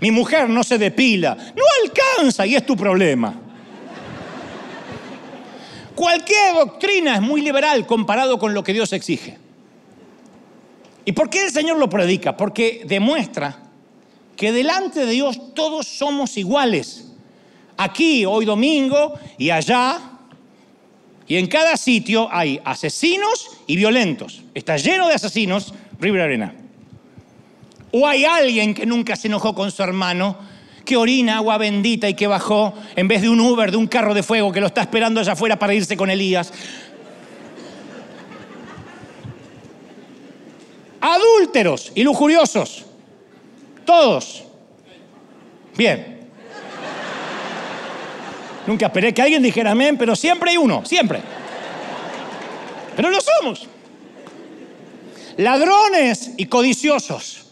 Mi 0.00 0.10
mujer 0.10 0.48
no 0.48 0.64
se 0.64 0.78
depila. 0.78 1.34
No 1.34 1.62
alcanza 1.84 2.46
y 2.46 2.56
es 2.56 2.64
tu 2.64 2.76
problema. 2.76 3.34
Cualquier 5.94 6.54
doctrina 6.54 7.16
es 7.16 7.20
muy 7.20 7.42
liberal 7.42 7.86
comparado 7.86 8.38
con 8.38 8.54
lo 8.54 8.64
que 8.64 8.72
Dios 8.72 8.92
exige. 8.94 9.36
¿Y 11.04 11.12
por 11.12 11.28
qué 11.28 11.44
el 11.44 11.50
Señor 11.50 11.76
lo 11.78 11.90
predica? 11.90 12.36
Porque 12.36 12.82
demuestra 12.86 13.58
que 14.36 14.52
delante 14.52 15.04
de 15.04 15.12
Dios 15.12 15.54
todos 15.54 15.86
somos 15.86 16.38
iguales. 16.38 17.12
Aquí, 17.76 18.24
hoy 18.24 18.46
domingo, 18.46 19.18
y 19.36 19.50
allá, 19.50 19.98
y 21.26 21.36
en 21.36 21.46
cada 21.46 21.76
sitio 21.76 22.28
hay 22.30 22.60
asesinos 22.64 23.58
y 23.66 23.76
violentos. 23.76 24.42
Está 24.54 24.76
lleno 24.76 25.08
de 25.08 25.14
asesinos, 25.14 25.74
River 25.98 26.22
Arena. 26.22 26.54
O 27.92 28.06
hay 28.06 28.24
alguien 28.24 28.74
que 28.74 28.86
nunca 28.86 29.16
se 29.16 29.28
enojó 29.28 29.54
con 29.54 29.70
su 29.70 29.82
hermano, 29.82 30.36
que 30.84 30.96
orina 30.96 31.36
agua 31.36 31.58
bendita 31.58 32.08
y 32.08 32.14
que 32.14 32.26
bajó 32.26 32.74
en 32.96 33.08
vez 33.08 33.22
de 33.22 33.28
un 33.28 33.40
Uber, 33.40 33.70
de 33.70 33.76
un 33.76 33.86
carro 33.86 34.14
de 34.14 34.22
fuego 34.22 34.52
que 34.52 34.60
lo 34.60 34.66
está 34.68 34.82
esperando 34.82 35.20
allá 35.20 35.32
afuera 35.32 35.58
para 35.58 35.74
irse 35.74 35.96
con 35.96 36.10
Elías. 36.10 36.52
Adúlteros 41.00 41.92
y 41.94 42.02
lujuriosos 42.02 42.86
todos. 43.90 44.44
Bien. 45.76 46.20
Nunca 48.68 48.86
esperé 48.86 49.12
que 49.12 49.20
alguien 49.20 49.42
dijera 49.42 49.72
amén, 49.72 49.96
pero 49.98 50.14
siempre 50.14 50.50
hay 50.50 50.56
uno, 50.56 50.84
siempre. 50.84 51.20
Pero 52.94 53.10
lo 53.10 53.18
somos. 53.20 53.66
Ladrones 55.38 56.30
y 56.36 56.46
codiciosos. 56.46 57.46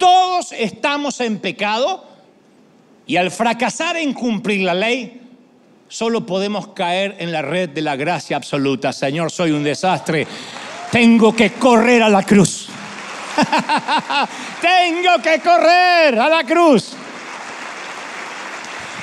Todos 0.00 0.52
estamos 0.52 1.20
en 1.20 1.40
pecado 1.40 2.06
y 3.06 3.16
al 3.16 3.30
fracasar 3.30 3.98
en 3.98 4.14
cumplir 4.14 4.62
la 4.62 4.72
ley, 4.72 5.20
solo 5.88 6.24
podemos 6.24 6.68
caer 6.68 7.16
en 7.18 7.30
la 7.30 7.42
red 7.42 7.68
de 7.68 7.82
la 7.82 7.96
gracia 7.96 8.38
absoluta. 8.38 8.94
Señor, 8.94 9.30
soy 9.30 9.50
un 9.50 9.62
desastre. 9.62 10.26
Tengo 10.90 11.36
que 11.36 11.52
correr 11.52 12.02
a 12.02 12.08
la 12.08 12.22
cruz. 12.22 12.68
Tengo 14.62 15.22
que 15.22 15.38
correr 15.40 16.18
a 16.18 16.30
la 16.30 16.44
cruz. 16.44 16.92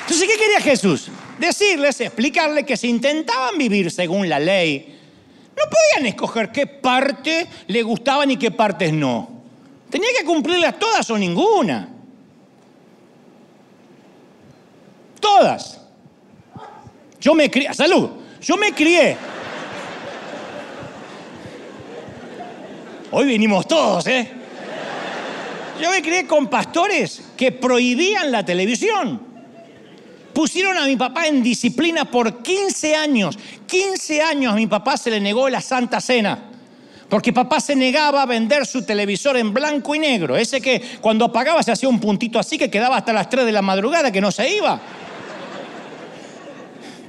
Entonces, 0.00 0.28
¿qué 0.28 0.36
quería 0.36 0.60
Jesús? 0.60 1.12
Decirles, 1.38 2.00
explicarles 2.00 2.64
que 2.64 2.76
si 2.76 2.88
intentaban 2.88 3.56
vivir 3.56 3.92
según 3.92 4.28
la 4.28 4.40
ley, 4.40 4.98
no 5.56 5.62
podían 5.62 6.06
escoger 6.06 6.50
qué 6.50 6.66
parte 6.66 7.46
le 7.68 7.82
gustaban 7.84 8.32
y 8.32 8.36
qué 8.36 8.50
partes 8.50 8.92
no. 8.92 9.37
Tenía 9.90 10.08
que 10.18 10.24
cumplirlas 10.24 10.78
todas 10.78 11.08
o 11.10 11.18
ninguna. 11.18 11.88
Todas. 15.20 15.80
Yo 17.20 17.34
me 17.34 17.50
crié, 17.50 17.74
salud, 17.74 18.10
yo 18.40 18.56
me 18.56 18.72
crié 18.72 19.16
Hoy 23.10 23.26
vinimos 23.26 23.66
todos, 23.66 24.06
¿eh? 24.06 24.30
Yo 25.80 25.90
me 25.90 26.02
crié 26.02 26.26
con 26.26 26.48
pastores 26.48 27.22
que 27.36 27.52
prohibían 27.52 28.30
la 28.30 28.44
televisión. 28.44 29.20
Pusieron 30.34 30.76
a 30.76 30.84
mi 30.84 30.96
papá 30.96 31.26
en 31.26 31.42
disciplina 31.42 32.04
por 32.04 32.42
15 32.42 32.94
años. 32.96 33.38
15 33.66 34.20
años 34.20 34.52
a 34.52 34.56
mi 34.56 34.66
papá 34.66 34.96
se 34.98 35.10
le 35.10 35.20
negó 35.20 35.48
la 35.48 35.60
Santa 35.60 36.00
Cena. 36.00 36.50
Porque 37.08 37.32
papá 37.32 37.60
se 37.60 37.74
negaba 37.74 38.22
a 38.22 38.26
vender 38.26 38.66
su 38.66 38.84
televisor 38.84 39.36
en 39.38 39.54
blanco 39.54 39.94
y 39.94 39.98
negro. 39.98 40.36
Ese 40.36 40.60
que 40.60 40.82
cuando 41.00 41.24
apagaba 41.24 41.62
se 41.62 41.72
hacía 41.72 41.88
un 41.88 42.00
puntito 42.00 42.38
así 42.38 42.58
que 42.58 42.70
quedaba 42.70 42.96
hasta 42.96 43.12
las 43.12 43.30
3 43.30 43.46
de 43.46 43.52
la 43.52 43.62
madrugada 43.62 44.12
que 44.12 44.20
no 44.20 44.30
se 44.30 44.56
iba. 44.56 44.78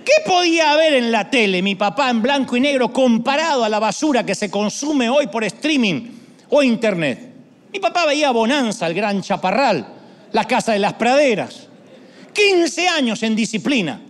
¿Qué 0.06 0.24
podía 0.26 0.72
haber 0.72 0.94
en 0.94 1.12
la 1.12 1.30
tele 1.30 1.62
mi 1.62 1.76
papá 1.76 2.10
en 2.10 2.22
blanco 2.22 2.56
y 2.56 2.62
negro 2.62 2.92
comparado 2.92 3.64
a 3.64 3.70
la 3.70 3.80
basura 3.80 4.26
que 4.26 4.36
se 4.36 4.50
consume 4.50 5.10
hoy 5.10 5.28
por 5.28 5.44
streaming 5.44 6.02
o 6.50 6.64
internet? 6.64 7.30
Mi 7.72 7.80
papá 7.80 8.06
veía 8.06 8.32
Bonanza, 8.32 8.88
el 8.88 8.94
gran 8.94 9.22
chaparral, 9.22 9.86
la 10.32 10.46
casa 10.46 10.72
de 10.72 10.80
las 10.80 10.94
praderas. 10.94 11.68
15 12.34 12.88
años 12.88 13.22
en 13.22 13.36
disciplina, 13.36 14.02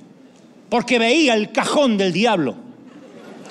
porque 0.70 1.00
veía 1.00 1.34
el 1.34 1.52
cajón 1.52 1.98
del 1.98 2.14
diablo. 2.14 2.69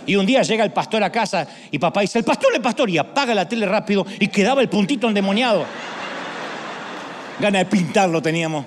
Y 0.09 0.17
un 0.17 0.25
día 0.25 0.41
llega 0.41 0.65
el 0.65 0.73
pastor 0.73 1.05
a 1.05 1.13
casa 1.13 1.47
y 1.71 1.79
papá 1.79 2.01
dice, 2.01 2.19
el 2.19 2.25
pastor, 2.25 2.55
el 2.55 2.63
pastor, 2.63 2.89
y 2.89 2.97
apaga 2.97 3.35
la 3.35 3.47
tele 3.47 3.67
rápido 3.67 4.07
y 4.19 4.29
quedaba 4.29 4.63
el 4.63 4.71
puntito 4.71 5.07
endemoniado. 5.07 5.67
Gana 7.39 7.59
de 7.59 7.67
pintarlo 7.67 8.23
teníamos. 8.23 8.65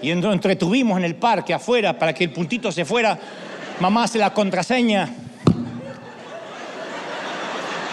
Y 0.00 0.10
entretuvimos 0.10 0.96
en 0.96 1.04
el 1.04 1.16
parque 1.16 1.52
afuera 1.52 1.98
para 1.98 2.14
que 2.14 2.24
el 2.24 2.30
puntito 2.30 2.72
se 2.72 2.86
fuera. 2.86 3.18
Mamá 3.80 4.04
hace 4.04 4.16
la 4.16 4.32
contraseña. 4.32 5.10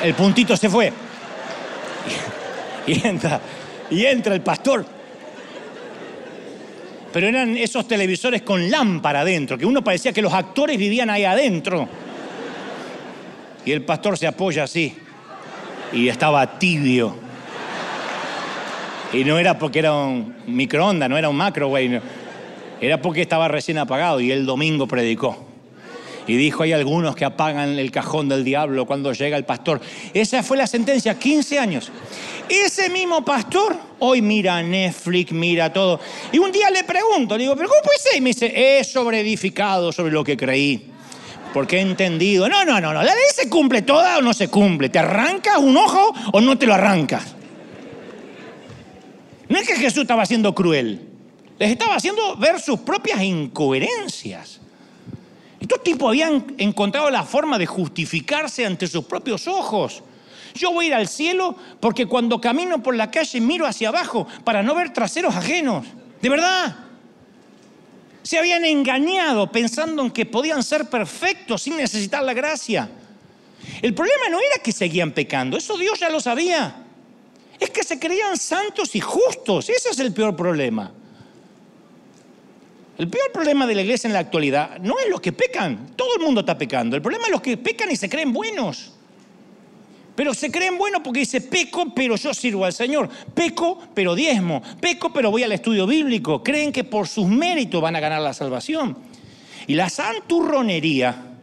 El 0.02 0.14
puntito 0.14 0.56
se 0.56 0.70
fue. 0.70 0.94
Y 2.88 3.06
entra, 3.06 3.42
y 3.90 4.06
entra 4.06 4.34
el 4.34 4.42
pastor. 4.42 4.86
Pero 7.16 7.30
eran 7.30 7.56
esos 7.56 7.88
televisores 7.88 8.42
con 8.42 8.70
lámpara 8.70 9.22
adentro, 9.22 9.58
que 9.58 9.66
uno 9.66 9.82
parecía 9.82 10.12
que 10.12 10.22
los 10.22 10.34
actores 10.34 10.78
vivían 10.78 11.10
ahí 11.10 11.24
adentro. 11.24 11.88
Y 13.64 13.72
el 13.72 13.84
pastor 13.84 14.18
se 14.18 14.28
apoya 14.28 14.66
así. 14.66 14.94
Y 15.94 16.10
estaba 16.10 16.60
tibio. 16.60 17.16
Y 19.14 19.24
no 19.24 19.40
era 19.40 19.58
porque 19.58 19.80
era 19.80 19.94
un 19.94 20.36
microondas, 20.46 21.10
no 21.10 21.18
era 21.18 21.30
un 21.30 21.38
macro, 21.38 21.70
güey. 21.70 22.02
Era 22.82 23.02
porque 23.02 23.22
estaba 23.22 23.48
recién 23.48 23.78
apagado 23.78 24.20
y 24.20 24.34
el 24.34 24.46
domingo 24.46 24.86
predicó. 24.86 25.45
Y 26.28 26.38
dijo, 26.38 26.64
hay 26.64 26.74
algunos 26.74 27.16
que 27.16 27.24
apagan 27.26 27.78
el 27.78 27.92
cajón 27.92 28.30
del 28.30 28.44
diablo 28.44 28.86
cuando 28.86 29.14
llega 29.14 29.38
el 29.38 29.46
pastor. 29.46 29.80
Esa 30.14 30.42
fue 30.42 30.58
la 30.58 30.66
sentencia, 30.68 31.18
15 31.20 31.60
años. 31.60 31.92
Ese 32.50 32.90
mismo 32.90 33.24
pastor 33.24 33.76
hoy 34.00 34.22
mira 34.22 34.62
Netflix, 34.64 35.32
mira 35.32 35.72
todo. 35.72 36.00
Y 36.32 36.40
un 36.40 36.52
día 36.52 36.70
le 36.72 36.84
pregunto, 36.84 37.38
le 37.38 37.44
digo, 37.44 37.56
¿pero 37.56 37.70
cómo 37.70 37.82
puede 37.82 38.00
ser? 38.00 38.18
Y 38.18 38.22
me 38.22 38.30
dice, 38.30 38.54
he 38.56 38.84
sobreedificado 38.84 39.92
sobre 39.92 40.12
lo 40.12 40.24
que 40.24 40.36
creí. 40.36 40.92
porque 41.54 41.78
he 41.78 41.82
entendido. 41.82 42.50
No, 42.50 42.66
no, 42.66 42.82
no, 42.82 42.92
no. 42.92 43.02
La 43.02 43.16
ley 43.16 43.24
se 43.34 43.50
cumple 43.50 43.82
toda 43.84 44.18
o 44.18 44.22
no 44.22 44.34
se 44.34 44.50
cumple. 44.50 44.90
¿Te 44.90 45.00
arrancas 45.00 45.58
un 45.58 45.78
ojo 45.78 46.14
o 46.34 46.42
no 46.42 46.58
te 46.58 46.66
lo 46.66 46.74
arrancas? 46.74 47.34
No 49.48 49.58
es 49.58 49.68
que 49.68 49.76
Jesús 49.76 50.02
estaba 50.02 50.26
siendo 50.26 50.54
cruel. 50.54 51.08
Les 51.58 51.72
estaba 51.72 51.96
haciendo 51.96 52.36
ver 52.36 52.60
sus 52.60 52.80
propias 52.80 53.22
incoherencias. 53.22 54.60
Estos 55.60 55.84
tipos 55.84 56.10
habían 56.10 56.56
encontrado 56.58 57.10
la 57.10 57.24
forma 57.24 57.58
de 57.58 57.66
justificarse 57.66 58.66
ante 58.66 58.88
sus 58.88 59.06
propios 59.06 59.48
ojos. 59.48 60.04
Yo 60.54 60.72
voy 60.72 60.86
a 60.86 60.88
ir 60.88 60.94
al 60.96 61.08
cielo 61.08 61.56
porque 61.80 62.06
cuando 62.06 62.40
camino 62.40 62.82
por 62.82 62.96
la 62.96 63.12
calle 63.12 63.42
miro 63.42 63.66
hacia 63.66 63.90
abajo 63.90 64.28
para 64.44 64.64
no 64.64 64.76
ver 64.76 64.94
traseros 64.94 65.36
ajenos. 65.36 65.86
De 66.22 66.30
verdad. 66.30 66.78
Se 68.24 68.40
habían 68.40 68.66
engañado 68.66 69.52
pensando 69.52 70.02
en 70.02 70.12
que 70.12 70.26
podían 70.26 70.64
ser 70.64 70.90
perfectos 70.90 71.62
sin 71.62 71.78
necesitar 71.78 72.24
la 72.24 72.34
gracia. 72.34 72.90
El 73.82 73.94
problema 73.94 74.30
no 74.30 74.40
era 74.40 74.64
que 74.64 74.72
seguían 74.72 75.12
pecando, 75.12 75.58
eso 75.58 75.78
Dios 75.78 76.00
ya 76.00 76.10
lo 76.10 76.20
sabía. 76.20 76.84
Es 77.60 77.70
que 77.70 77.84
se 77.84 78.00
creían 78.00 78.38
santos 78.38 78.96
y 78.96 79.00
justos. 79.00 79.70
Ese 79.70 79.90
es 79.90 80.00
el 80.00 80.14
peor 80.14 80.36
problema. 80.36 80.92
El 82.98 83.10
peor 83.10 83.32
problema 83.32 83.68
de 83.68 83.76
la 83.76 83.82
iglesia 83.82 84.08
en 84.08 84.14
la 84.14 84.20
actualidad 84.20 84.80
no 84.80 84.96
es 85.00 85.10
los 85.10 85.20
que 85.20 85.34
pecan, 85.34 85.92
todo 85.96 86.16
el 86.16 86.24
mundo 86.24 86.42
está 86.42 86.58
pecando. 86.58 86.96
El 86.96 87.02
problema 87.02 87.26
es 87.26 87.32
los 87.32 87.42
que 87.42 87.58
pecan 87.58 87.92
y 87.92 87.96
se 87.96 88.10
creen 88.10 88.32
buenos. 88.32 88.94
Pero 90.16 90.34
se 90.34 90.50
creen 90.50 90.78
buenos 90.78 91.02
porque 91.04 91.20
dice, 91.20 91.42
peco, 91.42 91.94
pero 91.94 92.16
yo 92.16 92.34
sirvo 92.34 92.64
al 92.64 92.72
Señor. 92.72 93.10
Peco, 93.34 93.80
pero 93.94 94.16
diezmo. 94.16 94.62
Peco, 94.80 95.12
pero 95.12 95.30
voy 95.30 95.44
al 95.44 95.52
estudio 95.52 95.86
bíblico. 95.86 96.42
Creen 96.42 96.72
que 96.72 96.86
por 96.86 97.08
sus 97.10 97.28
méritos 97.28 97.82
van 97.82 97.98
a 97.98 98.00
ganar 98.00 98.22
la 98.22 98.34
salvación. 98.34 98.98
Y 99.68 99.74
la 99.76 99.90
santurronería 99.90 101.34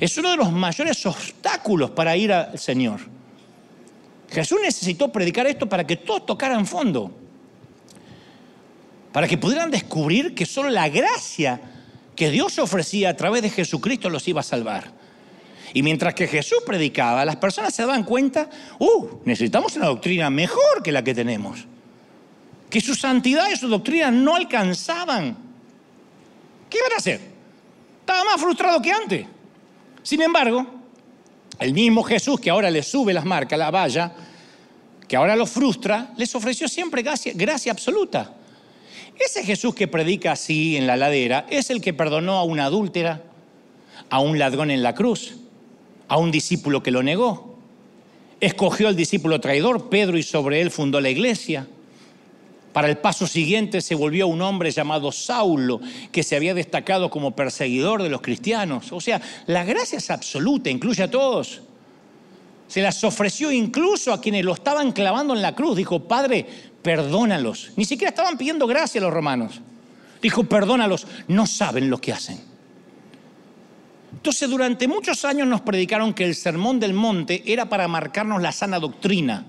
es 0.00 0.16
uno 0.16 0.30
de 0.30 0.36
los 0.38 0.50
mayores 0.50 1.04
obstáculos 1.04 1.90
para 1.90 2.16
ir 2.16 2.32
al 2.32 2.58
Señor. 2.58 3.00
Jesús 4.30 4.58
necesitó 4.62 5.12
predicar 5.12 5.46
esto 5.46 5.68
para 5.68 5.86
que 5.86 5.96
todos 5.96 6.24
tocaran 6.24 6.66
fondo. 6.66 7.25
Para 9.16 9.28
que 9.28 9.38
pudieran 9.38 9.70
descubrir 9.70 10.34
que 10.34 10.44
solo 10.44 10.68
la 10.68 10.90
gracia 10.90 11.58
que 12.14 12.30
Dios 12.30 12.58
ofrecía 12.58 13.08
a 13.08 13.16
través 13.16 13.40
de 13.40 13.48
Jesucristo 13.48 14.10
los 14.10 14.28
iba 14.28 14.40
a 14.40 14.44
salvar. 14.44 14.92
Y 15.72 15.82
mientras 15.82 16.12
que 16.12 16.26
Jesús 16.26 16.58
predicaba, 16.66 17.24
las 17.24 17.36
personas 17.36 17.74
se 17.74 17.80
daban 17.80 18.04
cuenta, 18.04 18.50
uh, 18.78 19.06
necesitamos 19.24 19.74
una 19.76 19.86
doctrina 19.86 20.28
mejor 20.28 20.82
que 20.84 20.92
la 20.92 21.02
que 21.02 21.14
tenemos. 21.14 21.64
Que 22.68 22.82
su 22.82 22.94
santidad 22.94 23.46
y 23.50 23.56
su 23.56 23.68
doctrina 23.68 24.10
no 24.10 24.36
alcanzaban. 24.36 25.34
¿Qué 26.68 26.76
iban 26.76 26.92
a 26.92 26.96
hacer? 26.96 27.22
Estaba 28.00 28.22
más 28.22 28.38
frustrado 28.38 28.82
que 28.82 28.92
antes. 28.92 29.26
Sin 30.02 30.20
embargo, 30.20 30.66
el 31.58 31.72
mismo 31.72 32.02
Jesús 32.02 32.38
que 32.38 32.50
ahora 32.50 32.70
le 32.70 32.82
sube 32.82 33.14
las 33.14 33.24
marcas, 33.24 33.58
la 33.58 33.70
valla, 33.70 34.12
que 35.08 35.16
ahora 35.16 35.34
lo 35.34 35.46
frustra, 35.46 36.12
les 36.18 36.34
ofreció 36.34 36.68
siempre 36.68 37.00
gracia, 37.00 37.32
gracia 37.34 37.72
absoluta. 37.72 38.35
Ese 39.18 39.44
Jesús 39.44 39.74
que 39.74 39.88
predica 39.88 40.32
así 40.32 40.76
en 40.76 40.86
la 40.86 40.96
ladera 40.96 41.46
es 41.50 41.70
el 41.70 41.80
que 41.80 41.94
perdonó 41.94 42.34
a 42.34 42.44
una 42.44 42.66
adúltera, 42.66 43.22
a 44.10 44.20
un 44.20 44.38
ladrón 44.38 44.70
en 44.70 44.82
la 44.82 44.94
cruz, 44.94 45.36
a 46.08 46.18
un 46.18 46.30
discípulo 46.30 46.82
que 46.82 46.90
lo 46.90 47.02
negó. 47.02 47.56
Escogió 48.40 48.88
al 48.88 48.96
discípulo 48.96 49.40
traidor, 49.40 49.88
Pedro, 49.88 50.18
y 50.18 50.22
sobre 50.22 50.60
él 50.60 50.70
fundó 50.70 51.00
la 51.00 51.08
iglesia. 51.08 51.66
Para 52.74 52.90
el 52.90 52.98
paso 52.98 53.26
siguiente 53.26 53.80
se 53.80 53.94
volvió 53.94 54.26
un 54.26 54.42
hombre 54.42 54.70
llamado 54.70 55.10
Saulo, 55.10 55.80
que 56.12 56.22
se 56.22 56.36
había 56.36 56.52
destacado 56.52 57.08
como 57.08 57.34
perseguidor 57.34 58.02
de 58.02 58.10
los 58.10 58.20
cristianos. 58.20 58.92
O 58.92 59.00
sea, 59.00 59.22
la 59.46 59.64
gracia 59.64 59.96
es 59.96 60.10
absoluta, 60.10 60.68
incluye 60.68 61.02
a 61.02 61.10
todos. 61.10 61.62
Se 62.68 62.82
las 62.82 63.02
ofreció 63.04 63.52
incluso 63.52 64.12
a 64.12 64.20
quienes 64.20 64.44
lo 64.44 64.52
estaban 64.52 64.92
clavando 64.92 65.34
en 65.34 65.42
la 65.42 65.54
cruz. 65.54 65.76
Dijo, 65.76 66.00
Padre, 66.00 66.46
perdónalos. 66.82 67.72
Ni 67.76 67.84
siquiera 67.84 68.10
estaban 68.10 68.36
pidiendo 68.36 68.66
gracia 68.66 69.00
a 69.00 69.04
los 69.04 69.12
romanos. 69.12 69.60
Dijo, 70.20 70.44
perdónalos, 70.44 71.06
no 71.28 71.46
saben 71.46 71.90
lo 71.90 71.98
que 71.98 72.12
hacen. 72.12 72.40
Entonces 74.12 74.48
durante 74.48 74.88
muchos 74.88 75.24
años 75.24 75.46
nos 75.46 75.60
predicaron 75.60 76.14
que 76.14 76.24
el 76.24 76.34
sermón 76.34 76.80
del 76.80 76.94
monte 76.94 77.42
era 77.46 77.68
para 77.68 77.86
marcarnos 77.86 78.42
la 78.42 78.50
sana 78.50 78.80
doctrina. 78.80 79.44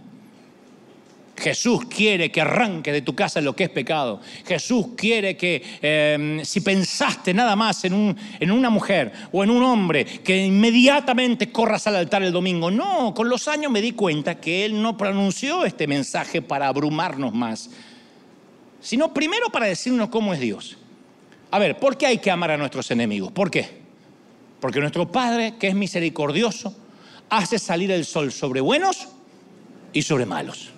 Jesús 1.38 1.86
quiere 1.86 2.32
que 2.32 2.42
arranque 2.42 2.92
de 2.92 3.04
tu 3.04 3.16
casa 3.16 3.40
lo 3.42 3.56
que 3.56 3.66
es 3.66 3.70
pecado. 3.70 4.20
Jesús 4.46 4.88
quiere 4.98 5.38
que 5.38 5.64
em, 5.82 6.44
si 6.44 6.62
pensaste 6.62 7.32
nada 7.34 7.56
más 7.56 7.86
en, 7.86 8.18
en 8.40 8.52
una 8.52 8.72
mujer 8.72 9.14
o 9.32 9.44
en 9.44 9.52
un 9.52 9.62
hombre, 9.62 10.04
que 10.04 10.46
inmediatamente 10.46 11.52
corras 11.52 11.86
al 11.86 11.96
altar 11.96 12.24
el 12.24 12.32
domingo. 12.32 12.72
No, 12.72 13.14
con 13.14 13.30
los 13.30 13.48
años 13.48 13.72
me 13.72 13.82
di 13.82 13.92
cuenta 13.92 14.40
que 14.40 14.66
Él 14.66 14.82
no 14.82 14.98
pronunció 14.98 15.64
este 15.64 15.86
mensaje 15.86 16.42
para 16.42 16.68
abrumarnos 16.68 17.34
más, 17.34 17.70
sino 18.82 19.14
primero 19.14 19.50
para 19.52 19.68
decirnos 19.68 20.10
cómo 20.10 20.34
es 20.34 20.40
Dios. 20.40 20.78
A 21.52 21.60
ver, 21.60 21.78
¿por 21.78 21.98
qué 21.98 22.08
hay 22.08 22.18
que 22.18 22.32
amar 22.32 22.52
a 22.52 22.58
nuestros 22.58 22.90
enemigos? 22.90 23.32
¿Por 23.32 23.52
qué? 23.52 23.78
Porque 24.60 24.80
nuestro 24.80 25.12
Padre, 25.12 25.54
que 25.60 25.68
es 25.68 25.76
misericordioso, 25.76 26.76
hace 27.30 27.60
salir 27.60 27.92
el 27.92 28.06
sol 28.06 28.32
sobre 28.32 28.60
buenos 28.60 29.08
y 29.94 30.02
sobre 30.02 30.26
malos. 30.26 30.72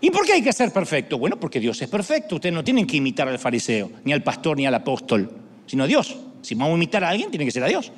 ¿Y 0.00 0.10
por 0.10 0.24
qué 0.24 0.34
hay 0.34 0.42
que 0.42 0.52
ser 0.52 0.72
perfecto? 0.72 1.18
Bueno, 1.18 1.38
porque 1.38 1.60
Dios 1.60 1.80
es 1.82 1.88
perfecto. 1.88 2.36
Ustedes 2.36 2.54
no 2.54 2.64
tienen 2.64 2.86
que 2.86 2.96
imitar 2.96 3.28
al 3.28 3.38
fariseo, 3.38 3.90
ni 4.04 4.12
al 4.12 4.22
pastor, 4.22 4.56
ni 4.56 4.66
al 4.66 4.74
apóstol, 4.74 5.30
sino 5.66 5.84
a 5.84 5.86
Dios. 5.86 6.16
Si 6.42 6.54
vamos 6.54 6.72
a 6.72 6.76
imitar 6.76 7.04
a 7.04 7.10
alguien, 7.10 7.30
tiene 7.30 7.44
que 7.44 7.50
ser 7.50 7.64
a 7.64 7.68
Dios. 7.68 7.92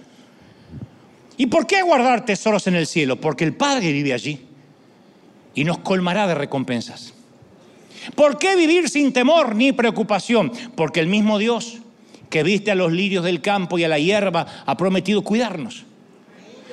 ¿Y 1.36 1.46
por 1.46 1.66
qué 1.66 1.82
guardar 1.82 2.24
tesoros 2.24 2.66
en 2.66 2.74
el 2.74 2.86
cielo? 2.86 3.20
Porque 3.20 3.44
el 3.44 3.54
Padre 3.54 3.92
vive 3.92 4.12
allí 4.12 4.40
y 5.54 5.64
nos 5.64 5.78
colmará 5.78 6.26
de 6.26 6.34
recompensas. 6.34 7.14
¿Por 8.16 8.38
qué 8.38 8.56
vivir 8.56 8.88
sin 8.88 9.12
temor 9.12 9.54
ni 9.54 9.72
preocupación? 9.72 10.50
Porque 10.74 10.98
el 10.98 11.06
mismo 11.06 11.38
Dios 11.38 11.82
que 12.32 12.42
viste 12.42 12.70
a 12.70 12.74
los 12.74 12.90
lirios 12.90 13.24
del 13.24 13.42
campo 13.42 13.78
y 13.78 13.84
a 13.84 13.88
la 13.88 13.98
hierba, 13.98 14.46
ha 14.64 14.76
prometido 14.76 15.22
cuidarnos. 15.22 15.84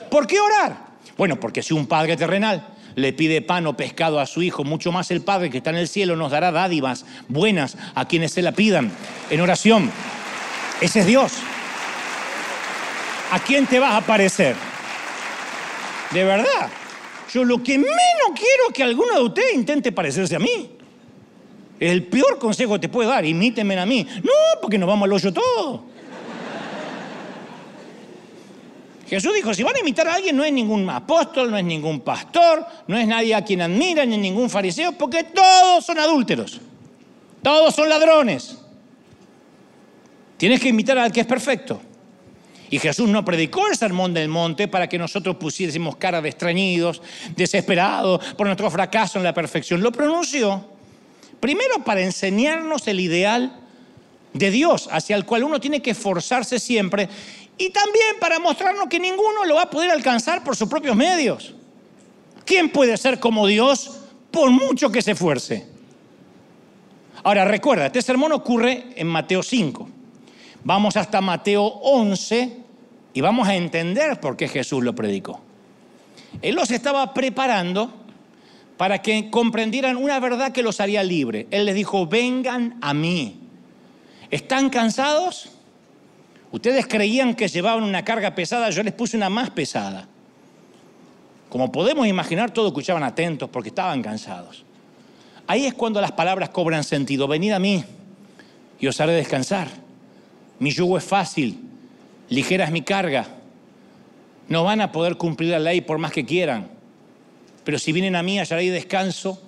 ¿Por 0.10 0.26
qué 0.26 0.40
orar? 0.40 0.86
Bueno, 1.18 1.38
porque 1.38 1.62
si 1.62 1.74
un 1.74 1.86
padre 1.86 2.16
terrenal 2.16 2.66
le 2.96 3.14
pide 3.14 3.42
pan 3.42 3.68
o 3.68 3.78
pescado 3.78 4.20
a 4.20 4.26
su 4.26 4.42
hijo, 4.42 4.64
mucho 4.64 4.92
más 4.92 5.12
el 5.12 5.22
Padre 5.22 5.50
que 5.50 5.58
está 5.58 5.70
en 5.70 5.78
el 5.78 5.88
cielo 5.88 6.16
nos 6.16 6.32
dará 6.32 6.52
dádivas 6.52 7.06
buenas 7.28 7.78
a 7.96 8.08
quienes 8.08 8.32
se 8.32 8.42
la 8.42 8.52
pidan 8.52 8.92
en 9.30 9.42
oración. 9.42 9.92
Ese 10.82 11.02
es 11.02 11.06
Dios. 11.06 11.34
¿A 13.32 13.40
quién 13.40 13.68
te 13.68 13.80
vas 13.80 13.94
a 13.94 14.06
parecer? 14.06 14.56
De 16.12 16.24
verdad. 16.24 16.70
Yo 17.32 17.44
lo 17.44 17.62
que 17.62 17.78
menos 17.78 17.96
quiero 18.34 18.68
es 18.70 18.74
que 18.74 18.84
alguno 18.84 19.14
de 19.14 19.22
ustedes 19.22 19.54
intente 19.54 19.92
parecerse 19.92 20.36
a 20.36 20.40
mí. 20.40 20.78
El 21.80 22.04
peor 22.04 22.40
consejo 22.40 22.74
que 22.74 22.80
te 22.80 22.90
puede 22.90 23.08
dar, 23.08 23.24
imítenme 23.26 23.80
a 23.80 23.86
mí. 23.86 24.06
No, 24.24 24.32
porque 24.62 24.78
nos 24.78 24.88
vamos 24.88 25.06
al 25.06 25.14
hoyo 25.14 25.32
todo. 25.32 25.86
Jesús 29.10 29.34
dijo, 29.34 29.54
si 29.54 29.64
van 29.64 29.76
a 29.76 29.80
imitar 29.80 30.08
a 30.08 30.16
alguien, 30.16 30.38
no 30.38 30.44
es 30.44 30.54
ningún 30.54 30.90
apóstol, 30.90 31.50
no 31.50 31.58
es 31.58 31.64
ningún 31.64 32.02
pastor, 32.02 32.66
no 32.88 32.98
es 32.98 33.08
nadie 33.08 33.34
a 33.34 33.44
quien 33.44 33.62
admiran, 33.62 34.10
ni 34.10 34.18
ningún 34.18 34.50
fariseo, 34.50 34.92
porque 34.92 35.24
todos 35.24 35.86
son 35.86 35.98
adúlteros, 35.98 36.62
todos 37.42 37.74
son 37.74 37.90
ladrones. 37.90 38.58
Tienes 40.38 40.60
que 40.60 40.70
imitar 40.70 40.98
al 40.98 41.12
que 41.12 41.22
es 41.22 41.28
perfecto. 41.28 41.82
Y 42.70 42.78
Jesús 42.78 43.10
no 43.10 43.26
predicó 43.26 43.68
el 43.68 43.76
sermón 43.76 44.14
del 44.14 44.30
monte 44.30 44.68
para 44.68 44.88
que 44.88 45.00
nosotros 45.00 45.38
pusiésemos 45.38 45.96
cara 45.96 46.22
de 46.22 46.30
extrañidos, 46.30 47.02
desesperados 47.36 48.24
por 48.36 48.46
nuestro 48.46 48.70
fracaso 48.70 49.18
en 49.18 49.24
la 49.24 49.34
perfección. 49.34 49.82
Lo 49.82 49.92
pronunció 49.92 50.66
Primero 51.40 51.84
para 51.86 52.02
enseñarnos 52.02 52.88
el 52.88 53.00
ideal 53.00 53.60
de 54.34 54.52
Dios 54.52 54.90
hacia 54.92 55.16
el 55.16 55.26
cual 55.26 55.44
uno 55.44 55.60
tiene 55.60 55.82
que 55.82 55.92
esforzarse 55.92 56.60
siempre 56.60 57.10
y 57.58 57.70
también 57.72 58.16
para 58.20 58.40
mostrarnos 58.40 58.88
que 58.88 59.00
ninguno 59.00 59.46
lo 59.46 59.56
va 59.56 59.64
a 59.64 59.70
poder 59.70 59.92
alcanzar 59.92 60.44
por 60.44 60.56
sus 60.56 60.70
propios 60.70 60.96
medios. 60.96 61.54
¿Quién 62.46 62.72
puede 62.72 62.98
ser 62.98 63.20
como 63.20 63.46
Dios 63.48 64.00
por 64.32 64.50
mucho 64.50 64.92
que 64.92 65.02
se 65.02 65.12
esfuerce? 65.12 65.68
Ahora 67.24 67.46
recuerda, 67.46 67.88
este 67.88 68.02
sermón 68.02 68.32
ocurre 68.32 68.94
en 68.96 69.08
Mateo 69.08 69.44
5. 69.44 69.90
Vamos 70.64 70.96
hasta 70.96 71.22
Mateo 71.22 71.64
11 71.64 72.58
y 73.14 73.22
vamos 73.22 73.48
a 73.48 73.56
entender 73.56 74.20
por 74.20 74.38
qué 74.38 74.48
Jesús 74.48 74.84
lo 74.84 74.96
predicó. 74.96 75.42
Él 76.42 76.56
los 76.56 76.72
estaba 76.72 77.14
preparando 77.14 77.94
para 78.78 79.02
que 79.02 79.30
comprendieran 79.30 79.98
una 79.98 80.20
verdad 80.20 80.54
que 80.54 80.64
los 80.64 80.80
haría 80.80 81.04
libre. 81.04 81.48
Él 81.52 81.66
les 81.66 81.76
dijo, 81.76 82.08
vengan 82.08 82.78
a 82.82 82.94
mí. 82.94 83.49
¿Están 84.32 84.70
cansados? 84.70 85.50
Ustedes 86.52 86.88
creían 86.88 87.36
que 87.36 87.48
llevaban 87.48 87.84
una 87.84 88.04
carga 88.04 88.34
pesada, 88.36 88.70
yo 88.70 88.84
les 88.84 88.94
puse 88.94 89.18
una 89.18 89.30
más 89.30 89.50
pesada. 89.50 90.08
Como 91.50 91.72
podemos 91.72 92.08
imaginar, 92.08 92.52
todos 92.52 92.68
escuchaban 92.70 93.04
atentos 93.04 93.50
porque 93.50 93.70
estaban 93.70 94.02
cansados. 94.02 94.64
Ahí 95.48 95.66
es 95.66 95.74
cuando 95.74 96.00
las 96.00 96.12
palabras 96.12 96.50
cobran 96.50 96.84
sentido. 96.84 97.28
Venid 97.28 97.54
a 97.54 97.60
mí 97.60 97.84
y 98.80 98.88
os 98.88 99.02
haré 99.02 99.14
descansar. 99.14 99.68
Mi 100.60 100.72
yugo 100.72 100.98
es 100.98 101.04
fácil 101.04 101.70
ligera 102.30 102.66
es 102.66 102.72
mi 102.72 102.82
carga. 102.82 103.28
No 104.48 104.64
van 104.64 104.82
a 104.82 104.92
poder 104.92 105.18
cumplir 105.18 105.52
la 105.52 105.60
ley 105.60 105.82
por 105.82 105.98
más 105.98 106.12
que 106.12 106.26
quieran. 106.26 106.70
Pero 107.64 107.78
si 107.78 107.92
vienen 107.92 108.16
a 108.16 108.24
mí, 108.24 108.40
hallaré 108.40 108.72
descanso. 108.72 109.42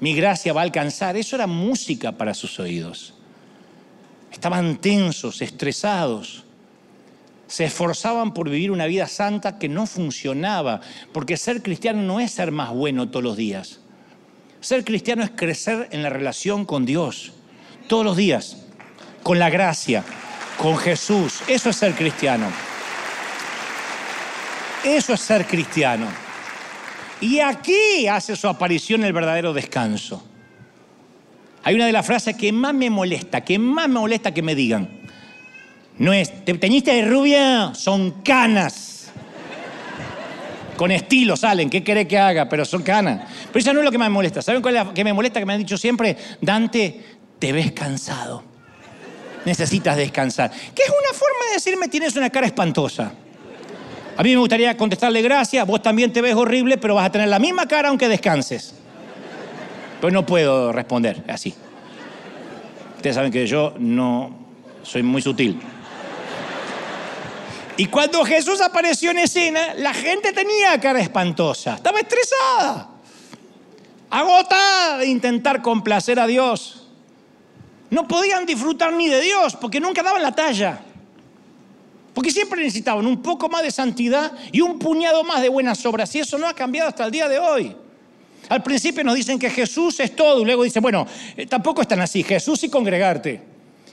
Mi 0.00 0.14
gracia 0.14 0.52
va 0.52 0.62
a 0.62 0.64
alcanzar. 0.64 1.16
Eso 1.16 1.36
era 1.36 1.46
música 1.46 2.12
para 2.12 2.34
sus 2.34 2.58
oídos. 2.58 3.14
Estaban 4.40 4.78
tensos, 4.78 5.42
estresados. 5.42 6.44
Se 7.46 7.66
esforzaban 7.66 8.32
por 8.32 8.48
vivir 8.48 8.70
una 8.70 8.86
vida 8.86 9.06
santa 9.06 9.58
que 9.58 9.68
no 9.68 9.86
funcionaba, 9.86 10.80
porque 11.12 11.36
ser 11.36 11.62
cristiano 11.62 12.00
no 12.00 12.20
es 12.20 12.30
ser 12.30 12.50
más 12.50 12.70
bueno 12.70 13.10
todos 13.10 13.22
los 13.22 13.36
días. 13.36 13.80
Ser 14.62 14.82
cristiano 14.82 15.22
es 15.22 15.30
crecer 15.36 15.90
en 15.92 16.02
la 16.02 16.08
relación 16.08 16.64
con 16.64 16.86
Dios, 16.86 17.32
todos 17.86 18.02
los 18.02 18.16
días, 18.16 18.56
con 19.22 19.38
la 19.38 19.50
gracia, 19.50 20.04
con 20.56 20.78
Jesús. 20.78 21.42
Eso 21.46 21.68
es 21.68 21.76
ser 21.76 21.94
cristiano. 21.94 22.46
Eso 24.82 25.12
es 25.12 25.20
ser 25.20 25.46
cristiano. 25.46 26.06
Y 27.20 27.40
aquí 27.40 28.08
hace 28.08 28.34
su 28.36 28.48
aparición 28.48 29.04
el 29.04 29.12
verdadero 29.12 29.52
descanso. 29.52 30.29
Hay 31.62 31.74
una 31.74 31.86
de 31.86 31.92
las 31.92 32.06
frases 32.06 32.36
que 32.36 32.52
más 32.52 32.74
me 32.74 32.90
molesta, 32.90 33.42
que 33.42 33.58
más 33.58 33.88
me 33.88 34.00
molesta 34.00 34.32
que 34.32 34.42
me 34.42 34.54
digan. 34.54 34.88
No 35.98 36.12
es, 36.12 36.44
¿te 36.44 36.54
teñiste 36.54 36.94
de 36.94 37.04
rubia? 37.04 37.74
Son 37.74 38.22
canas. 38.22 39.10
Con 40.76 40.90
estilo 40.90 41.36
salen, 41.36 41.68
¿qué 41.68 41.84
querés 41.84 42.08
que 42.08 42.16
haga? 42.16 42.48
Pero 42.48 42.64
son 42.64 42.82
canas. 42.82 43.28
Pero 43.48 43.58
eso 43.58 43.74
no 43.74 43.80
es 43.80 43.84
lo 43.84 43.92
que 43.92 43.98
más 43.98 44.08
me 44.08 44.14
molesta. 44.14 44.40
¿Saben 44.40 44.62
cuál 44.62 44.76
es 44.76 44.84
lo 44.86 44.94
que 44.94 45.04
me 45.04 45.12
molesta? 45.12 45.38
Que 45.38 45.44
me 45.44 45.52
han 45.52 45.58
dicho 45.58 45.76
siempre, 45.76 46.16
Dante, 46.40 47.04
te 47.38 47.52
ves 47.52 47.72
cansado. 47.72 48.42
Necesitas 49.44 49.96
descansar. 49.98 50.50
Que 50.50 50.82
es 50.82 50.88
una 50.88 51.12
forma 51.12 51.46
de 51.48 51.54
decirme, 51.54 51.88
tienes 51.88 52.16
una 52.16 52.30
cara 52.30 52.46
espantosa. 52.46 53.12
A 54.16 54.22
mí 54.22 54.30
me 54.30 54.38
gustaría 54.38 54.74
contestarle 54.76 55.20
gracias, 55.22 55.66
vos 55.66 55.82
también 55.82 56.12
te 56.12 56.22
ves 56.22 56.34
horrible, 56.34 56.78
pero 56.78 56.94
vas 56.94 57.06
a 57.06 57.12
tener 57.12 57.28
la 57.28 57.38
misma 57.38 57.66
cara 57.66 57.90
aunque 57.90 58.08
descanses. 58.08 58.74
Pues 60.00 60.12
no 60.12 60.24
puedo 60.24 60.72
responder 60.72 61.22
así. 61.28 61.54
Ustedes 62.96 63.16
saben 63.16 63.30
que 63.30 63.46
yo 63.46 63.74
no 63.78 64.34
soy 64.82 65.02
muy 65.02 65.22
sutil. 65.22 65.60
Y 67.76 67.86
cuando 67.86 68.24
Jesús 68.24 68.60
apareció 68.60 69.10
en 69.10 69.18
escena, 69.18 69.74
la 69.74 69.94
gente 69.94 70.32
tenía 70.32 70.78
cara 70.80 71.00
espantosa, 71.00 71.76
estaba 71.76 71.98
estresada, 71.98 72.90
agotada 74.10 74.98
de 74.98 75.06
intentar 75.06 75.62
complacer 75.62 76.20
a 76.20 76.26
Dios. 76.26 76.88
No 77.88 78.06
podían 78.06 78.44
disfrutar 78.46 78.92
ni 78.92 79.08
de 79.08 79.20
Dios 79.20 79.56
porque 79.56 79.80
nunca 79.80 80.02
daban 80.02 80.22
la 80.22 80.32
talla. 80.32 80.80
Porque 82.14 82.30
siempre 82.30 82.60
necesitaban 82.62 83.06
un 83.06 83.22
poco 83.22 83.48
más 83.48 83.62
de 83.62 83.70
santidad 83.70 84.32
y 84.52 84.60
un 84.60 84.78
puñado 84.78 85.24
más 85.24 85.40
de 85.40 85.48
buenas 85.48 85.84
obras. 85.86 86.14
Y 86.14 86.20
eso 86.20 86.38
no 86.38 86.46
ha 86.46 86.54
cambiado 86.54 86.88
hasta 86.88 87.04
el 87.04 87.10
día 87.10 87.28
de 87.28 87.38
hoy. 87.38 87.76
Al 88.50 88.64
principio 88.64 89.04
nos 89.04 89.14
dicen 89.14 89.38
que 89.38 89.48
Jesús 89.48 90.00
es 90.00 90.16
todo 90.16 90.42
y 90.42 90.44
luego 90.44 90.64
dicen, 90.64 90.82
bueno, 90.82 91.06
eh, 91.36 91.46
tampoco 91.46 91.82
están 91.82 92.00
así. 92.00 92.24
Jesús 92.24 92.64
y 92.64 92.68
congregarte. 92.68 93.40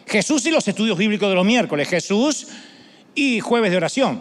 Jesús 0.07 0.43
y 0.47 0.51
los 0.51 0.67
estudios 0.67 0.97
bíblicos 0.97 1.29
de 1.29 1.35
los 1.35 1.45
miércoles. 1.45 1.87
Jesús 1.87 2.47
y 3.13 3.39
jueves 3.39 3.69
de 3.69 3.77
oración. 3.77 4.19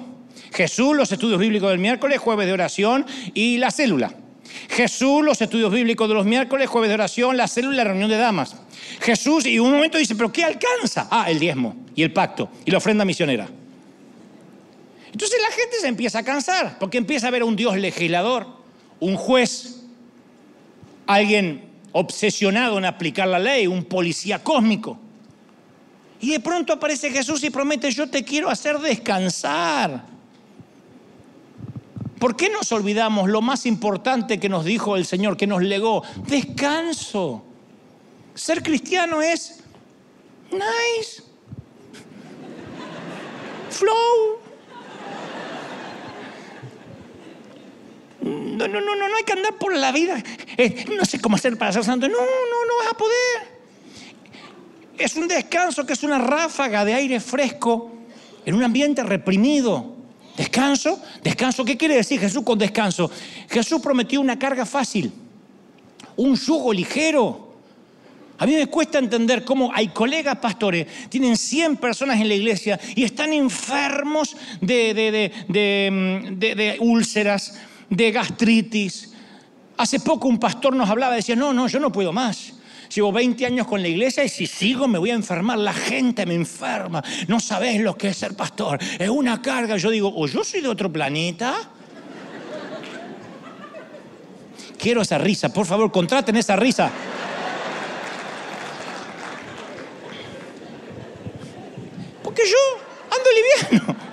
Jesús, 0.52 0.94
los 0.94 1.10
estudios 1.10 1.40
bíblicos 1.40 1.70
del 1.70 1.78
miércoles, 1.78 2.18
jueves 2.18 2.46
de 2.46 2.52
oración 2.52 3.06
y 3.32 3.56
la 3.56 3.70
célula. 3.70 4.14
Jesús, 4.68 5.24
los 5.24 5.40
estudios 5.40 5.72
bíblicos 5.72 6.06
de 6.06 6.14
los 6.14 6.26
miércoles, 6.26 6.68
jueves 6.68 6.88
de 6.90 6.94
oración, 6.94 7.38
la 7.38 7.48
célula 7.48 7.78
la 7.78 7.84
reunión 7.84 8.10
de 8.10 8.18
damas. 8.18 8.56
Jesús, 9.00 9.46
y 9.46 9.58
un 9.58 9.72
momento 9.72 9.96
dice, 9.96 10.14
pero 10.16 10.30
¿qué 10.30 10.44
alcanza? 10.44 11.08
Ah, 11.10 11.30
el 11.30 11.38
diezmo 11.38 11.76
y 11.94 12.02
el 12.02 12.12
pacto 12.12 12.50
y 12.66 12.70
la 12.70 12.76
ofrenda 12.76 13.06
misionera. 13.06 13.48
Entonces 15.10 15.38
la 15.40 15.50
gente 15.50 15.76
se 15.80 15.88
empieza 15.88 16.18
a 16.18 16.22
cansar, 16.22 16.78
porque 16.78 16.98
empieza 16.98 17.28
a 17.28 17.30
ver 17.30 17.40
a 17.40 17.46
un 17.46 17.56
Dios 17.56 17.74
legislador, 17.78 18.46
un 19.00 19.16
juez, 19.16 19.75
alguien 21.06 21.70
obsesionado 21.92 22.78
en 22.78 22.84
aplicar 22.84 23.28
la 23.28 23.38
ley, 23.38 23.66
un 23.66 23.84
policía 23.84 24.42
cósmico. 24.42 24.98
Y 26.20 26.32
de 26.32 26.40
pronto 26.40 26.72
aparece 26.72 27.10
Jesús 27.10 27.42
y 27.44 27.50
promete, 27.50 27.90
yo 27.90 28.08
te 28.08 28.24
quiero 28.24 28.48
hacer 28.50 28.78
descansar. 28.78 30.04
¿Por 32.18 32.34
qué 32.34 32.48
nos 32.48 32.72
olvidamos 32.72 33.28
lo 33.28 33.42
más 33.42 33.66
importante 33.66 34.40
que 34.40 34.48
nos 34.48 34.64
dijo 34.64 34.96
el 34.96 35.04
Señor, 35.04 35.36
que 35.36 35.46
nos 35.46 35.62
legó? 35.62 36.02
Descanso. 36.26 37.44
Ser 38.34 38.62
cristiano 38.62 39.22
es 39.22 39.60
nice, 40.50 41.22
flow, 43.70 44.38
No, 48.56 48.66
no, 48.66 48.80
no, 48.80 48.94
no, 48.96 49.08
no 49.08 49.16
hay 49.16 49.24
que 49.24 49.34
andar 49.34 49.54
por 49.56 49.76
la 49.76 49.92
vida. 49.92 50.22
Eh, 50.56 50.86
no 50.96 51.04
sé 51.04 51.20
cómo 51.20 51.36
hacer 51.36 51.58
para 51.58 51.72
ser 51.72 51.84
santo. 51.84 52.08
No, 52.08 52.18
no, 52.18 52.24
no 52.24 52.76
vas 52.82 52.92
a 52.92 52.96
poder. 52.96 53.56
Es 54.96 55.14
un 55.16 55.28
descanso 55.28 55.84
que 55.84 55.92
es 55.92 56.02
una 56.02 56.18
ráfaga 56.18 56.84
de 56.84 56.94
aire 56.94 57.20
fresco 57.20 57.92
en 58.46 58.54
un 58.54 58.64
ambiente 58.64 59.02
reprimido. 59.02 59.94
Descanso, 60.36 61.02
descanso, 61.22 61.64
¿qué 61.64 61.76
quiere 61.76 61.96
decir 61.96 62.20
Jesús 62.20 62.42
con 62.44 62.58
descanso? 62.58 63.10
Jesús 63.48 63.80
prometió 63.80 64.20
una 64.20 64.38
carga 64.38 64.64
fácil, 64.64 65.12
un 66.16 66.34
yugo 66.34 66.72
ligero. 66.72 67.46
A 68.38 68.44
mí 68.44 68.54
me 68.54 68.66
cuesta 68.66 68.98
entender 68.98 69.44
cómo 69.44 69.70
hay 69.74 69.88
colegas 69.88 70.36
pastores, 70.38 70.86
tienen 71.08 71.38
100 71.38 71.78
personas 71.78 72.20
en 72.20 72.28
la 72.28 72.34
iglesia 72.34 72.78
y 72.94 73.04
están 73.04 73.32
enfermos 73.32 74.36
de, 74.60 74.92
de, 74.92 75.32
de, 75.48 76.54
de 76.54 76.76
úlceras, 76.80 77.58
de 77.90 78.10
gastritis. 78.10 79.12
Hace 79.76 80.00
poco 80.00 80.28
un 80.28 80.38
pastor 80.38 80.74
nos 80.74 80.88
hablaba 80.88 81.14
decía, 81.14 81.36
no, 81.36 81.52
no, 81.52 81.68
yo 81.68 81.78
no 81.78 81.92
puedo 81.92 82.12
más. 82.12 82.54
Llevo 82.94 83.12
20 83.12 83.44
años 83.46 83.66
con 83.66 83.82
la 83.82 83.88
iglesia 83.88 84.24
y 84.24 84.28
si 84.28 84.46
sigo 84.46 84.86
me 84.86 84.98
voy 84.98 85.10
a 85.10 85.14
enfermar. 85.14 85.58
La 85.58 85.72
gente 85.72 86.24
me 86.24 86.34
enferma. 86.34 87.02
No 87.28 87.40
sabes 87.40 87.80
lo 87.80 87.96
que 87.96 88.08
es 88.08 88.16
ser 88.16 88.34
pastor. 88.34 88.78
Es 88.98 89.08
una 89.08 89.42
carga. 89.42 89.76
Yo 89.76 89.90
digo, 89.90 90.12
o 90.14 90.26
yo 90.26 90.44
soy 90.44 90.60
de 90.60 90.68
otro 90.68 90.90
planeta. 90.90 91.54
Quiero 94.78 95.02
esa 95.02 95.18
risa. 95.18 95.52
Por 95.52 95.66
favor, 95.66 95.90
contraten 95.90 96.36
esa 96.36 96.54
risa. 96.56 96.90
Porque 102.22 102.42
yo 102.44 102.56
ando 103.10 103.78
liviano 103.80 104.05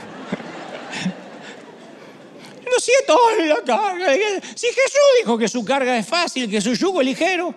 la 3.48 3.62
carga. 3.64 4.14
Si 4.56 4.68
Jesús 4.68 5.02
dijo 5.20 5.38
que 5.38 5.48
su 5.48 5.64
carga 5.64 5.98
es 5.98 6.08
fácil, 6.08 6.50
que 6.50 6.62
su 6.62 6.74
yugo 6.74 7.02
es 7.02 7.08
ligero. 7.08 7.54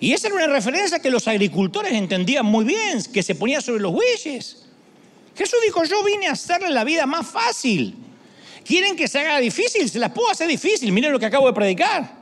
Y 0.00 0.12
esa 0.12 0.28
era 0.28 0.36
una 0.36 0.46
referencia 0.46 1.00
que 1.00 1.10
los 1.10 1.26
agricultores 1.26 1.92
entendían 1.92 2.46
muy 2.46 2.64
bien, 2.64 3.02
que 3.12 3.22
se 3.22 3.34
ponía 3.34 3.60
sobre 3.60 3.80
los 3.80 3.92
bueyes. 3.92 4.64
Jesús 5.36 5.58
dijo, 5.64 5.84
yo 5.84 6.04
vine 6.04 6.28
a 6.28 6.32
hacerle 6.32 6.70
la 6.70 6.84
vida 6.84 7.06
más 7.06 7.26
fácil. 7.26 7.96
¿Quieren 8.64 8.96
que 8.96 9.08
se 9.08 9.20
haga 9.20 9.38
difícil? 9.38 9.88
Se 9.88 9.98
las 9.98 10.12
puedo 10.12 10.30
hacer 10.30 10.46
difícil. 10.46 10.92
Miren 10.92 11.12
lo 11.12 11.18
que 11.18 11.26
acabo 11.26 11.46
de 11.46 11.52
predicar. 11.52 12.18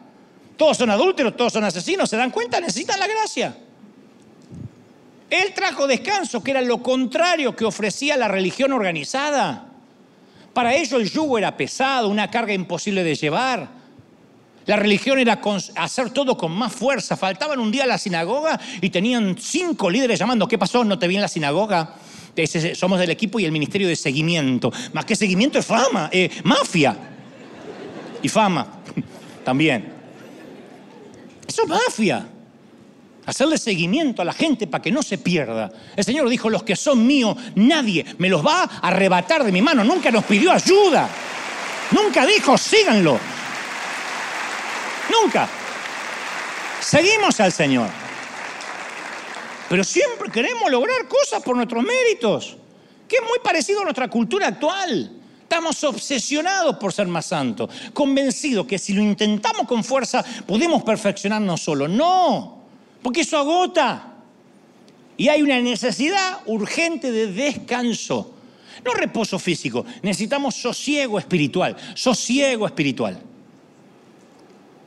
Todos 0.57 0.77
son 0.77 0.91
adúlteros, 0.91 1.37
todos 1.37 1.53
son 1.53 1.65
asesinos. 1.65 2.09
¿Se 2.09 2.17
dan 2.17 2.31
cuenta? 2.31 2.61
Necesitan 2.61 2.99
la 2.99 3.07
gracia. 3.07 3.57
Él 5.29 5.53
trajo 5.55 5.87
descanso, 5.87 6.43
que 6.43 6.53
era 6.53 6.61
lo 6.61 6.83
contrario 6.83 7.57
que 7.57 7.65
ofrecía 7.65 8.17
la 8.17 8.29
religión 8.29 8.73
organizada. 8.73 9.76
Para 10.57 10.75
ellos 10.75 11.03
el 11.03 11.11
yugo 11.11 11.37
era 11.37 11.55
pesado, 11.55 12.09
una 12.09 12.31
carga 12.31 12.55
imposible 12.55 13.05
de 13.05 13.15
llevar. 13.15 13.69
La 14.65 14.77
religión 14.77 15.19
era 15.19 15.39
hacer 15.75 16.09
todo 16.09 16.35
con 16.35 16.51
más 16.51 16.73
fuerza. 16.73 17.15
Faltaban 17.15 17.59
un 17.59 17.71
día 17.71 17.85
a 17.85 17.87
la 17.87 17.99
sinagoga 17.99 18.59
y 18.81 18.89
tenían 18.89 19.37
cinco 19.39 19.91
líderes 19.91 20.19
llamando, 20.19 20.49
¿qué 20.49 20.57
pasó? 20.57 20.83
¿No 20.83 20.99
te 20.99 21.09
vi 21.09 21.17
en 21.17 21.21
la 21.21 21.29
sinagoga? 21.29 21.97
somos 22.75 22.99
del 22.99 23.11
equipo 23.11 23.39
y 23.39 23.45
el 23.45 23.53
ministerio 23.53 23.87
de 23.87 23.97
seguimiento. 23.97 24.73
Más 24.95 25.05
que 25.05 25.15
seguimiento 25.15 25.59
es 25.59 25.67
fama, 25.67 26.09
eh, 26.11 26.31
mafia. 26.45 26.97
Y 28.23 28.29
fama 28.31 28.81
también. 29.45 29.93
Eso 31.47 31.65
es 31.65 31.69
mafia 31.69 32.27
hacerle 33.27 33.59
seguimiento 33.59 34.23
a 34.23 34.25
la 34.25 34.33
gente 34.33 34.67
para 34.67 34.81
que 34.81 34.93
no 34.93 35.03
se 35.03 35.19
pierda. 35.19 35.71
El 35.95 36.05
Señor 36.05 36.29
dijo, 36.29 36.49
los 36.49 36.63
que 36.63 36.77
son 36.77 37.07
míos, 37.07 37.37
nadie 37.57 38.07
me 38.19 38.29
los 38.29 38.45
va 38.45 38.63
a 38.63 38.89
arrebatar 38.89 39.45
de 39.45 39.53
mi 39.53 39.61
mano. 39.61 39.85
Nunca 39.85 40.11
nos 40.11 40.25
pidió 40.25 40.53
ayuda. 40.53 41.09
Nunca 41.91 42.25
dijo, 42.25 42.57
síganlo. 42.57 43.19
Nunca. 45.11 45.49
Seguimos 46.81 47.39
al 47.41 47.53
Señor. 47.53 47.89
Pero 49.69 49.83
siempre 49.83 50.31
queremos 50.31 50.71
lograr 50.71 51.09
cosas 51.09 51.43
por 51.43 51.57
nuestros 51.57 51.83
méritos, 51.83 52.57
que 53.09 53.17
es 53.17 53.23
muy 53.23 53.41
parecido 53.43 53.81
a 53.81 53.85
nuestra 53.85 54.09
cultura 54.09 54.47
actual. 54.47 55.11
Estamos 55.43 55.83
obsesionados 55.85 56.77
por 56.77 56.93
ser 56.93 57.07
más 57.07 57.27
santos, 57.27 57.71
convencidos 57.93 58.67
que 58.67 58.79
si 58.79 58.93
lo 58.93 59.03
intentamos 59.03 59.67
con 59.67 59.83
fuerza 59.85 60.25
podemos 60.47 60.83
perfeccionarnos 60.83 61.61
solo. 61.61 61.89
No, 61.89 62.56
porque 63.03 63.23
eso 63.23 63.39
agota. 63.39 64.15
Y 65.17 65.29
hay 65.29 65.43
una 65.43 65.61
necesidad 65.61 66.41
urgente 66.47 67.11
de 67.11 67.33
descanso. 67.33 68.35
No 68.85 68.93
reposo 68.93 69.39
físico, 69.39 69.85
necesitamos 70.03 70.55
sosiego 70.55 71.19
espiritual, 71.19 71.77
sosiego 71.95 72.67
espiritual. 72.67 73.19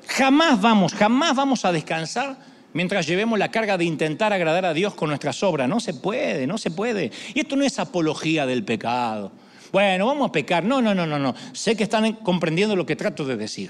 Jamás 0.08 0.62
vamos, 0.62 0.94
jamás 0.94 1.36
vamos 1.36 1.66
a 1.66 1.72
descansar 1.72 2.38
mientras 2.74 3.06
llevemos 3.08 3.38
la 3.38 3.52
carga 3.52 3.78
de 3.78 3.86
intentar 3.86 4.32
agradar 4.32 4.66
a 4.66 4.74
Dios 4.74 4.94
con 4.94 5.10
nuestras 5.10 5.42
obras. 5.44 5.68
No 5.68 5.80
se 5.80 5.94
puede, 5.94 6.48
no 6.48 6.58
se 6.58 6.72
puede. 6.72 7.12
Y 7.34 7.42
esto 7.42 7.56
no 7.56 7.64
es 7.64 7.78
apología 7.80 8.46
del 8.46 8.64
pecado. 8.64 9.32
Bueno, 9.72 10.08
vamos 10.08 10.30
a 10.30 10.32
pecar. 10.32 10.64
No, 10.64 10.82
no, 10.82 10.96
no, 10.96 11.06
no, 11.06 11.20
no. 11.20 11.36
Sé 11.52 11.76
que 11.76 11.84
están 11.84 12.14
comprendiendo 12.14 12.76
lo 12.76 12.86
que 12.86 12.96
trato 12.96 13.26
de 13.26 13.38
decir. 13.38 13.70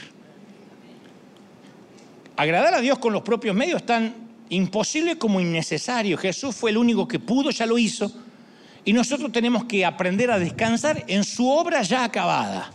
Agradar 2.37 2.73
a 2.73 2.81
Dios 2.81 2.99
con 2.99 3.11
los 3.11 3.21
propios 3.21 3.55
medios 3.55 3.81
es 3.81 3.85
tan 3.85 4.28
imposible 4.49 5.17
como 5.17 5.39
innecesario. 5.39 6.17
Jesús 6.17 6.55
fue 6.55 6.71
el 6.71 6.77
único 6.77 7.07
que 7.07 7.19
pudo, 7.19 7.51
ya 7.51 7.65
lo 7.65 7.77
hizo. 7.77 8.11
Y 8.85 8.93
nosotros 8.93 9.31
tenemos 9.31 9.65
que 9.65 9.85
aprender 9.85 10.31
a 10.31 10.39
descansar 10.39 11.03
en 11.07 11.23
su 11.23 11.49
obra 11.49 11.81
ya 11.81 12.03
acabada. 12.03 12.71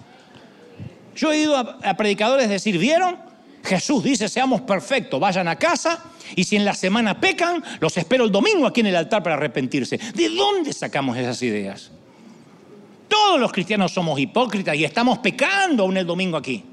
Yo 1.16 1.32
he 1.32 1.40
ido 1.40 1.56
a, 1.56 1.94
predicadores 1.96 2.48
decir, 2.48 2.78
¿vieron? 2.78 3.16
Jesús 3.62 4.04
dice, 4.04 4.28
seamos 4.28 4.60
perfectos, 4.62 5.18
vayan 5.18 5.48
a 5.48 5.56
casa 5.56 6.04
y 6.36 6.44
si 6.44 6.56
en 6.56 6.64
la 6.64 6.74
semana 6.74 7.18
pecan, 7.18 7.62
los 7.80 7.96
espero 7.96 8.24
el 8.24 8.32
domingo 8.32 8.66
aquí 8.66 8.80
en 8.80 8.88
el 8.88 8.96
altar 8.96 9.22
para 9.22 9.36
arrepentirse. 9.36 9.98
¿De 10.14 10.28
dónde 10.28 10.72
sacamos 10.72 11.16
esas 11.16 11.40
ideas? 11.42 11.90
Todos 13.08 13.40
los 13.40 13.52
cristianos 13.52 13.92
somos 13.92 14.18
hipócritas 14.18 14.76
y 14.76 14.84
estamos 14.84 15.18
pecando 15.18 15.84
aún 15.84 15.96
el 15.96 16.06
domingo 16.06 16.36
aquí. 16.36 16.64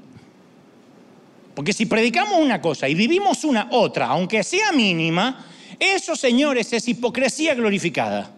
Porque 1.54 1.72
si 1.72 1.86
predicamos 1.86 2.38
una 2.38 2.60
cosa 2.60 2.88
y 2.88 2.94
vivimos 2.94 3.44
una 3.44 3.68
otra, 3.70 4.06
aunque 4.06 4.42
sea 4.42 4.72
mínima, 4.72 5.46
eso, 5.78 6.16
señores, 6.16 6.72
es 6.72 6.88
hipocresía 6.88 7.54
glorificada. 7.54 8.30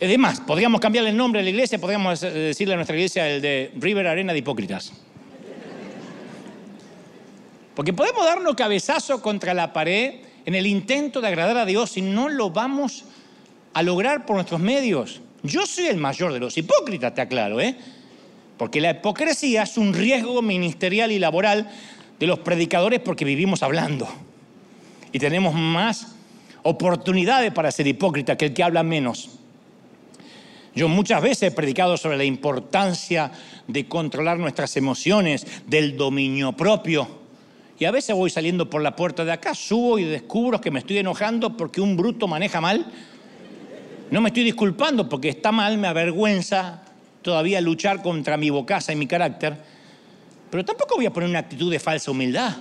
Además, 0.00 0.40
podríamos 0.40 0.80
cambiarle 0.80 1.10
el 1.10 1.16
nombre 1.16 1.40
a 1.40 1.44
la 1.44 1.50
iglesia, 1.50 1.78
podríamos 1.78 2.20
decirle 2.20 2.74
a 2.74 2.76
nuestra 2.76 2.96
iglesia 2.96 3.28
el 3.28 3.42
de 3.42 3.72
River 3.76 4.06
Arena 4.06 4.32
de 4.32 4.38
Hipócritas. 4.38 4.92
Porque 7.74 7.92
podemos 7.92 8.24
darnos 8.24 8.54
cabezazo 8.54 9.20
contra 9.20 9.54
la 9.54 9.72
pared 9.72 10.20
en 10.44 10.54
el 10.54 10.66
intento 10.66 11.20
de 11.20 11.28
agradar 11.28 11.56
a 11.56 11.66
Dios 11.66 11.96
y 11.96 12.02
no 12.02 12.28
lo 12.28 12.50
vamos 12.50 13.04
a 13.72 13.82
lograr 13.82 14.26
por 14.26 14.36
nuestros 14.36 14.60
medios. 14.60 15.20
Yo 15.42 15.66
soy 15.66 15.86
el 15.86 15.96
mayor 15.96 16.32
de 16.32 16.40
los 16.40 16.56
hipócritas, 16.56 17.14
te 17.14 17.20
aclaro, 17.20 17.60
¿eh? 17.60 17.76
Porque 18.60 18.82
la 18.82 18.90
hipocresía 18.90 19.62
es 19.62 19.78
un 19.78 19.94
riesgo 19.94 20.42
ministerial 20.42 21.10
y 21.12 21.18
laboral 21.18 21.70
de 22.18 22.26
los 22.26 22.40
predicadores 22.40 23.00
porque 23.00 23.24
vivimos 23.24 23.62
hablando. 23.62 24.06
Y 25.12 25.18
tenemos 25.18 25.54
más 25.54 26.08
oportunidades 26.62 27.54
para 27.54 27.72
ser 27.72 27.86
hipócrita 27.86 28.36
que 28.36 28.44
el 28.44 28.52
que 28.52 28.62
habla 28.62 28.82
menos. 28.82 29.30
Yo 30.74 30.88
muchas 30.88 31.22
veces 31.22 31.44
he 31.44 31.56
predicado 31.56 31.96
sobre 31.96 32.18
la 32.18 32.24
importancia 32.24 33.32
de 33.66 33.88
controlar 33.88 34.38
nuestras 34.38 34.76
emociones, 34.76 35.46
del 35.66 35.96
dominio 35.96 36.52
propio. 36.52 37.08
Y 37.78 37.86
a 37.86 37.90
veces 37.90 38.14
voy 38.14 38.28
saliendo 38.28 38.68
por 38.68 38.82
la 38.82 38.94
puerta 38.94 39.24
de 39.24 39.32
acá, 39.32 39.54
subo 39.54 39.98
y 39.98 40.04
descubro 40.04 40.60
que 40.60 40.70
me 40.70 40.80
estoy 40.80 40.98
enojando 40.98 41.56
porque 41.56 41.80
un 41.80 41.96
bruto 41.96 42.28
maneja 42.28 42.60
mal 42.60 42.92
no 44.10 44.20
me 44.20 44.30
estoy 44.30 44.42
disculpando 44.42 45.08
porque 45.08 45.28
está 45.28 45.52
mal, 45.52 45.78
me 45.78 45.86
avergüenza 45.86 46.82
todavía 47.22 47.60
luchar 47.60 48.02
contra 48.02 48.36
mi 48.36 48.50
bocaza 48.50 48.92
y 48.92 48.96
mi 48.96 49.06
carácter, 49.06 49.56
pero 50.50 50.64
tampoco 50.64 50.96
voy 50.96 51.06
a 51.06 51.12
poner 51.12 51.28
una 51.28 51.38
actitud 51.38 51.70
de 51.70 51.78
falsa 51.78 52.10
humildad. 52.10 52.56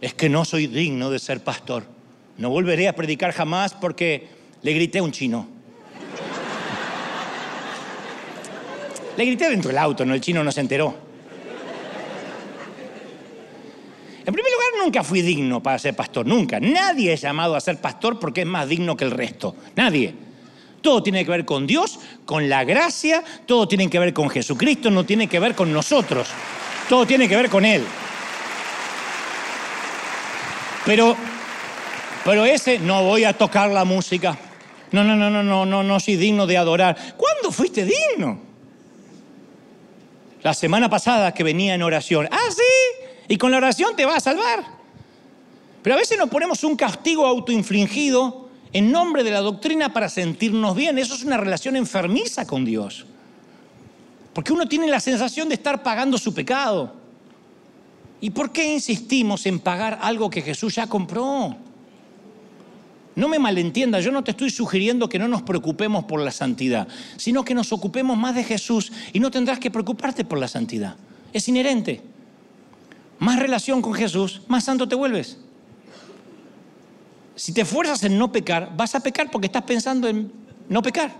Es 0.00 0.14
que 0.14 0.28
no 0.28 0.44
soy 0.44 0.66
digno 0.66 1.10
de 1.10 1.18
ser 1.18 1.42
pastor. 1.42 1.84
No 2.38 2.50
volveré 2.50 2.88
a 2.88 2.94
predicar 2.94 3.32
jamás 3.32 3.74
porque 3.74 4.28
le 4.62 4.72
grité 4.72 4.98
a 4.98 5.02
un 5.02 5.12
chino. 5.12 5.46
Le 9.16 9.24
grité 9.26 9.50
dentro 9.50 9.68
del 9.68 9.78
auto, 9.78 10.04
no 10.04 10.14
el 10.14 10.20
chino 10.20 10.42
no 10.42 10.50
se 10.50 10.60
enteró. 10.60 10.94
En 14.24 14.32
primer 14.32 14.52
lugar, 14.52 14.84
nunca 14.84 15.02
fui 15.02 15.20
digno 15.20 15.62
para 15.62 15.78
ser 15.78 15.94
pastor, 15.94 16.26
nunca. 16.26 16.60
Nadie 16.60 17.12
es 17.12 17.20
llamado 17.20 17.56
a 17.56 17.60
ser 17.60 17.78
pastor 17.78 18.20
porque 18.20 18.42
es 18.42 18.46
más 18.46 18.68
digno 18.68 18.96
que 18.96 19.04
el 19.04 19.10
resto. 19.10 19.56
Nadie. 19.74 20.14
Todo 20.82 21.02
tiene 21.02 21.24
que 21.24 21.30
ver 21.30 21.44
con 21.44 21.66
Dios, 21.66 22.00
con 22.26 22.48
la 22.48 22.64
gracia, 22.64 23.22
todo 23.46 23.66
tiene 23.68 23.88
que 23.88 23.98
ver 23.98 24.12
con 24.12 24.28
Jesucristo, 24.28 24.90
no 24.90 25.04
tiene 25.04 25.28
que 25.28 25.38
ver 25.38 25.54
con 25.54 25.72
nosotros. 25.72 26.28
Todo 26.88 27.06
tiene 27.06 27.28
que 27.28 27.36
ver 27.36 27.48
con 27.48 27.64
Él. 27.64 27.84
Pero, 30.84 31.16
pero 32.24 32.44
ese 32.44 32.80
no 32.80 33.04
voy 33.04 33.24
a 33.24 33.32
tocar 33.32 33.70
la 33.70 33.84
música. 33.84 34.36
No, 34.90 35.04
no, 35.04 35.16
no, 35.16 35.30
no, 35.30 35.42
no, 35.42 35.64
no, 35.64 35.82
no 35.82 36.00
soy 36.00 36.16
digno 36.16 36.46
de 36.46 36.58
adorar. 36.58 36.96
¿Cuándo 37.16 37.52
fuiste 37.52 37.84
digno? 37.84 38.40
La 40.42 40.52
semana 40.52 40.90
pasada 40.90 41.32
que 41.32 41.44
venía 41.44 41.74
en 41.74 41.82
oración. 41.82 42.28
Ah, 42.30 42.50
sí. 42.50 43.06
Y 43.28 43.38
con 43.38 43.52
la 43.52 43.58
oración 43.58 43.94
te 43.94 44.04
va 44.04 44.16
a 44.16 44.20
salvar. 44.20 44.64
Pero 45.82 45.94
a 45.94 45.98
veces 45.98 46.18
nos 46.18 46.28
ponemos 46.28 46.64
un 46.64 46.76
castigo 46.76 47.26
autoinfligido 47.26 48.41
en 48.72 48.90
nombre 48.90 49.22
de 49.22 49.30
la 49.30 49.40
doctrina 49.40 49.92
para 49.92 50.08
sentirnos 50.08 50.74
bien. 50.74 50.98
Eso 50.98 51.14
es 51.14 51.24
una 51.24 51.36
relación 51.36 51.76
enfermiza 51.76 52.46
con 52.46 52.64
Dios. 52.64 53.04
Porque 54.32 54.52
uno 54.52 54.66
tiene 54.66 54.86
la 54.86 55.00
sensación 55.00 55.48
de 55.48 55.56
estar 55.56 55.82
pagando 55.82 56.16
su 56.16 56.32
pecado. 56.32 56.94
¿Y 58.20 58.30
por 58.30 58.50
qué 58.50 58.72
insistimos 58.72 59.44
en 59.46 59.58
pagar 59.58 59.98
algo 60.00 60.30
que 60.30 60.42
Jesús 60.42 60.76
ya 60.76 60.86
compró? 60.86 61.56
No 63.14 63.28
me 63.28 63.38
malentienda, 63.38 64.00
yo 64.00 64.10
no 64.10 64.24
te 64.24 64.30
estoy 64.30 64.48
sugiriendo 64.48 65.08
que 65.08 65.18
no 65.18 65.28
nos 65.28 65.42
preocupemos 65.42 66.04
por 66.04 66.20
la 66.20 66.30
santidad, 66.30 66.88
sino 67.18 67.44
que 67.44 67.52
nos 67.52 67.72
ocupemos 67.72 68.16
más 68.16 68.34
de 68.34 68.44
Jesús 68.44 68.90
y 69.12 69.20
no 69.20 69.30
tendrás 69.30 69.58
que 69.58 69.70
preocuparte 69.70 70.24
por 70.24 70.38
la 70.38 70.48
santidad. 70.48 70.96
Es 71.34 71.46
inherente. 71.48 72.00
Más 73.18 73.38
relación 73.38 73.82
con 73.82 73.92
Jesús, 73.92 74.40
más 74.48 74.64
santo 74.64 74.88
te 74.88 74.94
vuelves 74.94 75.41
si 77.34 77.52
te 77.52 77.62
esfuerzas 77.62 78.02
en 78.04 78.18
no 78.18 78.30
pecar, 78.30 78.72
vas 78.76 78.94
a 78.94 79.00
pecar 79.00 79.30
porque 79.30 79.46
estás 79.46 79.62
pensando 79.62 80.08
en 80.08 80.32
no 80.68 80.82
pecar. 80.82 81.12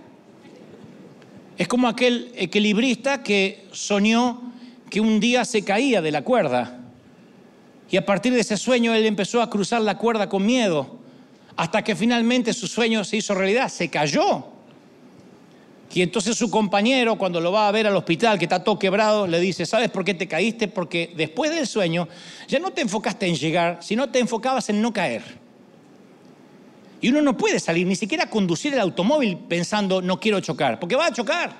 Es 1.57 1.67
como 1.67 1.87
aquel 1.87 2.31
equilibrista 2.35 3.23
que 3.23 3.67
soñó 3.71 4.41
que 4.89 5.01
un 5.01 5.19
día 5.19 5.45
se 5.45 5.63
caía 5.63 6.01
de 6.01 6.11
la 6.11 6.23
cuerda. 6.23 6.79
Y 7.89 7.97
a 7.97 8.05
partir 8.05 8.33
de 8.33 8.39
ese 8.39 8.57
sueño 8.57 8.93
él 8.93 9.05
empezó 9.05 9.41
a 9.41 9.49
cruzar 9.49 9.81
la 9.81 9.97
cuerda 9.97 10.29
con 10.29 10.45
miedo, 10.45 10.99
hasta 11.55 11.83
que 11.83 11.95
finalmente 11.95 12.53
su 12.53 12.67
sueño 12.67 13.03
se 13.03 13.17
hizo 13.17 13.35
realidad, 13.35 13.69
se 13.69 13.89
cayó. 13.89 14.47
Y 15.93 16.01
entonces 16.01 16.35
su 16.35 16.49
compañero, 16.49 17.15
cuando 17.19 17.39
lo 17.39 17.51
va 17.51 17.67
a 17.67 17.71
ver 17.71 17.85
al 17.85 17.95
hospital, 17.95 18.39
que 18.39 18.45
está 18.45 18.63
todo 18.63 18.79
quebrado, 18.79 19.27
le 19.27 19.39
dice, 19.39 19.67
¿sabes 19.67 19.91
por 19.91 20.03
qué 20.03 20.15
te 20.15 20.27
caíste? 20.27 20.67
Porque 20.67 21.13
después 21.15 21.51
del 21.51 21.67
sueño 21.67 22.07
ya 22.47 22.57
no 22.57 22.71
te 22.71 22.81
enfocaste 22.81 23.27
en 23.27 23.35
llegar, 23.35 23.77
sino 23.81 24.09
te 24.09 24.17
enfocabas 24.17 24.69
en 24.69 24.81
no 24.81 24.91
caer. 24.91 25.42
Y 27.03 27.09
uno 27.09 27.21
no 27.21 27.35
puede 27.35 27.59
salir, 27.59 27.85
ni 27.85 27.97
siquiera 27.97 28.29
conducir 28.29 28.73
el 28.73 28.79
automóvil 28.79 29.37
pensando 29.37 30.01
no 30.01 30.21
quiero 30.21 30.39
chocar, 30.39 30.79
porque 30.79 30.95
va 30.95 31.07
a 31.07 31.11
chocar. 31.11 31.53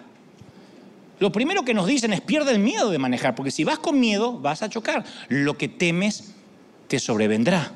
Lo 1.19 1.33
primero 1.33 1.65
que 1.65 1.73
nos 1.73 1.85
dicen 1.85 2.13
es 2.13 2.21
pierde 2.21 2.53
el 2.53 2.59
miedo 2.59 2.89
de 2.89 2.97
manejar, 2.97 3.35
porque 3.35 3.51
si 3.51 3.65
vas 3.65 3.77
con 3.77 3.99
miedo 3.99 4.39
vas 4.39 4.63
a 4.63 4.69
chocar. 4.69 5.03
Lo 5.27 5.57
que 5.57 5.67
temes 5.67 6.33
te 6.87 6.97
sobrevendrá. 6.97 7.73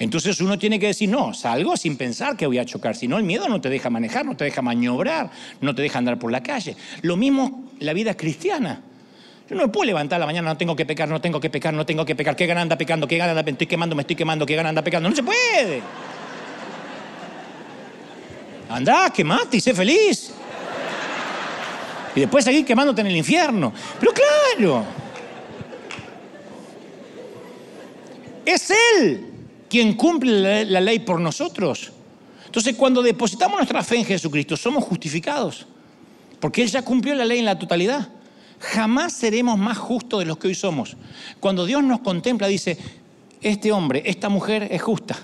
Entonces 0.00 0.40
uno 0.40 0.58
tiene 0.58 0.80
que 0.80 0.88
decir, 0.88 1.08
no, 1.08 1.32
salgo 1.32 1.76
sin 1.76 1.96
pensar 1.96 2.36
que 2.36 2.48
voy 2.48 2.58
a 2.58 2.64
chocar, 2.64 2.96
si 2.96 3.06
no 3.06 3.16
el 3.16 3.22
miedo 3.22 3.48
no 3.48 3.60
te 3.60 3.70
deja 3.70 3.88
manejar, 3.88 4.26
no 4.26 4.36
te 4.36 4.42
deja 4.42 4.62
maniobrar, 4.62 5.30
no 5.60 5.76
te 5.76 5.82
deja 5.82 5.96
andar 5.96 6.18
por 6.18 6.32
la 6.32 6.42
calle. 6.42 6.76
Lo 7.02 7.16
mismo 7.16 7.70
la 7.78 7.92
vida 7.92 8.16
cristiana. 8.16 8.82
No 9.52 9.64
me 9.64 9.68
puedo 9.68 9.84
levantar 9.84 10.18
la 10.18 10.24
mañana, 10.24 10.48
no 10.48 10.56
tengo 10.56 10.74
que 10.74 10.86
pecar, 10.86 11.08
no 11.08 11.20
tengo 11.20 11.38
que 11.38 11.50
pecar, 11.50 11.74
no 11.74 11.84
tengo 11.84 12.06
que 12.06 12.16
pecar. 12.16 12.34
¿Qué 12.34 12.46
gana 12.46 12.62
anda 12.62 12.78
pecando? 12.78 13.06
¿Qué 13.06 13.18
gana 13.18 13.32
anda? 13.32 13.42
Me 13.42 13.50
estoy 13.50 13.66
quemando, 13.66 13.94
me 13.94 14.00
estoy 14.00 14.16
quemando, 14.16 14.46
¿qué 14.46 14.56
gana 14.56 14.70
anda 14.70 14.82
pecando? 14.82 15.10
No 15.10 15.14
se 15.14 15.22
puede. 15.22 15.82
Anda, 18.70 19.10
quemate 19.10 19.58
y 19.58 19.60
sé 19.60 19.74
feliz. 19.74 20.32
Y 22.14 22.20
después 22.20 22.44
seguir 22.44 22.64
quemándote 22.64 23.02
en 23.02 23.08
el 23.08 23.16
infierno. 23.16 23.74
Pero 24.00 24.12
claro. 24.12 24.84
Es 28.46 28.72
Él 28.96 29.26
quien 29.68 29.94
cumple 29.94 30.64
la 30.64 30.80
ley 30.80 31.00
por 31.00 31.20
nosotros. 31.20 31.92
Entonces, 32.46 32.74
cuando 32.74 33.02
depositamos 33.02 33.58
nuestra 33.58 33.82
fe 33.82 33.96
en 33.96 34.06
Jesucristo, 34.06 34.56
somos 34.56 34.82
justificados. 34.84 35.66
Porque 36.40 36.62
Él 36.62 36.70
ya 36.70 36.80
cumplió 36.80 37.14
la 37.14 37.26
ley 37.26 37.38
en 37.38 37.44
la 37.44 37.58
totalidad 37.58 38.08
jamás 38.62 39.12
seremos 39.12 39.58
más 39.58 39.76
justos 39.76 40.20
de 40.20 40.26
los 40.26 40.38
que 40.38 40.48
hoy 40.48 40.54
somos. 40.54 40.96
Cuando 41.40 41.66
Dios 41.66 41.82
nos 41.82 42.00
contempla, 42.00 42.46
dice, 42.46 42.78
este 43.40 43.72
hombre, 43.72 44.02
esta 44.06 44.28
mujer 44.28 44.68
es 44.70 44.80
justa. 44.80 45.18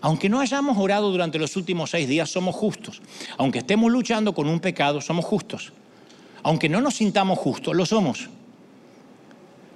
Aunque 0.00 0.28
no 0.28 0.40
hayamos 0.40 0.78
orado 0.78 1.10
durante 1.10 1.38
los 1.38 1.56
últimos 1.56 1.90
seis 1.90 2.08
días, 2.08 2.30
somos 2.30 2.54
justos. 2.54 3.02
Aunque 3.36 3.58
estemos 3.58 3.92
luchando 3.92 4.32
con 4.34 4.48
un 4.48 4.60
pecado, 4.60 5.00
somos 5.00 5.24
justos. 5.24 5.72
Aunque 6.42 6.68
no 6.68 6.80
nos 6.80 6.94
sintamos 6.94 7.38
justos, 7.38 7.76
lo 7.76 7.84
somos. 7.84 8.28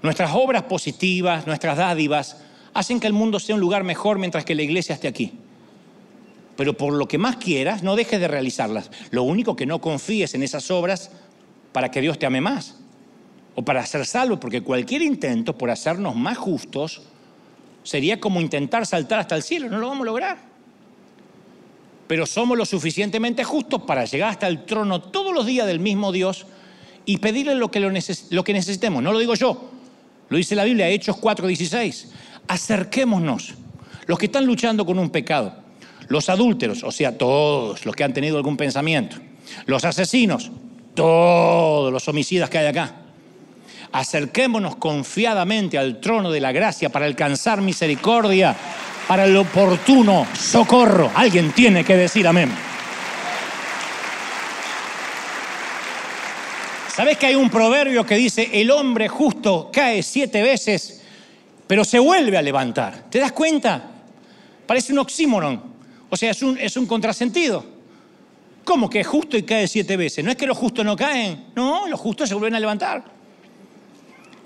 Nuestras 0.01 0.31
obras 0.35 0.63
positivas, 0.63 1.47
nuestras 1.47 1.77
dádivas, 1.77 2.39
hacen 2.73 3.01
que 3.01 3.07
el 3.07 3.13
mundo 3.13 3.39
sea 3.39 3.55
un 3.55 3.61
lugar 3.61 3.85
mejor 3.85 4.19
mientras 4.19 4.45
que 4.45 4.55
la 4.55 4.63
iglesia 4.63 4.95
esté 4.95 5.09
aquí. 5.09 5.33
pero 6.57 6.77
por 6.77 6.93
lo 6.93 7.09
que 7.09 7.19
más 7.19 7.37
quieras, 7.37 7.83
no 7.83 7.97
dejes 7.97 8.21
de 8.21 8.29
realizarlas. 8.29 8.91
Lo 9.11 9.23
único 9.25 9.57
que 9.57 9.67
no 9.67 9.81
confíes 9.81 10.35
en 10.35 10.43
esas 10.43 10.71
obras 10.71 11.11
para 11.73 11.91
que 11.91 12.01
Dios 12.01 12.19
te 12.19 12.27
ame 12.27 12.41
más 12.41 12.77
o 13.55 13.63
para 13.63 13.85
ser 13.85 14.07
salvo, 14.07 14.41
porque 14.41 14.63
cualquier 14.63 15.03
intento 15.03 15.57
por 15.57 15.71
hacernos 15.71 16.17
más 16.17 16.39
justos 16.39 17.03
sería 17.83 18.21
como 18.21 18.41
intentar 18.41 18.87
saltar 18.87 19.19
hasta 19.19 19.35
el 19.35 19.43
cielo, 19.43 19.69
no 19.69 19.79
lo 19.79 19.89
vamos 19.89 20.03
a 20.03 20.07
lograr. 20.07 20.39
Pero 22.07 22.27
somos 22.27 22.57
lo 22.57 22.65
suficientemente 22.65 23.45
justos 23.45 23.83
para 23.83 24.05
llegar 24.05 24.31
hasta 24.31 24.47
el 24.49 24.65
trono 24.65 25.01
todos 25.01 25.35
los 25.35 25.47
días 25.47 25.67
del 25.67 25.81
mismo 25.81 26.13
Dios 26.13 26.47
y 27.05 27.19
pedirle 27.19 27.55
lo 27.55 27.71
que, 27.71 27.81
lo, 27.81 28.45
que 28.45 28.53
necesitemos. 28.53 29.03
No 29.03 29.13
lo 29.13 29.19
digo 29.19 29.35
yo, 29.35 29.71
lo 30.29 30.37
dice 30.37 30.55
la 30.55 30.65
Biblia, 30.65 30.89
Hechos 30.89 31.17
4:16. 31.17 32.07
Acerquémonos, 32.49 33.55
los 34.07 34.19
que 34.19 34.27
están 34.27 34.47
luchando 34.47 34.85
con 34.85 34.99
un 34.99 35.11
pecado, 35.11 35.55
los 36.09 36.29
adúlteros, 36.29 36.83
o 36.83 36.91
sea, 36.91 37.17
todos 37.17 37.87
los 37.87 37.95
que 37.95 38.05
han 38.05 38.13
tenido 38.13 38.37
algún 38.37 38.57
pensamiento, 38.57 39.17
los 39.67 39.85
asesinos, 39.85 40.51
todos 40.95 41.93
los 41.93 42.07
homicidas 42.09 42.51
que 42.51 42.59
hay 42.59 42.67
acá. 42.67 42.97
Acerquémonos 43.93 44.77
confiadamente 44.77 45.79
al 45.79 46.01
trono 46.01 46.31
de 46.31 46.41
la 46.41 46.53
gracia 46.53 46.91
para 46.91 47.07
alcanzar 47.07 47.61
misericordia, 47.61 48.57
para 49.07 49.25
el 49.25 49.37
oportuno 49.37 50.27
socorro. 50.39 51.11
Alguien 51.15 51.53
tiene 51.53 51.85
que 51.85 51.97
decir 51.97 52.27
amén. 52.27 52.51
¿Sabes 56.95 57.17
que 57.17 57.27
hay 57.27 57.35
un 57.35 57.49
proverbio 57.49 58.05
que 58.05 58.17
dice, 58.17 58.51
el 58.53 58.71
hombre 58.71 59.09
justo 59.09 59.71
cae 59.73 60.03
siete 60.03 60.43
veces, 60.43 61.03
pero 61.67 61.85
se 61.85 61.99
vuelve 61.99 62.37
a 62.37 62.43
levantar? 62.43 63.07
¿Te 63.09 63.19
das 63.19 63.33
cuenta? 63.33 63.83
Parece 64.67 64.93
un 64.93 64.99
oxímoron. 64.99 65.63
O 66.11 66.17
sea, 66.17 66.31
es 66.31 66.43
un, 66.43 66.59
es 66.59 66.77
un 66.77 66.87
contrasentido. 66.87 67.65
¿Cómo 68.65 68.89
que 68.89 69.01
es 69.01 69.07
justo 69.07 69.37
y 69.37 69.43
cae 69.43 69.67
siete 69.67 69.97
veces? 69.97 70.25
No 70.25 70.31
es 70.31 70.37
que 70.37 70.47
los 70.47 70.57
justos 70.57 70.85
no 70.85 70.97
caen, 70.97 71.47
no, 71.55 71.89
los 71.89 71.99
justos 71.99 72.29
se 72.29 72.35
vuelven 72.35 72.55
a 72.55 72.61
levantar. 72.61 73.05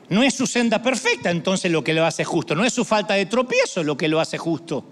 No 0.08 0.22
es 0.22 0.34
su 0.34 0.46
senda 0.46 0.80
perfecta 0.82 1.30
entonces 1.30 1.70
lo 1.70 1.82
que 1.82 1.92
lo 1.92 2.04
hace 2.04 2.24
justo, 2.24 2.54
no 2.54 2.64
es 2.64 2.72
su 2.72 2.84
falta 2.84 3.14
de 3.14 3.26
tropiezo 3.26 3.82
lo 3.82 3.96
que 3.96 4.08
lo 4.08 4.20
hace 4.20 4.38
justo. 4.38 4.84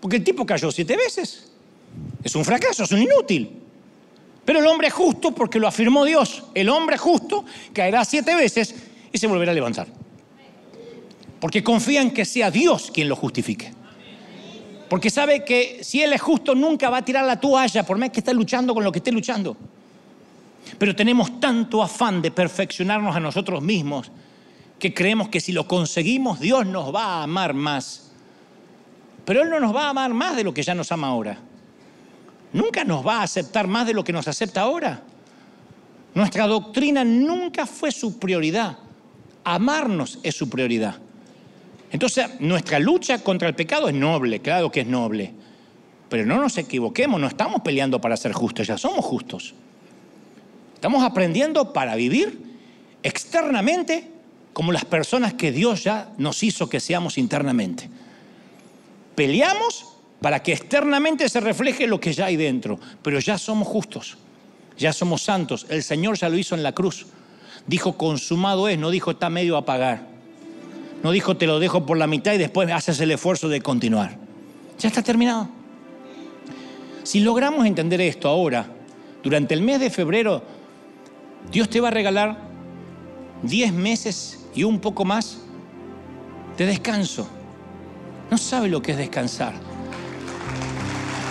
Porque 0.00 0.16
el 0.16 0.24
tipo 0.24 0.46
cayó 0.46 0.70
siete 0.70 0.96
veces. 0.96 1.50
Es 2.22 2.34
un 2.36 2.44
fracaso, 2.44 2.84
es 2.84 2.92
un 2.92 3.02
inútil. 3.02 3.50
Pero 4.44 4.60
el 4.60 4.66
hombre 4.66 4.90
justo 4.90 5.32
porque 5.32 5.58
lo 5.58 5.66
afirmó 5.66 6.04
Dios. 6.04 6.44
El 6.54 6.68
hombre 6.68 6.96
justo 6.96 7.44
caerá 7.72 8.04
siete 8.04 8.34
veces 8.34 8.74
y 9.12 9.18
se 9.18 9.26
volverá 9.26 9.52
a 9.52 9.54
levantar. 9.54 9.88
Porque 11.40 11.62
confía 11.62 12.00
en 12.00 12.12
que 12.12 12.24
sea 12.24 12.50
Dios 12.50 12.90
quien 12.92 13.08
lo 13.08 13.16
justifique. 13.16 13.72
Porque 14.88 15.10
sabe 15.10 15.44
que 15.44 15.80
si 15.82 16.02
Él 16.02 16.12
es 16.12 16.20
justo 16.20 16.54
nunca 16.54 16.88
va 16.90 16.98
a 16.98 17.04
tirar 17.04 17.24
la 17.24 17.38
toalla 17.38 17.84
por 17.84 17.98
más 17.98 18.10
que 18.10 18.20
esté 18.20 18.32
luchando 18.32 18.74
con 18.74 18.84
lo 18.84 18.92
que 18.92 18.98
esté 18.98 19.12
luchando. 19.12 19.56
Pero 20.78 20.94
tenemos 20.94 21.40
tanto 21.40 21.82
afán 21.82 22.22
de 22.22 22.30
perfeccionarnos 22.30 23.14
a 23.14 23.20
nosotros 23.20 23.62
mismos 23.62 24.10
que 24.78 24.94
creemos 24.94 25.28
que 25.28 25.40
si 25.40 25.52
lo 25.52 25.66
conseguimos 25.66 26.40
Dios 26.40 26.66
nos 26.66 26.94
va 26.94 27.04
a 27.04 27.22
amar 27.24 27.54
más. 27.54 28.12
Pero 29.24 29.42
Él 29.42 29.50
no 29.50 29.60
nos 29.60 29.74
va 29.74 29.86
a 29.86 29.90
amar 29.90 30.14
más 30.14 30.36
de 30.36 30.44
lo 30.44 30.54
que 30.54 30.62
ya 30.62 30.74
nos 30.74 30.90
ama 30.90 31.08
ahora. 31.08 31.38
Nunca 32.52 32.84
nos 32.84 33.06
va 33.06 33.20
a 33.20 33.22
aceptar 33.24 33.66
más 33.66 33.86
de 33.86 33.92
lo 33.92 34.04
que 34.04 34.12
nos 34.12 34.26
acepta 34.26 34.62
ahora. 34.62 35.02
Nuestra 36.14 36.46
doctrina 36.46 37.04
nunca 37.04 37.66
fue 37.66 37.92
su 37.92 38.18
prioridad. 38.18 38.78
Amarnos 39.44 40.18
es 40.22 40.34
su 40.34 40.48
prioridad. 40.48 40.96
Entonces, 41.90 42.40
nuestra 42.40 42.78
lucha 42.78 43.22
contra 43.22 43.48
el 43.48 43.54
pecado 43.54 43.88
es 43.88 43.94
noble, 43.94 44.40
claro 44.40 44.70
que 44.70 44.80
es 44.80 44.86
noble. 44.86 45.32
Pero 46.08 46.26
no 46.26 46.40
nos 46.40 46.56
equivoquemos, 46.58 47.20
no 47.20 47.26
estamos 47.26 47.62
peleando 47.62 48.00
para 48.00 48.16
ser 48.16 48.32
justos, 48.32 48.66
ya 48.66 48.78
somos 48.78 49.04
justos. 49.04 49.54
Estamos 50.74 51.02
aprendiendo 51.02 51.72
para 51.72 51.96
vivir 51.96 52.40
externamente 53.02 54.10
como 54.52 54.72
las 54.72 54.84
personas 54.84 55.34
que 55.34 55.52
Dios 55.52 55.84
ya 55.84 56.12
nos 56.18 56.42
hizo 56.42 56.68
que 56.68 56.80
seamos 56.80 57.18
internamente. 57.18 57.88
Peleamos 59.14 59.86
para 60.20 60.42
que 60.42 60.52
externamente 60.52 61.28
se 61.28 61.40
refleje 61.40 61.86
lo 61.86 62.00
que 62.00 62.12
ya 62.12 62.26
hay 62.26 62.36
dentro, 62.36 62.78
pero 63.02 63.18
ya 63.18 63.38
somos 63.38 63.68
justos, 63.68 64.18
ya 64.76 64.92
somos 64.92 65.22
santos. 65.22 65.66
El 65.68 65.82
Señor 65.82 66.18
ya 66.18 66.28
lo 66.28 66.38
hizo 66.38 66.54
en 66.54 66.62
la 66.62 66.72
cruz. 66.72 67.06
Dijo, 67.66 67.96
consumado 67.96 68.68
es, 68.68 68.78
no 68.78 68.90
dijo, 68.90 69.12
está 69.12 69.30
medio 69.30 69.56
a 69.56 69.64
pagar. 69.64 70.17
No 71.02 71.12
dijo, 71.12 71.36
te 71.36 71.46
lo 71.46 71.60
dejo 71.60 71.86
por 71.86 71.96
la 71.96 72.06
mitad 72.06 72.32
y 72.32 72.38
después 72.38 72.70
haces 72.72 72.98
el 73.00 73.10
esfuerzo 73.10 73.48
de 73.48 73.60
continuar. 73.60 74.18
Ya 74.78 74.88
está 74.88 75.02
terminado. 75.02 75.48
Si 77.04 77.20
logramos 77.20 77.66
entender 77.66 78.00
esto 78.00 78.28
ahora, 78.28 78.66
durante 79.22 79.54
el 79.54 79.62
mes 79.62 79.80
de 79.80 79.90
febrero, 79.90 80.42
Dios 81.50 81.68
te 81.68 81.80
va 81.80 81.88
a 81.88 81.90
regalar 81.90 82.36
10 83.42 83.72
meses 83.72 84.44
y 84.54 84.64
un 84.64 84.80
poco 84.80 85.04
más 85.04 85.38
de 86.56 86.66
descanso. 86.66 87.28
No 88.30 88.36
sabe 88.36 88.68
lo 88.68 88.82
que 88.82 88.92
es 88.92 88.98
descansar. 88.98 89.54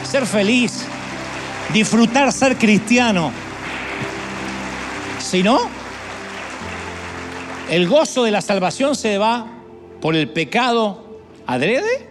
Ser 0.03 0.25
feliz, 0.25 0.85
disfrutar 1.73 2.31
ser 2.31 2.57
cristiano. 2.57 3.31
Si 5.19 5.43
no, 5.43 5.59
el 7.69 7.87
gozo 7.87 8.23
de 8.23 8.31
la 8.31 8.41
salvación 8.41 8.95
se 8.95 9.17
va 9.17 9.56
por 10.01 10.15
el 10.15 10.29
pecado 10.29 11.21
adrede 11.45 12.09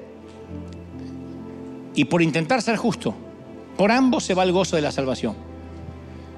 y 1.94 2.04
por 2.04 2.22
intentar 2.22 2.62
ser 2.62 2.76
justo. 2.76 3.14
Por 3.76 3.92
ambos 3.92 4.24
se 4.24 4.34
va 4.34 4.42
el 4.42 4.52
gozo 4.52 4.76
de 4.76 4.82
la 4.82 4.92
salvación. 4.92 5.34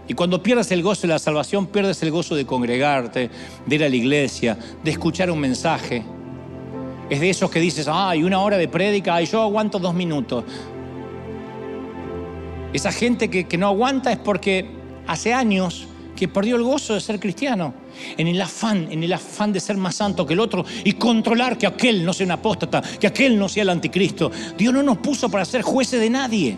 Y 0.09 0.15
cuando 0.15 0.43
pierdes 0.43 0.71
el 0.73 0.83
gozo 0.83 1.03
de 1.03 1.09
la 1.09 1.19
salvación, 1.19 1.67
pierdes 1.67 2.03
el 2.03 2.11
gozo 2.11 2.35
de 2.35 2.47
congregarte, 2.47 3.31
de 3.67 3.75
ir 3.75 3.85
a 3.85 3.89
la 3.89 3.97
iglesia, 3.97 4.59
de 4.83 4.91
escuchar 4.91 5.31
un 5.31 5.39
mensaje. 5.39 6.03
Es 7.11 7.21
de 7.21 7.31
esos 7.31 7.51
que 7.51 7.61
dices, 7.61 7.89
ay, 7.91 8.23
una 8.25 8.41
hora 8.41 8.57
de 8.57 8.69
prédica, 8.69 9.15
ay, 9.15 9.27
yo 9.27 9.43
aguanto 9.43 9.79
dos 9.79 9.95
minutos. 9.95 10.45
Esa 12.73 12.91
gente 12.91 13.29
que, 13.29 13.45
que 13.45 13.59
no 13.59 13.67
aguanta 13.67 14.11
es 14.11 14.19
porque 14.19 14.71
hace 15.07 15.35
años 15.35 15.87
que 16.17 16.27
perdió 16.27 16.57
el 16.57 16.63
gozo 16.63 16.95
de 16.95 17.01
ser 17.01 17.21
cristiano, 17.21 17.75
en 18.17 18.27
el 18.29 18.41
afán, 18.41 18.89
en 18.91 19.03
el 19.03 19.13
afán 19.13 19.53
de 19.53 19.61
ser 19.61 19.77
más 19.77 19.97
santo 19.97 20.27
que 20.27 20.35
el 20.35 20.41
otro 20.41 20.65
y 20.85 20.93
controlar 20.95 21.59
que 21.59 21.67
aquel 21.67 22.05
no 22.05 22.13
sea 22.13 22.27
un 22.27 22.33
apóstata, 22.33 22.83
que 22.83 23.07
aquel 23.07 23.39
no 23.39 23.49
sea 23.49 23.63
el 23.63 23.71
anticristo. 23.71 24.31
Dios 24.57 24.73
no 24.73 24.83
nos 24.83 24.99
puso 24.99 25.29
para 25.31 25.45
ser 25.45 25.63
jueces 25.63 26.01
de 26.01 26.11
nadie. 26.11 26.57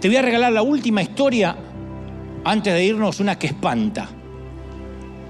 Te 0.00 0.08
voy 0.08 0.16
a 0.16 0.22
regalar 0.22 0.52
la 0.52 0.62
última 0.62 1.02
historia 1.02 1.56
antes 2.44 2.72
de 2.72 2.84
irnos, 2.84 3.20
una 3.20 3.38
que 3.38 3.46
espanta, 3.46 4.08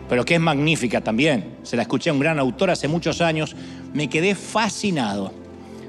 pero 0.09 0.25
que 0.25 0.35
es 0.35 0.41
magnífica 0.41 1.01
también. 1.01 1.57
Se 1.63 1.77
la 1.77 1.83
escuché 1.83 2.11
a 2.11 2.13
un 2.13 2.21
gran 2.21 2.39
autor 2.39 2.71
hace 2.71 2.89
muchos 2.89 3.21
años, 3.21 3.55
me 3.93 4.09
quedé 4.09 4.35
fascinado. 4.35 5.33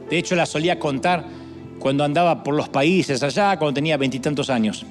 De 0.09 0.17
hecho, 0.17 0.35
la 0.35 0.45
solía 0.45 0.77
contar 0.77 1.25
cuando 1.79 2.03
andaba 2.03 2.43
por 2.43 2.53
los 2.53 2.69
países 2.69 3.23
allá, 3.23 3.57
cuando 3.57 3.73
tenía 3.73 3.97
veintitantos 3.97 4.49
años 4.49 4.85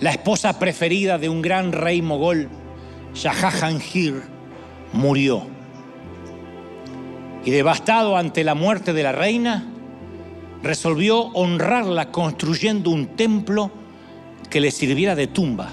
la 0.00 0.10
esposa 0.10 0.58
preferida 0.58 1.18
de 1.18 1.28
un 1.28 1.42
gran 1.42 1.72
rey 1.72 2.00
mogol, 2.00 2.48
Jahangir, 3.14 4.22
murió. 4.92 5.42
Y 7.44 7.50
devastado 7.50 8.16
ante 8.16 8.42
la 8.42 8.54
muerte 8.54 8.92
de 8.92 9.02
la 9.02 9.12
reina, 9.12 9.66
resolvió 10.62 11.20
honrarla 11.28 12.10
construyendo 12.10 12.90
un 12.90 13.08
templo 13.16 13.70
que 14.48 14.60
le 14.60 14.70
sirviera 14.70 15.14
de 15.14 15.26
tumba. 15.26 15.70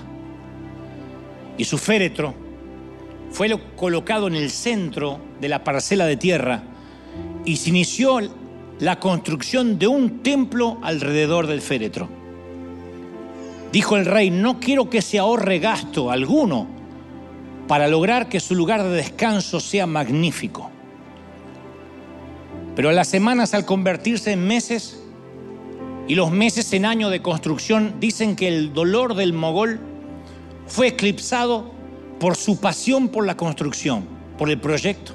Y 1.57 1.63
su 1.63 1.77
féretro 1.77 2.33
fue 3.31 3.57
colocado 3.75 4.27
en 4.27 4.35
el 4.35 4.51
centro 4.51 5.19
de 5.39 5.49
la 5.49 5.63
parcela 5.63 6.05
de 6.05 6.17
tierra 6.17 6.63
y 7.45 7.57
se 7.57 7.69
inició 7.69 8.19
la 8.79 8.99
construcción 8.99 9.79
de 9.79 9.87
un 9.87 10.21
templo 10.21 10.79
alrededor 10.83 11.47
del 11.47 11.61
féretro. 11.61 12.16
Dijo 13.77 13.95
el 13.95 14.07
rey, 14.07 14.31
no 14.31 14.59
quiero 14.59 14.89
que 14.89 15.03
se 15.03 15.19
ahorre 15.19 15.59
gasto 15.59 16.09
alguno 16.09 16.65
para 17.67 17.87
lograr 17.87 18.27
que 18.27 18.39
su 18.39 18.55
lugar 18.55 18.81
de 18.81 18.89
descanso 18.89 19.59
sea 19.59 19.85
magnífico. 19.85 20.71
Pero 22.75 22.91
las 22.91 23.07
semanas 23.07 23.53
al 23.53 23.65
convertirse 23.65 24.31
en 24.31 24.47
meses 24.47 25.03
y 26.07 26.15
los 26.15 26.31
meses 26.31 26.73
en 26.73 26.85
año 26.85 27.11
de 27.11 27.21
construcción 27.21 27.97
dicen 27.99 28.35
que 28.35 28.47
el 28.47 28.73
dolor 28.73 29.13
del 29.13 29.33
mogol 29.33 29.79
fue 30.65 30.87
eclipsado 30.87 31.69
por 32.19 32.35
su 32.35 32.59
pasión 32.59 33.09
por 33.09 33.27
la 33.27 33.37
construcción, 33.37 34.07
por 34.39 34.49
el 34.49 34.59
proyecto. 34.59 35.11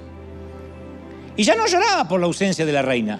Y 1.36 1.42
ya 1.42 1.56
no 1.56 1.66
lloraba 1.66 2.06
por 2.06 2.20
la 2.20 2.26
ausencia 2.26 2.64
de 2.64 2.72
la 2.72 2.82
reina. 2.82 3.18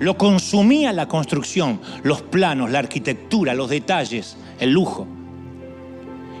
Lo 0.00 0.18
consumía 0.18 0.92
la 0.92 1.08
construcción, 1.08 1.80
los 2.02 2.20
planos, 2.20 2.70
la 2.70 2.80
arquitectura, 2.80 3.54
los 3.54 3.70
detalles, 3.70 4.36
el 4.60 4.70
lujo. 4.70 5.06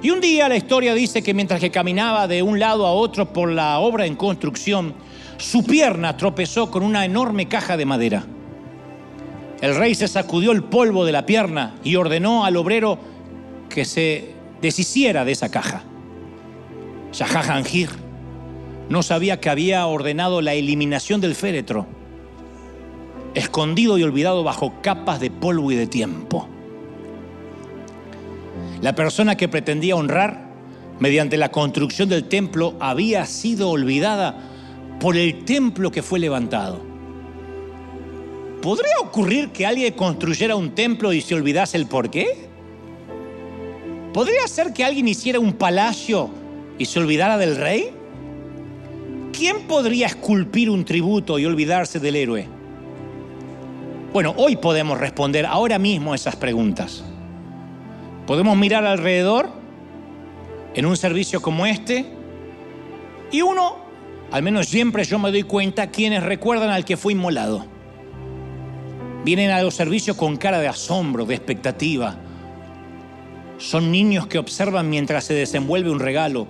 Y 0.02 0.10
un 0.10 0.20
día 0.20 0.48
la 0.48 0.56
historia 0.56 0.94
dice 0.94 1.22
que 1.22 1.34
mientras 1.34 1.60
que 1.60 1.70
caminaba 1.70 2.28
de 2.28 2.42
un 2.42 2.58
lado 2.58 2.86
a 2.86 2.92
otro 2.92 3.32
por 3.32 3.50
la 3.50 3.78
obra 3.78 4.06
en 4.06 4.14
construcción, 4.14 4.94
su 5.38 5.64
pierna 5.64 6.16
tropezó 6.16 6.70
con 6.70 6.82
una 6.82 7.04
enorme 7.04 7.48
caja 7.48 7.76
de 7.76 7.86
madera. 7.86 8.24
El 9.60 9.74
rey 9.74 9.94
se 9.94 10.06
sacudió 10.06 10.52
el 10.52 10.64
polvo 10.64 11.04
de 11.04 11.12
la 11.12 11.24
pierna 11.26 11.74
y 11.82 11.96
ordenó 11.96 12.44
al 12.44 12.56
obrero 12.56 12.98
que 13.68 13.84
se 13.84 14.34
deshiciera 14.60 15.24
de 15.24 15.32
esa 15.32 15.50
caja. 15.50 15.82
Shahajangir 17.12 17.90
no 18.88 19.02
sabía 19.02 19.40
que 19.40 19.50
había 19.50 19.86
ordenado 19.86 20.42
la 20.42 20.54
eliminación 20.54 21.20
del 21.20 21.34
féretro, 21.34 21.86
escondido 23.34 23.98
y 23.98 24.02
olvidado 24.02 24.44
bajo 24.44 24.74
capas 24.82 25.20
de 25.20 25.30
polvo 25.30 25.72
y 25.72 25.76
de 25.76 25.86
tiempo. 25.86 26.48
La 28.82 28.94
persona 28.94 29.36
que 29.36 29.48
pretendía 29.48 29.96
honrar 29.96 30.46
mediante 30.98 31.36
la 31.36 31.50
construcción 31.50 32.08
del 32.08 32.24
templo 32.24 32.74
había 32.80 33.24
sido 33.26 33.70
olvidada 33.70 34.36
por 35.00 35.16
el 35.16 35.44
templo 35.44 35.90
que 35.90 36.02
fue 36.02 36.18
levantado. 36.18 36.80
¿Podría 38.62 38.98
ocurrir 39.02 39.50
que 39.50 39.66
alguien 39.66 39.92
construyera 39.94 40.56
un 40.56 40.74
templo 40.74 41.12
y 41.12 41.20
se 41.20 41.34
olvidase 41.34 41.76
el 41.76 41.86
porqué? 41.86 42.26
¿Podría 44.12 44.46
ser 44.48 44.72
que 44.72 44.84
alguien 44.84 45.08
hiciera 45.08 45.38
un 45.38 45.52
palacio 45.52 46.30
y 46.78 46.86
se 46.86 46.98
olvidara 46.98 47.38
del 47.38 47.56
rey? 47.56 47.90
¿Quién 49.32 49.66
podría 49.68 50.06
esculpir 50.06 50.70
un 50.70 50.84
tributo 50.84 51.38
y 51.38 51.44
olvidarse 51.44 52.00
del 52.00 52.16
héroe? 52.16 52.48
Bueno, 54.12 54.34
hoy 54.38 54.56
podemos 54.56 54.98
responder 54.98 55.44
ahora 55.44 55.78
mismo 55.78 56.14
esas 56.14 56.36
preguntas. 56.36 57.04
Podemos 58.26 58.56
mirar 58.56 58.84
alrededor 58.84 59.48
en 60.74 60.84
un 60.84 60.96
servicio 60.96 61.40
como 61.40 61.64
este 61.64 62.04
y 63.30 63.42
uno, 63.42 63.76
al 64.32 64.42
menos 64.42 64.66
siempre 64.66 65.04
yo 65.04 65.18
me 65.18 65.30
doy 65.30 65.44
cuenta, 65.44 65.90
quienes 65.90 66.24
recuerdan 66.24 66.70
al 66.70 66.84
que 66.84 66.96
fue 66.96 67.12
inmolado. 67.12 67.64
Vienen 69.24 69.50
a 69.50 69.62
los 69.62 69.74
servicios 69.74 70.16
con 70.16 70.36
cara 70.36 70.58
de 70.58 70.68
asombro, 70.68 71.24
de 71.24 71.34
expectativa. 71.34 72.16
Son 73.58 73.90
niños 73.90 74.26
que 74.26 74.38
observan 74.38 74.90
mientras 74.90 75.24
se 75.24 75.34
desenvuelve 75.34 75.90
un 75.90 76.00
regalo. 76.00 76.46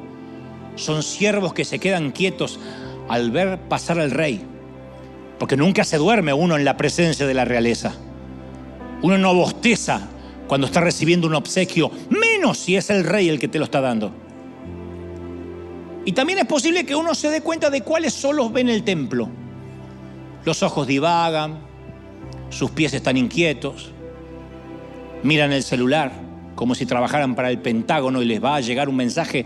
Son 0.77 1.03
siervos 1.03 1.55
que 1.55 1.65
se 1.65 1.79
quedan 1.79 2.11
quietos 2.11 2.59
al 3.09 3.31
ver 3.31 3.61
pasar 3.69 3.99
al 3.99 4.11
rey. 4.11 4.43
Porque 5.39 5.57
nunca 5.57 5.85
se 5.85 5.99
duerme 5.99 6.33
uno 6.33 6.57
en 6.57 6.65
la 6.65 6.77
presencia 6.77 7.27
de 7.27 7.35
la 7.35 7.45
realeza. 7.45 7.95
Uno 9.03 9.19
no 9.19 9.35
bosteza 9.35 10.09
cuando 10.47 10.67
está 10.67 10.81
recibiendo 10.81 11.27
un 11.27 11.35
obsequio, 11.35 11.91
menos 12.11 12.59
si 12.59 12.77
es 12.77 12.91
el 12.91 13.05
rey 13.05 13.29
el 13.29 13.39
que 13.39 13.49
te 13.49 13.59
lo 13.59 13.65
está 13.65 13.81
dando. 13.81 14.13
Y 16.05 16.13
también 16.13 16.39
es 16.39 16.47
posible 16.47 16.87
que 16.87 16.95
uno 16.95 17.15
se 17.15 17.29
dé 17.29 17.41
cuenta 17.41 17.69
de 17.69 17.81
cuáles 17.81 18.15
solos 18.15 18.53
ven 18.53 18.69
el 18.69 18.85
templo. 18.85 19.29
Los 20.45 20.63
ojos 20.63 20.87
divagan, 20.87 21.59
sus 22.51 22.71
pies 22.71 22.95
están 22.95 23.17
inquietos, 23.17 23.91
miran 25.25 25.53
el 25.53 25.65
celular 25.65 26.13
como 26.55 26.75
si 26.75 26.87
trabajaran 26.87 27.35
para 27.35 27.51
el 27.51 27.59
Pentágono 27.59 28.23
y 28.23 28.25
les 28.25 28.43
va 28.43 28.57
a 28.57 28.61
llegar 28.61 28.89
un 28.89 28.97
mensaje 28.97 29.45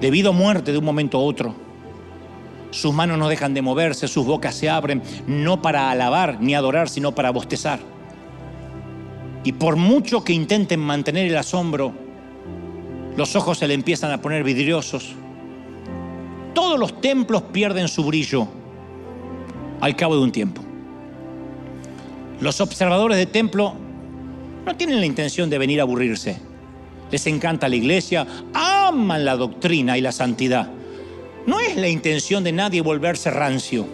de 0.00 0.10
vida 0.10 0.30
o 0.30 0.32
muerte 0.32 0.72
de 0.72 0.78
un 0.78 0.84
momento 0.84 1.18
a 1.18 1.22
otro. 1.22 1.54
Sus 2.70 2.94
manos 2.94 3.18
no 3.18 3.28
dejan 3.28 3.52
de 3.52 3.62
moverse, 3.62 4.06
sus 4.06 4.24
bocas 4.24 4.54
se 4.54 4.70
abren, 4.70 5.02
no 5.26 5.60
para 5.60 5.90
alabar 5.90 6.38
ni 6.40 6.54
adorar, 6.54 6.88
sino 6.88 7.14
para 7.14 7.30
bostezar. 7.30 7.80
Y 9.44 9.52
por 9.52 9.76
mucho 9.76 10.22
que 10.22 10.32
intenten 10.32 10.80
mantener 10.80 11.26
el 11.26 11.36
asombro, 11.36 11.92
los 13.16 13.36
ojos 13.36 13.58
se 13.58 13.68
le 13.68 13.74
empiezan 13.74 14.12
a 14.12 14.20
poner 14.20 14.44
vidriosos. 14.44 15.14
Todos 16.54 16.78
los 16.78 17.00
templos 17.00 17.42
pierden 17.42 17.88
su 17.88 18.04
brillo 18.04 18.48
al 19.80 19.96
cabo 19.96 20.16
de 20.16 20.22
un 20.22 20.32
tiempo. 20.32 20.62
Los 22.40 22.60
observadores 22.60 23.18
de 23.18 23.26
templo 23.26 23.74
no 24.64 24.76
tienen 24.76 25.00
la 25.00 25.06
intención 25.06 25.48
de 25.48 25.58
venir 25.58 25.80
a 25.80 25.84
aburrirse. 25.84 26.38
Les 27.10 27.26
encanta 27.26 27.68
la 27.68 27.76
iglesia, 27.76 28.26
aman 28.52 29.24
la 29.24 29.36
doctrina 29.36 29.98
y 29.98 30.00
la 30.00 30.12
santidad. 30.12 30.70
No 31.46 31.58
es 31.60 31.76
la 31.76 31.88
intención 31.88 32.44
de 32.44 32.52
nadie 32.52 32.82
volverse 32.82 33.30
rancio. 33.30 33.86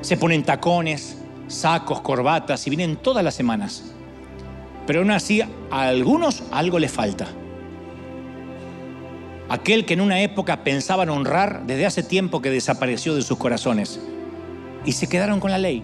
Se 0.00 0.16
ponen 0.16 0.42
tacones, 0.42 1.16
sacos, 1.48 2.00
corbatas 2.00 2.66
y 2.66 2.70
vienen 2.70 2.96
todas 2.96 3.24
las 3.24 3.34
semanas. 3.34 3.94
Pero 4.86 5.00
aún 5.00 5.10
así 5.10 5.42
a 5.42 5.48
algunos 5.70 6.42
algo 6.50 6.78
les 6.78 6.90
falta. 6.90 7.28
Aquel 9.48 9.84
que 9.84 9.94
en 9.94 10.00
una 10.00 10.20
época 10.20 10.62
pensaban 10.62 11.10
honrar 11.10 11.66
desde 11.66 11.86
hace 11.86 12.02
tiempo 12.02 12.40
que 12.40 12.50
desapareció 12.50 13.14
de 13.14 13.22
sus 13.22 13.36
corazones 13.36 14.00
y 14.84 14.92
se 14.92 15.08
quedaron 15.08 15.40
con 15.40 15.50
la 15.50 15.58
ley. 15.58 15.82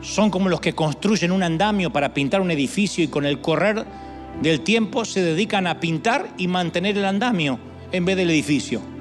Son 0.00 0.30
como 0.30 0.48
los 0.48 0.60
que 0.60 0.74
construyen 0.74 1.32
un 1.32 1.42
andamio 1.42 1.92
para 1.92 2.14
pintar 2.14 2.40
un 2.40 2.50
edificio 2.50 3.02
y 3.02 3.08
con 3.08 3.24
el 3.24 3.40
correr 3.40 3.84
del 4.40 4.60
tiempo 4.60 5.04
se 5.04 5.22
dedican 5.22 5.66
a 5.66 5.80
pintar 5.80 6.28
y 6.38 6.48
mantener 6.48 6.98
el 6.98 7.04
andamio 7.04 7.58
en 7.92 8.04
vez 8.04 8.16
del 8.16 8.30
edificio. 8.30 8.91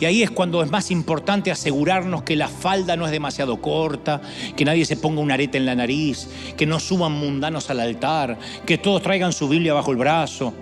Y 0.00 0.06
ahí 0.06 0.22
es 0.22 0.30
cuando 0.30 0.62
es 0.62 0.70
más 0.70 0.90
importante 0.90 1.50
asegurarnos 1.50 2.22
que 2.24 2.36
la 2.36 2.48
falda 2.48 2.96
no 2.96 3.06
es 3.06 3.12
demasiado 3.12 3.60
corta, 3.60 4.20
que 4.56 4.64
nadie 4.64 4.84
se 4.84 4.96
ponga 4.96 5.20
un 5.20 5.30
arete 5.30 5.58
en 5.58 5.66
la 5.66 5.74
nariz, 5.74 6.28
que 6.56 6.66
no 6.66 6.80
suban 6.80 7.12
mundanos 7.12 7.70
al 7.70 7.80
altar, 7.80 8.38
que 8.66 8.78
todos 8.78 9.02
traigan 9.02 9.32
su 9.32 9.48
Biblia 9.48 9.72
bajo 9.72 9.92
el 9.92 9.96
brazo. 9.96 10.52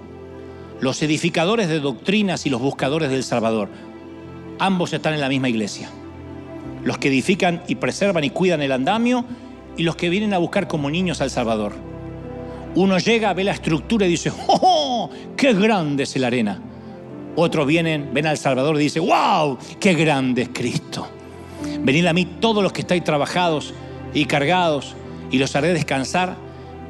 Los 0.80 1.02
edificadores 1.02 1.68
de 1.68 1.80
doctrinas 1.80 2.44
y 2.44 2.50
los 2.50 2.60
buscadores 2.60 3.10
del 3.10 3.24
Salvador, 3.24 3.68
ambos 4.58 4.92
están 4.92 5.14
en 5.14 5.20
la 5.20 5.28
misma 5.28 5.48
iglesia. 5.48 5.88
Los 6.84 6.98
que 6.98 7.08
edifican 7.08 7.62
y 7.68 7.76
preservan 7.76 8.24
y 8.24 8.30
cuidan 8.30 8.60
el 8.60 8.72
andamio 8.72 9.24
y 9.76 9.84
los 9.84 9.96
que 9.96 10.10
vienen 10.10 10.34
a 10.34 10.38
buscar 10.38 10.68
como 10.68 10.90
niños 10.90 11.20
al 11.20 11.30
Salvador. 11.30 11.72
Uno 12.74 12.98
llega, 12.98 13.32
ve 13.32 13.44
la 13.44 13.52
estructura 13.52 14.06
y 14.06 14.10
dice, 14.10 14.32
¡oh, 14.48 15.08
qué 15.36 15.54
grande 15.54 16.02
es 16.02 16.16
la 16.16 16.26
arena! 16.26 16.71
Otros 17.34 17.66
vienen, 17.66 18.10
ven 18.12 18.26
al 18.26 18.36
Salvador 18.36 18.76
y 18.76 18.84
dicen, 18.84 19.06
¡wow, 19.06 19.58
qué 19.80 19.94
grande 19.94 20.42
es 20.42 20.48
Cristo! 20.52 21.08
Venid 21.80 22.06
a 22.06 22.12
mí 22.12 22.26
todos 22.26 22.62
los 22.62 22.72
que 22.72 22.82
estáis 22.82 23.02
trabajados 23.04 23.72
y 24.12 24.26
cargados 24.26 24.94
y 25.30 25.38
los 25.38 25.54
haré 25.56 25.72
descansar 25.72 26.36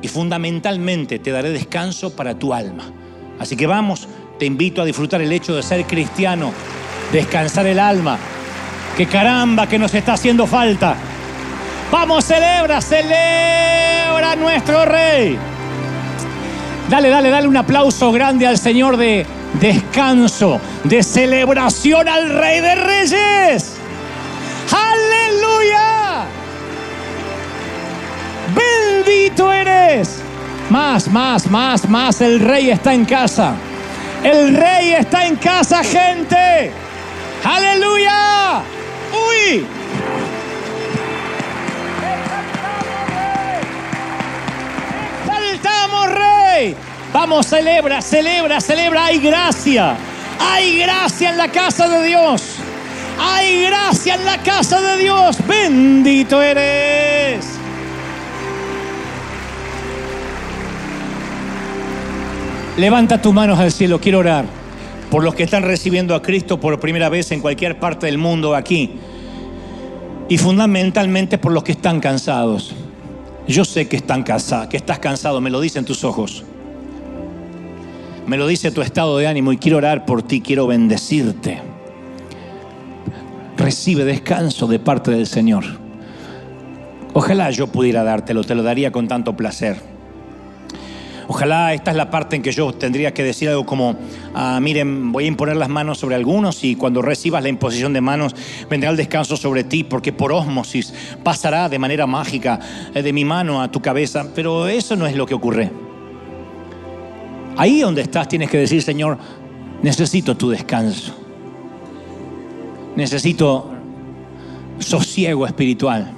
y 0.03 0.09
fundamentalmente 0.09 1.19
te 1.19 1.31
daré 1.31 1.51
descanso 1.51 2.15
para 2.17 2.39
tu 2.39 2.53
alma. 2.53 2.85
Así 3.39 3.57
que 3.57 3.67
vamos, 3.67 4.09
te 4.39 4.47
invito 4.47 4.83
a 4.83 4.85
disfrutar 4.85 5.23
el 5.23 5.33
hecho 5.33 5.55
de 5.55 5.63
ser 5.63 5.85
cristiano, 5.85 6.53
descansar 7.13 7.67
el 7.67 7.79
alma, 7.79 8.19
que 8.97 9.07
caramba 9.07 9.69
que 9.69 9.79
nos 9.79 9.95
está 9.95 10.15
haciendo 10.15 10.47
falta. 10.47 10.97
Vamos, 11.91 12.25
celebra, 12.25 12.81
celebra 12.81 14.35
nuestro 14.37 14.85
rey. 14.85 15.39
Dale, 16.89 17.09
dale, 17.09 17.31
dale 17.31 17.47
un 17.47 17.57
aplauso 17.57 18.11
grande 18.11 18.47
al 18.47 18.59
Señor 18.59 18.97
de 18.97 19.25
descanso, 19.63 20.61
de 20.83 21.05
celebración 21.05 22.09
al 22.09 22.29
Rey 22.31 22.61
de 22.61 22.75
Reyes. 22.75 23.75
Aleluya. 24.73 26.25
Bendito 28.57 29.53
eres. 29.53 30.19
Más, 30.69 31.07
más, 31.07 31.47
más, 31.47 31.89
más. 31.89 32.21
El 32.21 32.41
Rey 32.41 32.71
está 32.71 32.93
en 32.93 33.05
casa. 33.05 33.55
El 34.25 34.57
Rey 34.57 34.95
está 34.95 35.27
en 35.27 35.37
casa, 35.37 35.85
gente. 35.85 36.73
Aleluya. 37.45 38.63
Uy. 39.13 39.65
Saltamos, 45.25 46.11
Rey. 46.11 46.92
Vamos, 47.13 47.47
celebra, 47.47 48.01
celebra, 48.01 48.61
celebra. 48.61 49.07
Hay 49.07 49.19
gracia. 49.19 49.97
Hay 50.41 50.79
gracia 50.79 51.31
en 51.31 51.37
la 51.37 51.49
casa 51.49 51.89
de 51.89 52.07
Dios. 52.07 52.57
Hay 53.21 53.65
gracia 53.65 54.15
en 54.15 54.25
la 54.25 54.39
casa 54.39 54.81
de 54.81 55.03
Dios. 55.03 55.37
Bendito 55.47 56.41
eres. 56.41 57.47
Levanta 62.79 63.21
tus 63.21 63.35
manos 63.35 63.59
al 63.59 63.71
cielo. 63.71 64.01
Quiero 64.01 64.21
orar 64.21 64.47
por 65.11 65.23
los 65.23 65.35
que 65.35 65.43
están 65.43 65.63
recibiendo 65.63 66.15
a 66.15 66.23
Cristo 66.23 66.59
por 66.59 66.81
primera 66.81 67.11
vez 67.11 67.31
en 67.33 67.41
cualquier 67.41 67.79
parte 67.79 68.07
del 68.07 68.17
mundo 68.17 68.57
aquí. 68.57 68.93
Y 70.31 70.39
fundamentalmente 70.39 71.37
por 71.37 71.53
los 71.53 71.63
que 71.63 71.73
están 71.73 72.01
cansados. 72.01 72.75
Yo 73.47 73.67
sé 73.67 73.89
que 73.89 73.97
están 73.97 74.23
cansados, 74.23 74.69
que 74.69 74.79
estás 74.79 74.99
cansado, 75.01 75.43
me 75.43 75.51
lo 75.51 75.61
dicen 75.61 75.85
tus 75.85 76.05
ojos. 76.05 76.45
Me 78.27 78.37
lo 78.37 78.47
dice 78.47 78.71
tu 78.71 78.83
estado 78.83 79.19
de 79.19 79.27
ánimo 79.27 79.53
y 79.53 79.59
quiero 79.59 79.79
orar 79.79 80.05
por 80.05 80.23
ti, 80.23 80.41
quiero 80.41 80.67
bendecirte. 80.67 81.61
Recibe 83.57 84.05
descanso 84.05 84.67
de 84.67 84.79
parte 84.79 85.11
del 85.11 85.27
Señor. 85.27 85.65
Ojalá 87.15 87.51
yo 87.51 87.67
pudiera 87.67 88.05
dártelo, 88.05 88.45
te 88.45 88.55
lo 88.55 88.63
daría 88.63 88.93
con 88.93 89.09
tanto 89.09 89.37
placer. 89.37 89.77
Ojalá 91.29 91.73
esta 91.73 91.91
es 91.91 91.97
la 91.97 92.11
parte 92.11 92.37
en 92.37 92.43
que 92.43 92.53
yo 92.53 92.73
tendría 92.73 93.15
que 93.15 93.23
decir 93.23 93.49
algo 93.49 93.67
como, 93.67 93.97
ah, 94.35 94.59
miren, 94.61 95.13
voy 95.13 95.25
a 95.25 95.29
imponer 95.29 95.57
las 95.57 95.69
manos 95.69 95.99
sobre 95.99 96.15
algunos 96.15 96.63
y 96.65 96.77
cuando 96.77 97.03
recibas 97.03 97.43
la 97.43 97.49
imposición 97.49 97.93
de 97.93 98.01
manos 98.01 98.35
vendrá 98.69 98.91
el 98.91 98.97
descanso 98.97 99.37
sobre 99.37 99.65
ti, 99.65 99.85
porque 99.85 100.13
por 100.13 100.33
ósmosis 100.33 100.93
pasará 101.23 101.69
de 101.69 101.79
manera 101.79 102.07
mágica 102.07 102.61
eh, 102.95 103.03
de 103.03 103.13
mi 103.13 103.25
mano 103.25 103.63
a 103.63 103.71
tu 103.71 103.81
cabeza, 103.81 104.27
pero 104.35 104.69
eso 104.69 104.97
no 104.97 105.07
es 105.07 105.17
lo 105.17 105.27
que 105.27 105.35
ocurre. 105.35 105.92
Ahí 107.57 107.81
donde 107.81 108.03
estás 108.03 108.29
tienes 108.29 108.51
que 108.51 108.59
decir, 108.59 108.83
Señor, 108.83 109.19
necesito 109.83 110.37
tu 110.37 110.51
descanso. 110.51 111.15
Necesito 112.97 113.71
sosiego 114.79 115.47
espiritual. 115.47 116.13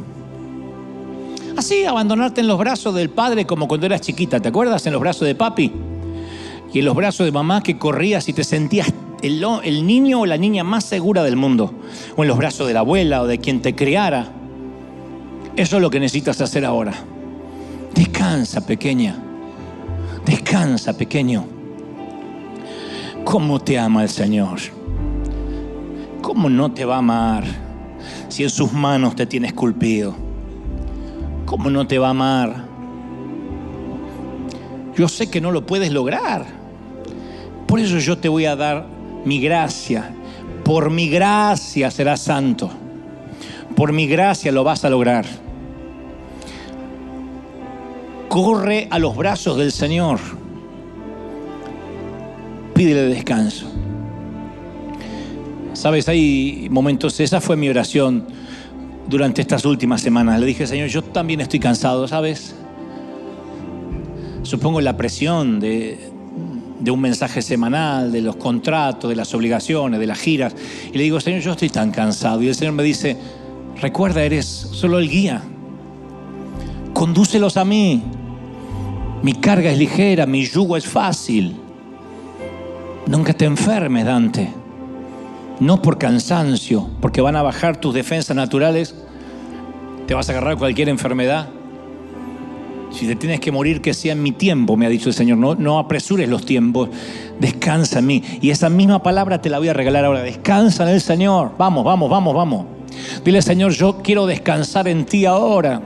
Así, 1.57 1.85
abandonarte 1.85 2.41
en 2.41 2.49
los 2.49 2.59
brazos 2.59 2.95
del 2.95 3.11
padre 3.11 3.47
como 3.47 3.68
cuando 3.68 3.87
eras 3.87 4.01
chiquita, 4.01 4.41
¿te 4.41 4.49
acuerdas? 4.49 4.87
En 4.87 4.93
los 4.93 5.01
brazos 5.01 5.26
de 5.26 5.35
papi 5.35 5.72
y 6.72 6.80
en 6.80 6.85
los 6.85 6.97
brazos 6.97 7.24
de 7.26 7.32
mamá 7.32 7.62
que 7.62 7.78
corrías 7.78 8.28
y 8.28 8.32
te 8.32 8.43
sentías 8.43 8.93
el, 9.22 9.87
niño 9.87 10.20
o 10.20 10.26
la 10.26 10.37
niña 10.37 10.64
más 10.64 10.85
segura 10.85 11.22
del 11.22 11.37
mundo, 11.37 11.72
o 12.16 12.22
en 12.22 12.28
los 12.28 12.37
brazos 12.37 12.66
de 12.66 12.74
la 12.74 12.80
abuela 12.80 13.22
o 13.22 13.26
de 13.26 13.39
quien 13.39 13.62
te 13.62 13.74
criara. 13.74 14.32
Eso 15.57 15.76
es 15.76 15.82
lo 15.82 15.89
que 15.89 16.01
necesitas 16.01 16.41
hacer 16.41 16.64
ahora. 16.64 16.93
Descansa, 17.95 18.66
pequeña. 18.66 19.16
Descansa, 20.25 20.97
pequeño. 20.97 21.45
¿Cómo 23.25 23.61
te 23.61 23.79
ama 23.79 24.03
el 24.03 24.09
Señor? 24.09 24.59
¿Cómo 26.22 26.49
no 26.49 26.72
te 26.72 26.85
va 26.85 26.97
a 26.97 26.99
amar 26.99 27.45
si 28.29 28.43
en 28.43 28.51
sus 28.51 28.72
manos 28.72 29.14
te 29.14 29.27
tiene 29.27 29.49
esculpido? 29.49 30.14
¿Cómo 31.45 31.68
no 31.68 31.87
te 31.87 31.99
va 31.99 32.09
a 32.09 32.11
amar? 32.11 32.64
Yo 34.97 35.09
sé 35.09 35.29
que 35.29 35.41
no 35.41 35.53
lo 35.53 35.66
puedes 35.66 35.93
lograr. 35.93 36.47
Por 37.66 37.81
eso 37.81 37.99
yo 37.99 38.16
te 38.16 38.29
voy 38.29 38.47
a 38.47 38.57
dar 38.57 38.87
mi 39.25 39.41
gracia. 39.41 40.14
Por 40.64 40.91
mi 40.91 41.09
gracia 41.09 41.91
serás 41.91 42.20
santo. 42.20 42.70
Por 43.77 43.93
mi 43.93 44.07
gracia 44.07 44.53
lo 44.53 44.64
vas 44.64 44.85
a 44.85 44.91
lograr. 44.91 45.43
Corre 48.35 48.89
a 48.91 48.99
los 48.99 49.16
brazos 49.16 49.57
del 49.57 49.70
Señor. 49.70 50.18
Pídele 52.74 53.03
descanso. 53.03 53.70
Sabes, 55.72 56.09
hay 56.09 56.66
momentos, 56.68 57.20
esa 57.20 57.41
fue 57.41 57.57
mi 57.57 57.68
oración 57.68 58.26
durante 59.09 59.41
estas 59.41 59.64
últimas 59.64 60.01
semanas. 60.01 60.41
Le 60.41 60.47
dije, 60.47 60.66
Señor, 60.66 60.89
yo 60.89 61.05
también 61.05 61.43
estoy 61.43 61.61
cansado, 61.61 62.09
¿sabes? 62.09 62.57
Supongo 64.43 64.80
la 64.80 64.97
presión 64.97 65.61
de, 65.61 66.11
un 66.91 67.01
mensaje 67.01 67.41
semanal, 67.41 68.11
de 68.11 68.20
los 68.20 68.35
contratos, 68.35 69.09
de 69.09 69.14
las 69.14 69.32
obligaciones, 69.32 70.01
de 70.01 70.07
las 70.09 70.18
giras. 70.18 70.57
Y 70.93 70.99
le 70.99 71.05
digo, 71.05 71.20
Señor, 71.20 71.41
yo 71.41 71.53
estoy 71.53 71.68
tan 71.68 71.93
cansado. 71.93 72.43
Y 72.43 72.49
el 72.49 72.57
Señor 72.57 72.74
me 72.74 72.82
dice, 72.82 73.16
recuerda, 73.80 74.24
eres 74.24 74.45
solo 74.45 74.99
el 74.99 75.09
guía. 75.09 75.41
Condúcelos 76.93 77.57
a 77.57 77.64
mí. 77.64 78.03
Mi 79.25 79.35
carga 79.35 79.72
es 79.72 79.79
ligera, 79.79 80.25
mi 80.25 80.45
yugo 80.45 80.77
es 80.77 80.87
fácil. 80.87 81.57
Nunca 83.07 83.33
te 83.33 83.45
enfermes, 83.45 84.05
Dante 84.05 84.64
no 85.61 85.81
por 85.81 85.99
cansancio, 85.99 86.89
porque 87.01 87.20
van 87.20 87.37
a 87.37 87.43
bajar 87.43 87.77
tus 87.77 87.95
defensas 87.95 88.37
naturales, 88.37 88.95
te 90.07 90.14
vas 90.14 90.29
a 90.29 90.33
agarrar 90.33 90.57
cualquier 90.57 90.89
enfermedad. 90.89 91.49
Si 92.91 93.07
te 93.07 93.16
tienes 93.16 93.41
que 93.41 93.51
morir, 93.51 93.81
que 93.81 93.93
sea 93.93 94.12
en 94.12 94.22
mi 94.22 94.33
tiempo, 94.33 94.77
me 94.77 94.87
ha 94.87 94.89
dicho 94.89 95.09
el 95.09 95.14
Señor. 95.14 95.39
No, 95.59 95.79
apresures 95.79 96.29
los 96.29 96.45
tiempos, 96.45 96.91
descansa 97.41 97.99
en 97.99 98.07
mí. 98.07 98.22
Y 98.41 98.51
esa 98.51 98.68
misma 98.68 99.03
palabra 99.03 99.41
te 99.41 99.51
la 99.51 99.59
voy 99.59 99.68
a 99.68 99.72
regalar 99.72 100.05
ahora. 100.05 100.22
Descansa 100.22 100.85
en 100.85 100.91
el 100.91 101.01
Señor. 101.01 101.53
Vamos, 101.59 101.85
vamos, 101.85 102.09
vamos, 102.09 102.35
vamos. 102.35 102.66
Dile, 103.25 103.43
Señor, 103.43 103.72
yo 103.72 104.01
quiero 104.01 104.27
descansar 104.27 104.87
en 104.87 105.07
ti 105.07 105.27
ahora. 105.27 105.83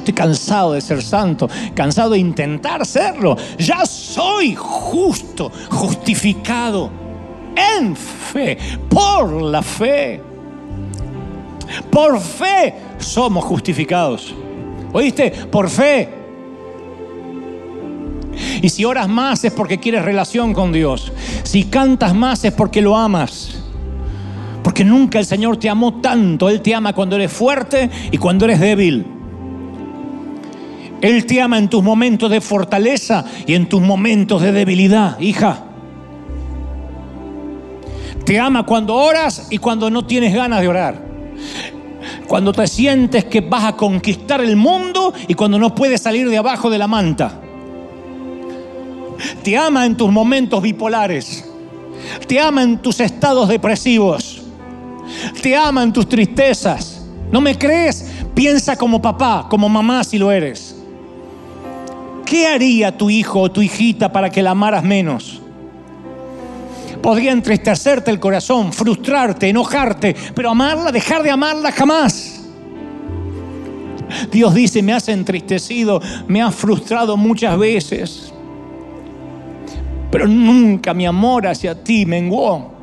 Estoy 0.00 0.14
cansado 0.14 0.72
de 0.72 0.80
ser 0.80 1.02
santo, 1.02 1.46
cansado 1.74 2.10
de 2.10 2.18
intentar 2.18 2.86
serlo. 2.86 3.36
Ya 3.58 3.84
soy 3.84 4.54
justo, 4.54 5.52
justificado 5.68 6.90
en 7.54 7.94
fe, 7.94 8.56
por 8.88 9.30
la 9.42 9.60
fe. 9.60 10.22
Por 11.90 12.18
fe 12.18 12.74
somos 12.98 13.44
justificados. 13.44 14.34
¿Oíste? 14.94 15.30
Por 15.30 15.68
fe. 15.68 16.08
Y 18.62 18.70
si 18.70 18.86
oras 18.86 19.06
más 19.06 19.44
es 19.44 19.52
porque 19.52 19.78
quieres 19.78 20.02
relación 20.02 20.54
con 20.54 20.72
Dios. 20.72 21.12
Si 21.42 21.64
cantas 21.64 22.14
más 22.14 22.42
es 22.44 22.54
porque 22.54 22.80
lo 22.80 22.96
amas. 22.96 23.62
Porque 24.64 24.82
nunca 24.82 25.18
el 25.18 25.26
Señor 25.26 25.58
te 25.58 25.68
amó 25.68 26.00
tanto. 26.00 26.48
Él 26.48 26.62
te 26.62 26.74
ama 26.74 26.94
cuando 26.94 27.16
eres 27.16 27.30
fuerte 27.30 27.90
y 28.10 28.16
cuando 28.16 28.46
eres 28.46 28.60
débil. 28.60 29.19
Él 31.00 31.24
te 31.26 31.40
ama 31.40 31.58
en 31.58 31.68
tus 31.68 31.82
momentos 31.82 32.30
de 32.30 32.40
fortaleza 32.40 33.24
y 33.46 33.54
en 33.54 33.68
tus 33.68 33.80
momentos 33.80 34.42
de 34.42 34.52
debilidad, 34.52 35.18
hija. 35.18 35.64
Te 38.24 38.38
ama 38.38 38.64
cuando 38.64 38.94
oras 38.94 39.48
y 39.50 39.58
cuando 39.58 39.90
no 39.90 40.04
tienes 40.06 40.34
ganas 40.34 40.60
de 40.60 40.68
orar. 40.68 41.02
Cuando 42.28 42.52
te 42.52 42.66
sientes 42.66 43.24
que 43.24 43.40
vas 43.40 43.64
a 43.64 43.76
conquistar 43.76 44.40
el 44.40 44.56
mundo 44.56 45.12
y 45.26 45.34
cuando 45.34 45.58
no 45.58 45.74
puedes 45.74 46.00
salir 46.00 46.28
de 46.28 46.38
abajo 46.38 46.70
de 46.70 46.78
la 46.78 46.86
manta. 46.86 47.40
Te 49.42 49.56
ama 49.56 49.86
en 49.86 49.96
tus 49.96 50.10
momentos 50.10 50.62
bipolares. 50.62 51.44
Te 52.26 52.38
ama 52.38 52.62
en 52.62 52.78
tus 52.78 53.00
estados 53.00 53.48
depresivos. 53.48 54.42
Te 55.42 55.56
ama 55.56 55.82
en 55.82 55.92
tus 55.92 56.08
tristezas. 56.08 57.02
¿No 57.32 57.40
me 57.40 57.56
crees? 57.56 58.24
Piensa 58.34 58.76
como 58.76 59.00
papá, 59.00 59.46
como 59.48 59.68
mamá 59.68 60.04
si 60.04 60.18
lo 60.18 60.30
eres. 60.30 60.79
¿Qué 62.30 62.46
haría 62.46 62.96
tu 62.96 63.10
hijo 63.10 63.40
o 63.40 63.50
tu 63.50 63.60
hijita 63.60 64.10
para 64.10 64.30
que 64.30 64.42
la 64.42 64.52
amaras 64.52 64.84
menos? 64.84 65.42
podría 67.00 67.32
entristecerte 67.32 68.10
el 68.10 68.20
corazón, 68.20 68.72
frustrarte, 68.72 69.48
enojarte, 69.48 70.14
pero 70.34 70.50
amarla, 70.50 70.92
dejar 70.92 71.22
de 71.22 71.30
amarla 71.30 71.72
jamás. 71.72 72.42
Dios 74.30 74.54
dice, 74.54 74.82
me 74.82 74.92
has 74.92 75.08
entristecido, 75.08 76.00
me 76.26 76.42
has 76.42 76.54
frustrado 76.54 77.16
muchas 77.16 77.58
veces, 77.58 78.32
pero 80.10 80.26
nunca 80.26 80.92
mi 80.92 81.06
amor 81.06 81.46
hacia 81.46 81.82
ti 81.82 82.04
menguó. 82.06 82.74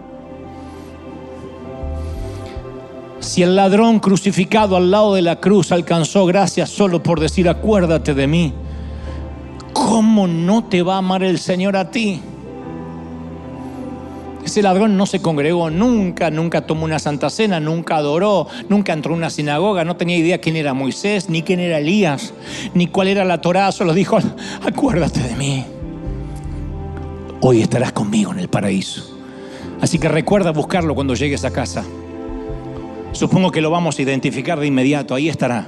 Si 3.20 3.44
el 3.44 3.56
ladrón 3.56 4.00
crucificado 4.00 4.78
al 4.78 4.90
lado 4.90 5.14
de 5.14 5.22
la 5.22 5.36
cruz 5.40 5.72
alcanzó 5.72 6.26
gracia 6.26 6.66
solo 6.66 7.04
por 7.04 7.20
decir 7.20 7.50
acuérdate 7.50 8.14
de 8.14 8.26
mí, 8.26 8.54
¿cómo 9.78 10.28
no 10.28 10.64
te 10.64 10.82
va 10.82 10.96
a 10.96 10.98
amar 10.98 11.24
el 11.24 11.38
Señor 11.38 11.78
a 11.78 11.92
ti? 11.92 12.20
Ese 14.44 14.62
ladrón 14.62 14.98
no 14.98 15.06
se 15.06 15.22
congregó 15.22 15.70
nunca, 15.70 16.32
nunca 16.32 16.66
tomó 16.66 16.86
una 16.86 17.00
santa 17.00 17.30
cena, 17.30 17.60
nunca 17.60 17.98
adoró, 17.98 18.48
nunca 18.70 18.94
entró 18.94 19.12
en 19.12 19.20
una 19.20 19.30
sinagoga, 19.30 19.84
no 19.84 19.98
tenía 19.98 20.18
idea 20.18 20.40
quién 20.40 20.56
era 20.56 20.74
Moisés, 20.74 21.30
ni 21.30 21.44
quién 21.44 21.60
era 21.60 21.80
Elías, 21.80 22.34
ni 22.74 22.88
cuál 22.88 23.10
era 23.10 23.26
la 23.26 23.42
Torá, 23.42 23.72
solo 23.72 23.94
dijo, 23.94 24.18
acuérdate 24.66 25.20
de 25.20 25.36
mí. 25.36 25.66
Hoy 27.42 27.62
estarás 27.62 27.92
conmigo 27.92 28.32
en 28.32 28.40
el 28.40 28.48
paraíso. 28.48 29.16
Así 29.82 30.00
que 30.00 30.08
recuerda 30.08 30.52
buscarlo 30.52 30.96
cuando 30.96 31.14
llegues 31.14 31.44
a 31.44 31.52
casa. 31.52 31.84
Supongo 33.12 33.52
que 33.52 33.62
lo 33.62 33.70
vamos 33.70 34.00
a 34.00 34.02
identificar 34.02 34.60
de 34.60 34.68
inmediato, 34.68 35.14
ahí 35.14 35.28
estará, 35.30 35.68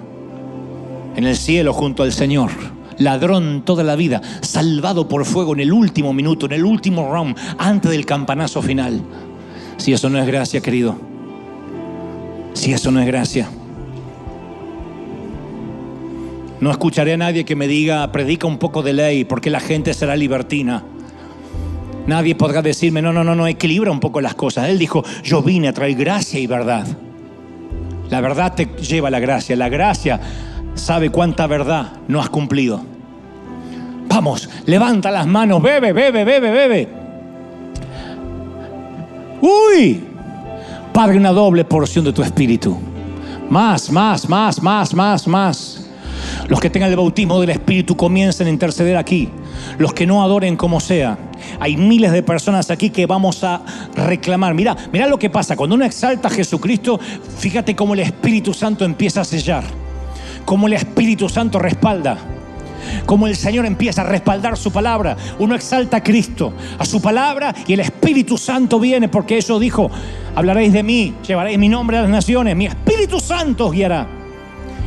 en 1.16 1.26
el 1.26 1.36
cielo 1.36 1.74
junto 1.74 2.04
al 2.04 2.14
Señor 2.14 2.50
ladrón 3.00 3.64
toda 3.66 3.84
la 3.84 3.96
vida, 3.96 4.22
salvado 4.42 5.08
por 5.08 5.26
fuego 5.26 5.54
en 5.54 5.62
el 5.62 5.74
último 5.74 6.14
minuto, 6.14 6.46
en 6.46 6.54
el 6.54 6.66
último 6.66 7.12
round, 7.12 7.36
antes 7.58 7.90
del 7.90 8.06
campanazo 8.06 8.62
final. 8.62 9.02
Si 9.78 9.94
eso 9.94 10.10
no 10.10 10.20
es 10.20 10.28
gracia, 10.28 10.62
querido. 10.62 10.96
Si 12.54 12.74
eso 12.74 12.92
no 12.92 13.00
es 13.00 13.08
gracia. 13.08 13.50
No 16.60 16.72
escucharé 16.72 17.14
a 17.14 17.18
nadie 17.18 17.46
que 17.46 17.56
me 17.56 17.68
diga, 17.68 18.12
predica 18.12 18.46
un 18.46 18.58
poco 18.58 18.84
de 18.84 18.94
ley, 18.94 19.24
porque 19.24 19.50
la 19.50 19.62
gente 19.62 19.94
será 19.94 20.16
libertina. 20.16 20.84
Nadie 22.06 22.36
podrá 22.36 22.62
decirme, 22.62 23.02
no, 23.02 23.14
no, 23.14 23.24
no, 23.24 23.34
no, 23.36 23.48
equilibra 23.48 23.92
un 23.92 24.00
poco 24.00 24.20
las 24.20 24.36
cosas. 24.36 24.68
Él 24.68 24.78
dijo, 24.78 25.04
yo 25.24 25.42
vine 25.42 25.70
a 25.70 25.74
traer 25.74 25.96
gracia 25.96 26.40
y 26.40 26.48
verdad. 26.48 26.86
La 28.10 28.20
verdad 28.20 28.56
te 28.56 28.66
lleva 28.82 29.10
la 29.10 29.20
gracia. 29.20 29.56
La 29.56 29.70
gracia 29.70 30.20
sabe 30.80 31.10
cuánta 31.10 31.48
verdad 31.48 31.94
no 32.08 32.20
has 32.20 32.30
cumplido. 32.30 32.82
Vamos, 34.08 34.50
levanta 34.66 35.12
las 35.12 35.28
manos, 35.28 35.62
bebe, 35.62 35.94
bebe, 35.94 36.24
bebe, 36.24 36.52
bebe. 36.52 36.90
Uy, 39.42 40.04
Padre, 40.92 41.18
una 41.18 41.32
doble 41.32 41.64
porción 41.64 42.04
de 42.06 42.14
tu 42.14 42.24
espíritu. 42.24 42.78
Más, 43.50 43.92
más, 43.92 44.28
más, 44.28 44.62
más, 44.62 44.94
más, 44.94 45.28
más. 45.28 45.90
Los 46.48 46.60
que 46.60 46.70
tengan 46.70 46.90
el 46.90 46.96
bautismo 46.96 47.40
del 47.40 47.52
Espíritu 47.52 47.96
comiencen 47.96 48.48
a 48.48 48.50
interceder 48.50 48.98
aquí. 48.98 49.30
Los 49.78 49.94
que 49.94 50.06
no 50.06 50.24
adoren 50.24 50.56
como 50.56 50.80
sea. 50.80 51.18
Hay 51.60 51.78
miles 51.78 52.12
de 52.12 52.24
personas 52.24 52.70
aquí 52.72 52.90
que 52.90 53.06
vamos 53.06 53.44
a 53.44 53.62
reclamar. 53.96 54.54
Mira, 54.54 54.76
mira 54.92 55.08
lo 55.08 55.20
que 55.20 55.30
pasa. 55.30 55.56
Cuando 55.56 55.76
uno 55.76 55.86
exalta 55.86 56.28
a 56.28 56.32
Jesucristo, 56.32 57.00
fíjate 57.38 57.76
cómo 57.76 57.94
el 57.94 58.02
Espíritu 58.02 58.54
Santo 58.54 58.84
empieza 58.84 59.22
a 59.22 59.26
sellar. 59.26 59.64
Cómo 60.50 60.66
el 60.66 60.74
Espíritu 60.74 61.30
Santo 61.30 61.60
respalda. 61.60 62.18
Cómo 63.06 63.28
el 63.28 63.36
Señor 63.36 63.68
empieza 63.68 64.02
a 64.02 64.06
respaldar 64.06 64.58
su 64.58 64.72
palabra. 64.72 65.16
Uno 65.38 65.54
exalta 65.54 65.98
a 65.98 66.04
Cristo, 66.04 66.54
a 66.80 66.86
su 66.86 67.00
palabra 67.00 67.54
y 67.68 67.74
el 67.74 67.82
Espíritu 67.82 68.36
Santo 68.36 68.80
viene 68.80 69.10
porque 69.10 69.38
eso 69.38 69.60
dijo, 69.60 69.92
hablaréis 70.34 70.74
de 70.74 70.82
mí, 70.82 71.14
llevaréis 71.28 71.60
mi 71.60 71.70
nombre 71.70 72.00
a 72.00 72.02
las 72.02 72.10
naciones, 72.10 72.56
mi 72.56 72.66
Espíritu 72.66 73.20
Santo 73.20 73.68
os 73.68 73.74
guiará 73.74 74.08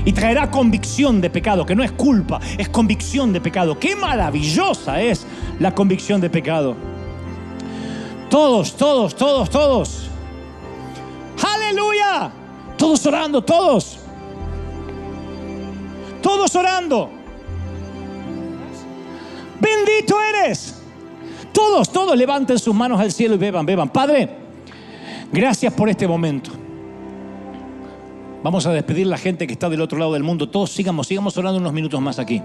y 0.05 0.11
traerá 0.11 0.51
convicción 0.51 1.21
de 1.21 1.31
pecado, 1.31 1.65
que 1.65 1.77
no 1.77 1.85
es 1.85 1.93
culpa, 1.93 2.41
es 2.59 2.69
convicción 2.69 3.33
de 3.33 3.41
pecado. 3.41 3.79
Qué 3.79 3.95
maravillosa 3.95 5.01
es 5.01 5.25
la 5.61 5.73
convicción 5.73 6.21
de 6.21 6.29
pecado. 6.29 6.75
Todos, 8.29 8.77
todos, 8.77 9.15
todos, 9.15 9.49
todos. 9.49 10.11
Aleluya. 11.41 12.33
Todos 12.77 13.07
orando, 13.07 13.41
todos. 13.45 14.02
Todos 16.23 16.55
orando. 16.55 17.11
Bendito 19.61 20.17
eres. 20.21 20.81
Todos, 21.53 21.93
todos 21.93 22.17
levanten 22.17 22.59
sus 22.59 22.75
manos 22.75 23.01
al 23.01 23.13
cielo 23.13 23.35
y 23.35 23.39
beban, 23.39 23.67
beban. 23.67 23.91
Padre, 23.91 24.29
gracias 25.31 25.73
por 25.75 25.89
este 25.89 26.09
momento. 26.09 26.51
Vamos 28.43 28.67
a 28.67 28.73
despedir 28.73 29.07
a 29.07 29.11
la 29.11 29.19
gente 29.19 29.47
que 29.47 29.53
está 29.53 29.69
del 29.69 29.81
otro 29.81 29.99
lado 29.99 30.15
del 30.15 30.23
mundo. 30.23 30.49
Todos 30.49 30.71
sigamos, 30.71 31.07
sigamos 31.07 31.37
orando 31.37 31.59
unos 31.59 31.73
minutos 31.73 32.01
más 32.01 32.19
aquí. 32.19 32.43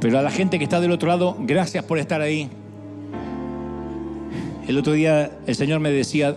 Pero 0.00 0.18
a 0.18 0.22
la 0.22 0.30
gente 0.30 0.58
que 0.58 0.64
está 0.64 0.80
del 0.80 0.92
otro 0.92 1.08
lado, 1.08 1.36
gracias 1.40 1.84
por 1.84 1.98
estar 1.98 2.20
ahí. 2.20 2.50
El 4.68 4.78
otro 4.78 4.92
día 4.92 5.30
el 5.46 5.56
Señor 5.56 5.80
me 5.80 5.90
decía, 5.90 6.36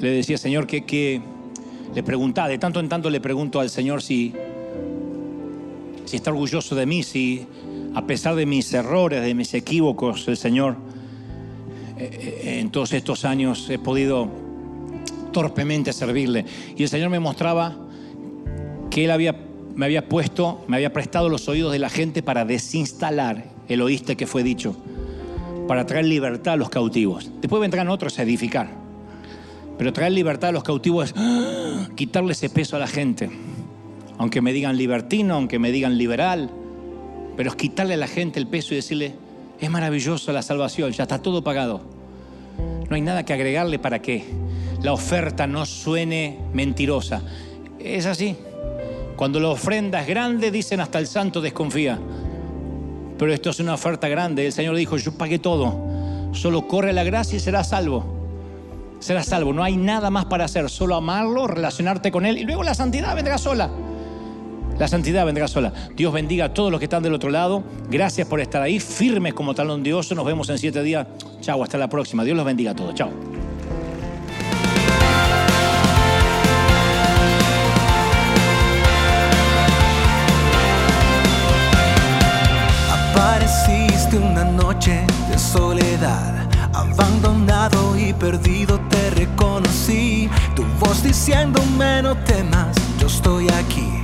le 0.00 0.10
decía, 0.10 0.38
Señor, 0.38 0.66
que, 0.66 0.84
que 0.84 1.20
le 1.94 2.02
preguntaba, 2.02 2.48
de 2.48 2.58
tanto 2.58 2.80
en 2.80 2.88
tanto 2.88 3.10
le 3.10 3.20
pregunto 3.20 3.60
al 3.60 3.70
Señor 3.70 4.02
si, 4.02 4.34
si 6.04 6.16
está 6.16 6.30
orgulloso 6.30 6.74
de 6.74 6.86
mí, 6.86 7.02
si 7.02 7.46
a 7.94 8.06
pesar 8.06 8.34
de 8.34 8.46
mis 8.46 8.72
errores, 8.74 9.22
de 9.22 9.34
mis 9.34 9.54
equívocos, 9.54 10.26
el 10.28 10.36
Señor 10.36 10.76
eh, 11.96 12.40
eh, 12.44 12.60
en 12.60 12.70
todos 12.70 12.92
estos 12.92 13.24
años 13.24 13.68
he 13.70 13.78
podido 13.78 14.28
torpemente 15.32 15.92
servirle. 15.92 16.44
Y 16.76 16.82
el 16.82 16.88
Señor 16.88 17.10
me 17.10 17.20
mostraba 17.20 17.76
que 18.90 19.04
Él 19.04 19.10
había, 19.10 19.36
me 19.74 19.86
había 19.86 20.08
puesto, 20.08 20.64
me 20.66 20.76
había 20.76 20.92
prestado 20.92 21.28
los 21.28 21.48
oídos 21.48 21.72
de 21.72 21.78
la 21.78 21.88
gente 21.88 22.22
para 22.22 22.44
desinstalar 22.44 23.44
el 23.68 23.80
oíste 23.80 24.16
que 24.16 24.26
fue 24.26 24.42
dicho, 24.42 24.76
para 25.68 25.86
traer 25.86 26.06
libertad 26.06 26.54
a 26.54 26.56
los 26.56 26.68
cautivos. 26.68 27.30
Después 27.40 27.60
vendrán 27.60 27.88
otros 27.88 28.18
a 28.18 28.22
edificar. 28.22 28.68
Pero 29.78 29.92
traer 29.92 30.12
libertad 30.12 30.50
a 30.50 30.52
los 30.52 30.62
cautivos 30.62 31.10
es 31.10 31.88
quitarle 31.96 32.32
ese 32.32 32.48
peso 32.48 32.76
a 32.76 32.78
la 32.78 32.86
gente. 32.86 33.30
Aunque 34.18 34.40
me 34.40 34.52
digan 34.52 34.76
libertino, 34.76 35.34
aunque 35.34 35.58
me 35.58 35.72
digan 35.72 35.98
liberal, 35.98 36.50
pero 37.36 37.50
es 37.50 37.56
quitarle 37.56 37.94
a 37.94 37.96
la 37.96 38.06
gente 38.06 38.38
el 38.38 38.46
peso 38.46 38.74
y 38.74 38.76
decirle, 38.76 39.14
es 39.60 39.70
maravilloso 39.70 40.32
la 40.32 40.42
salvación, 40.42 40.92
ya 40.92 41.02
está 41.04 41.20
todo 41.20 41.42
pagado. 41.42 41.80
No 42.88 42.94
hay 42.94 43.02
nada 43.02 43.24
que 43.24 43.32
agregarle 43.32 43.78
para 43.78 44.00
que 44.00 44.24
la 44.82 44.92
oferta 44.92 45.46
no 45.46 45.66
suene 45.66 46.38
mentirosa. 46.52 47.22
Es 47.78 48.06
así. 48.06 48.36
Cuando 49.16 49.40
la 49.40 49.48
ofrenda 49.48 50.00
es 50.00 50.06
grande, 50.06 50.50
dicen 50.50 50.80
hasta 50.80 50.98
el 50.98 51.06
santo 51.06 51.40
desconfía. 51.40 51.98
Pero 53.18 53.32
esto 53.32 53.50
es 53.50 53.60
una 53.60 53.74
oferta 53.74 54.08
grande. 54.08 54.46
El 54.46 54.52
Señor 54.52 54.76
dijo, 54.76 54.96
yo 54.96 55.12
pagué 55.12 55.38
todo. 55.38 55.78
Solo 56.32 56.66
corre 56.66 56.92
la 56.92 57.04
gracia 57.04 57.36
y 57.36 57.40
serás 57.40 57.68
salvo. 57.68 58.04
Serás 58.98 59.26
salvo. 59.26 59.52
No 59.52 59.62
hay 59.62 59.76
nada 59.76 60.10
más 60.10 60.24
para 60.26 60.44
hacer. 60.44 60.68
Solo 60.68 60.96
amarlo, 60.96 61.46
relacionarte 61.46 62.10
con 62.10 62.26
Él. 62.26 62.38
Y 62.38 62.44
luego 62.44 62.64
la 62.64 62.74
santidad 62.74 63.14
vendrá 63.14 63.38
sola. 63.38 63.70
La 64.78 64.88
santidad 64.88 65.24
vendrá 65.24 65.48
sola. 65.48 65.72
Dios 65.94 66.12
bendiga 66.12 66.46
a 66.46 66.54
todos 66.54 66.70
los 66.70 66.80
que 66.80 66.86
están 66.86 67.02
del 67.02 67.14
otro 67.14 67.30
lado. 67.30 67.62
Gracias 67.90 68.26
por 68.26 68.40
estar 68.40 68.62
ahí, 68.62 68.80
firmes 68.80 69.34
como 69.34 69.54
talón 69.54 69.82
de 69.82 69.94
oso. 69.94 70.14
Nos 70.14 70.24
vemos 70.24 70.48
en 70.50 70.58
siete 70.58 70.82
días. 70.82 71.06
Chao, 71.40 71.62
hasta 71.62 71.78
la 71.78 71.88
próxima. 71.88 72.24
Dios 72.24 72.36
los 72.36 72.46
bendiga 72.46 72.72
a 72.72 72.74
todos. 72.74 72.94
Chao. 72.94 73.10
una 84.16 84.44
noche 84.44 85.04
de 85.30 85.38
soledad, 85.38 86.48
abandonado 86.72 87.96
y 87.98 88.12
perdido 88.12 88.78
te 88.88 89.10
reconocí. 89.10 90.28
Tu 90.54 90.64
voz 90.78 91.02
diciéndome 91.02 92.02
no 92.02 92.16
temas, 92.18 92.76
yo 92.98 93.06
estoy 93.06 93.48
aquí. 93.48 94.03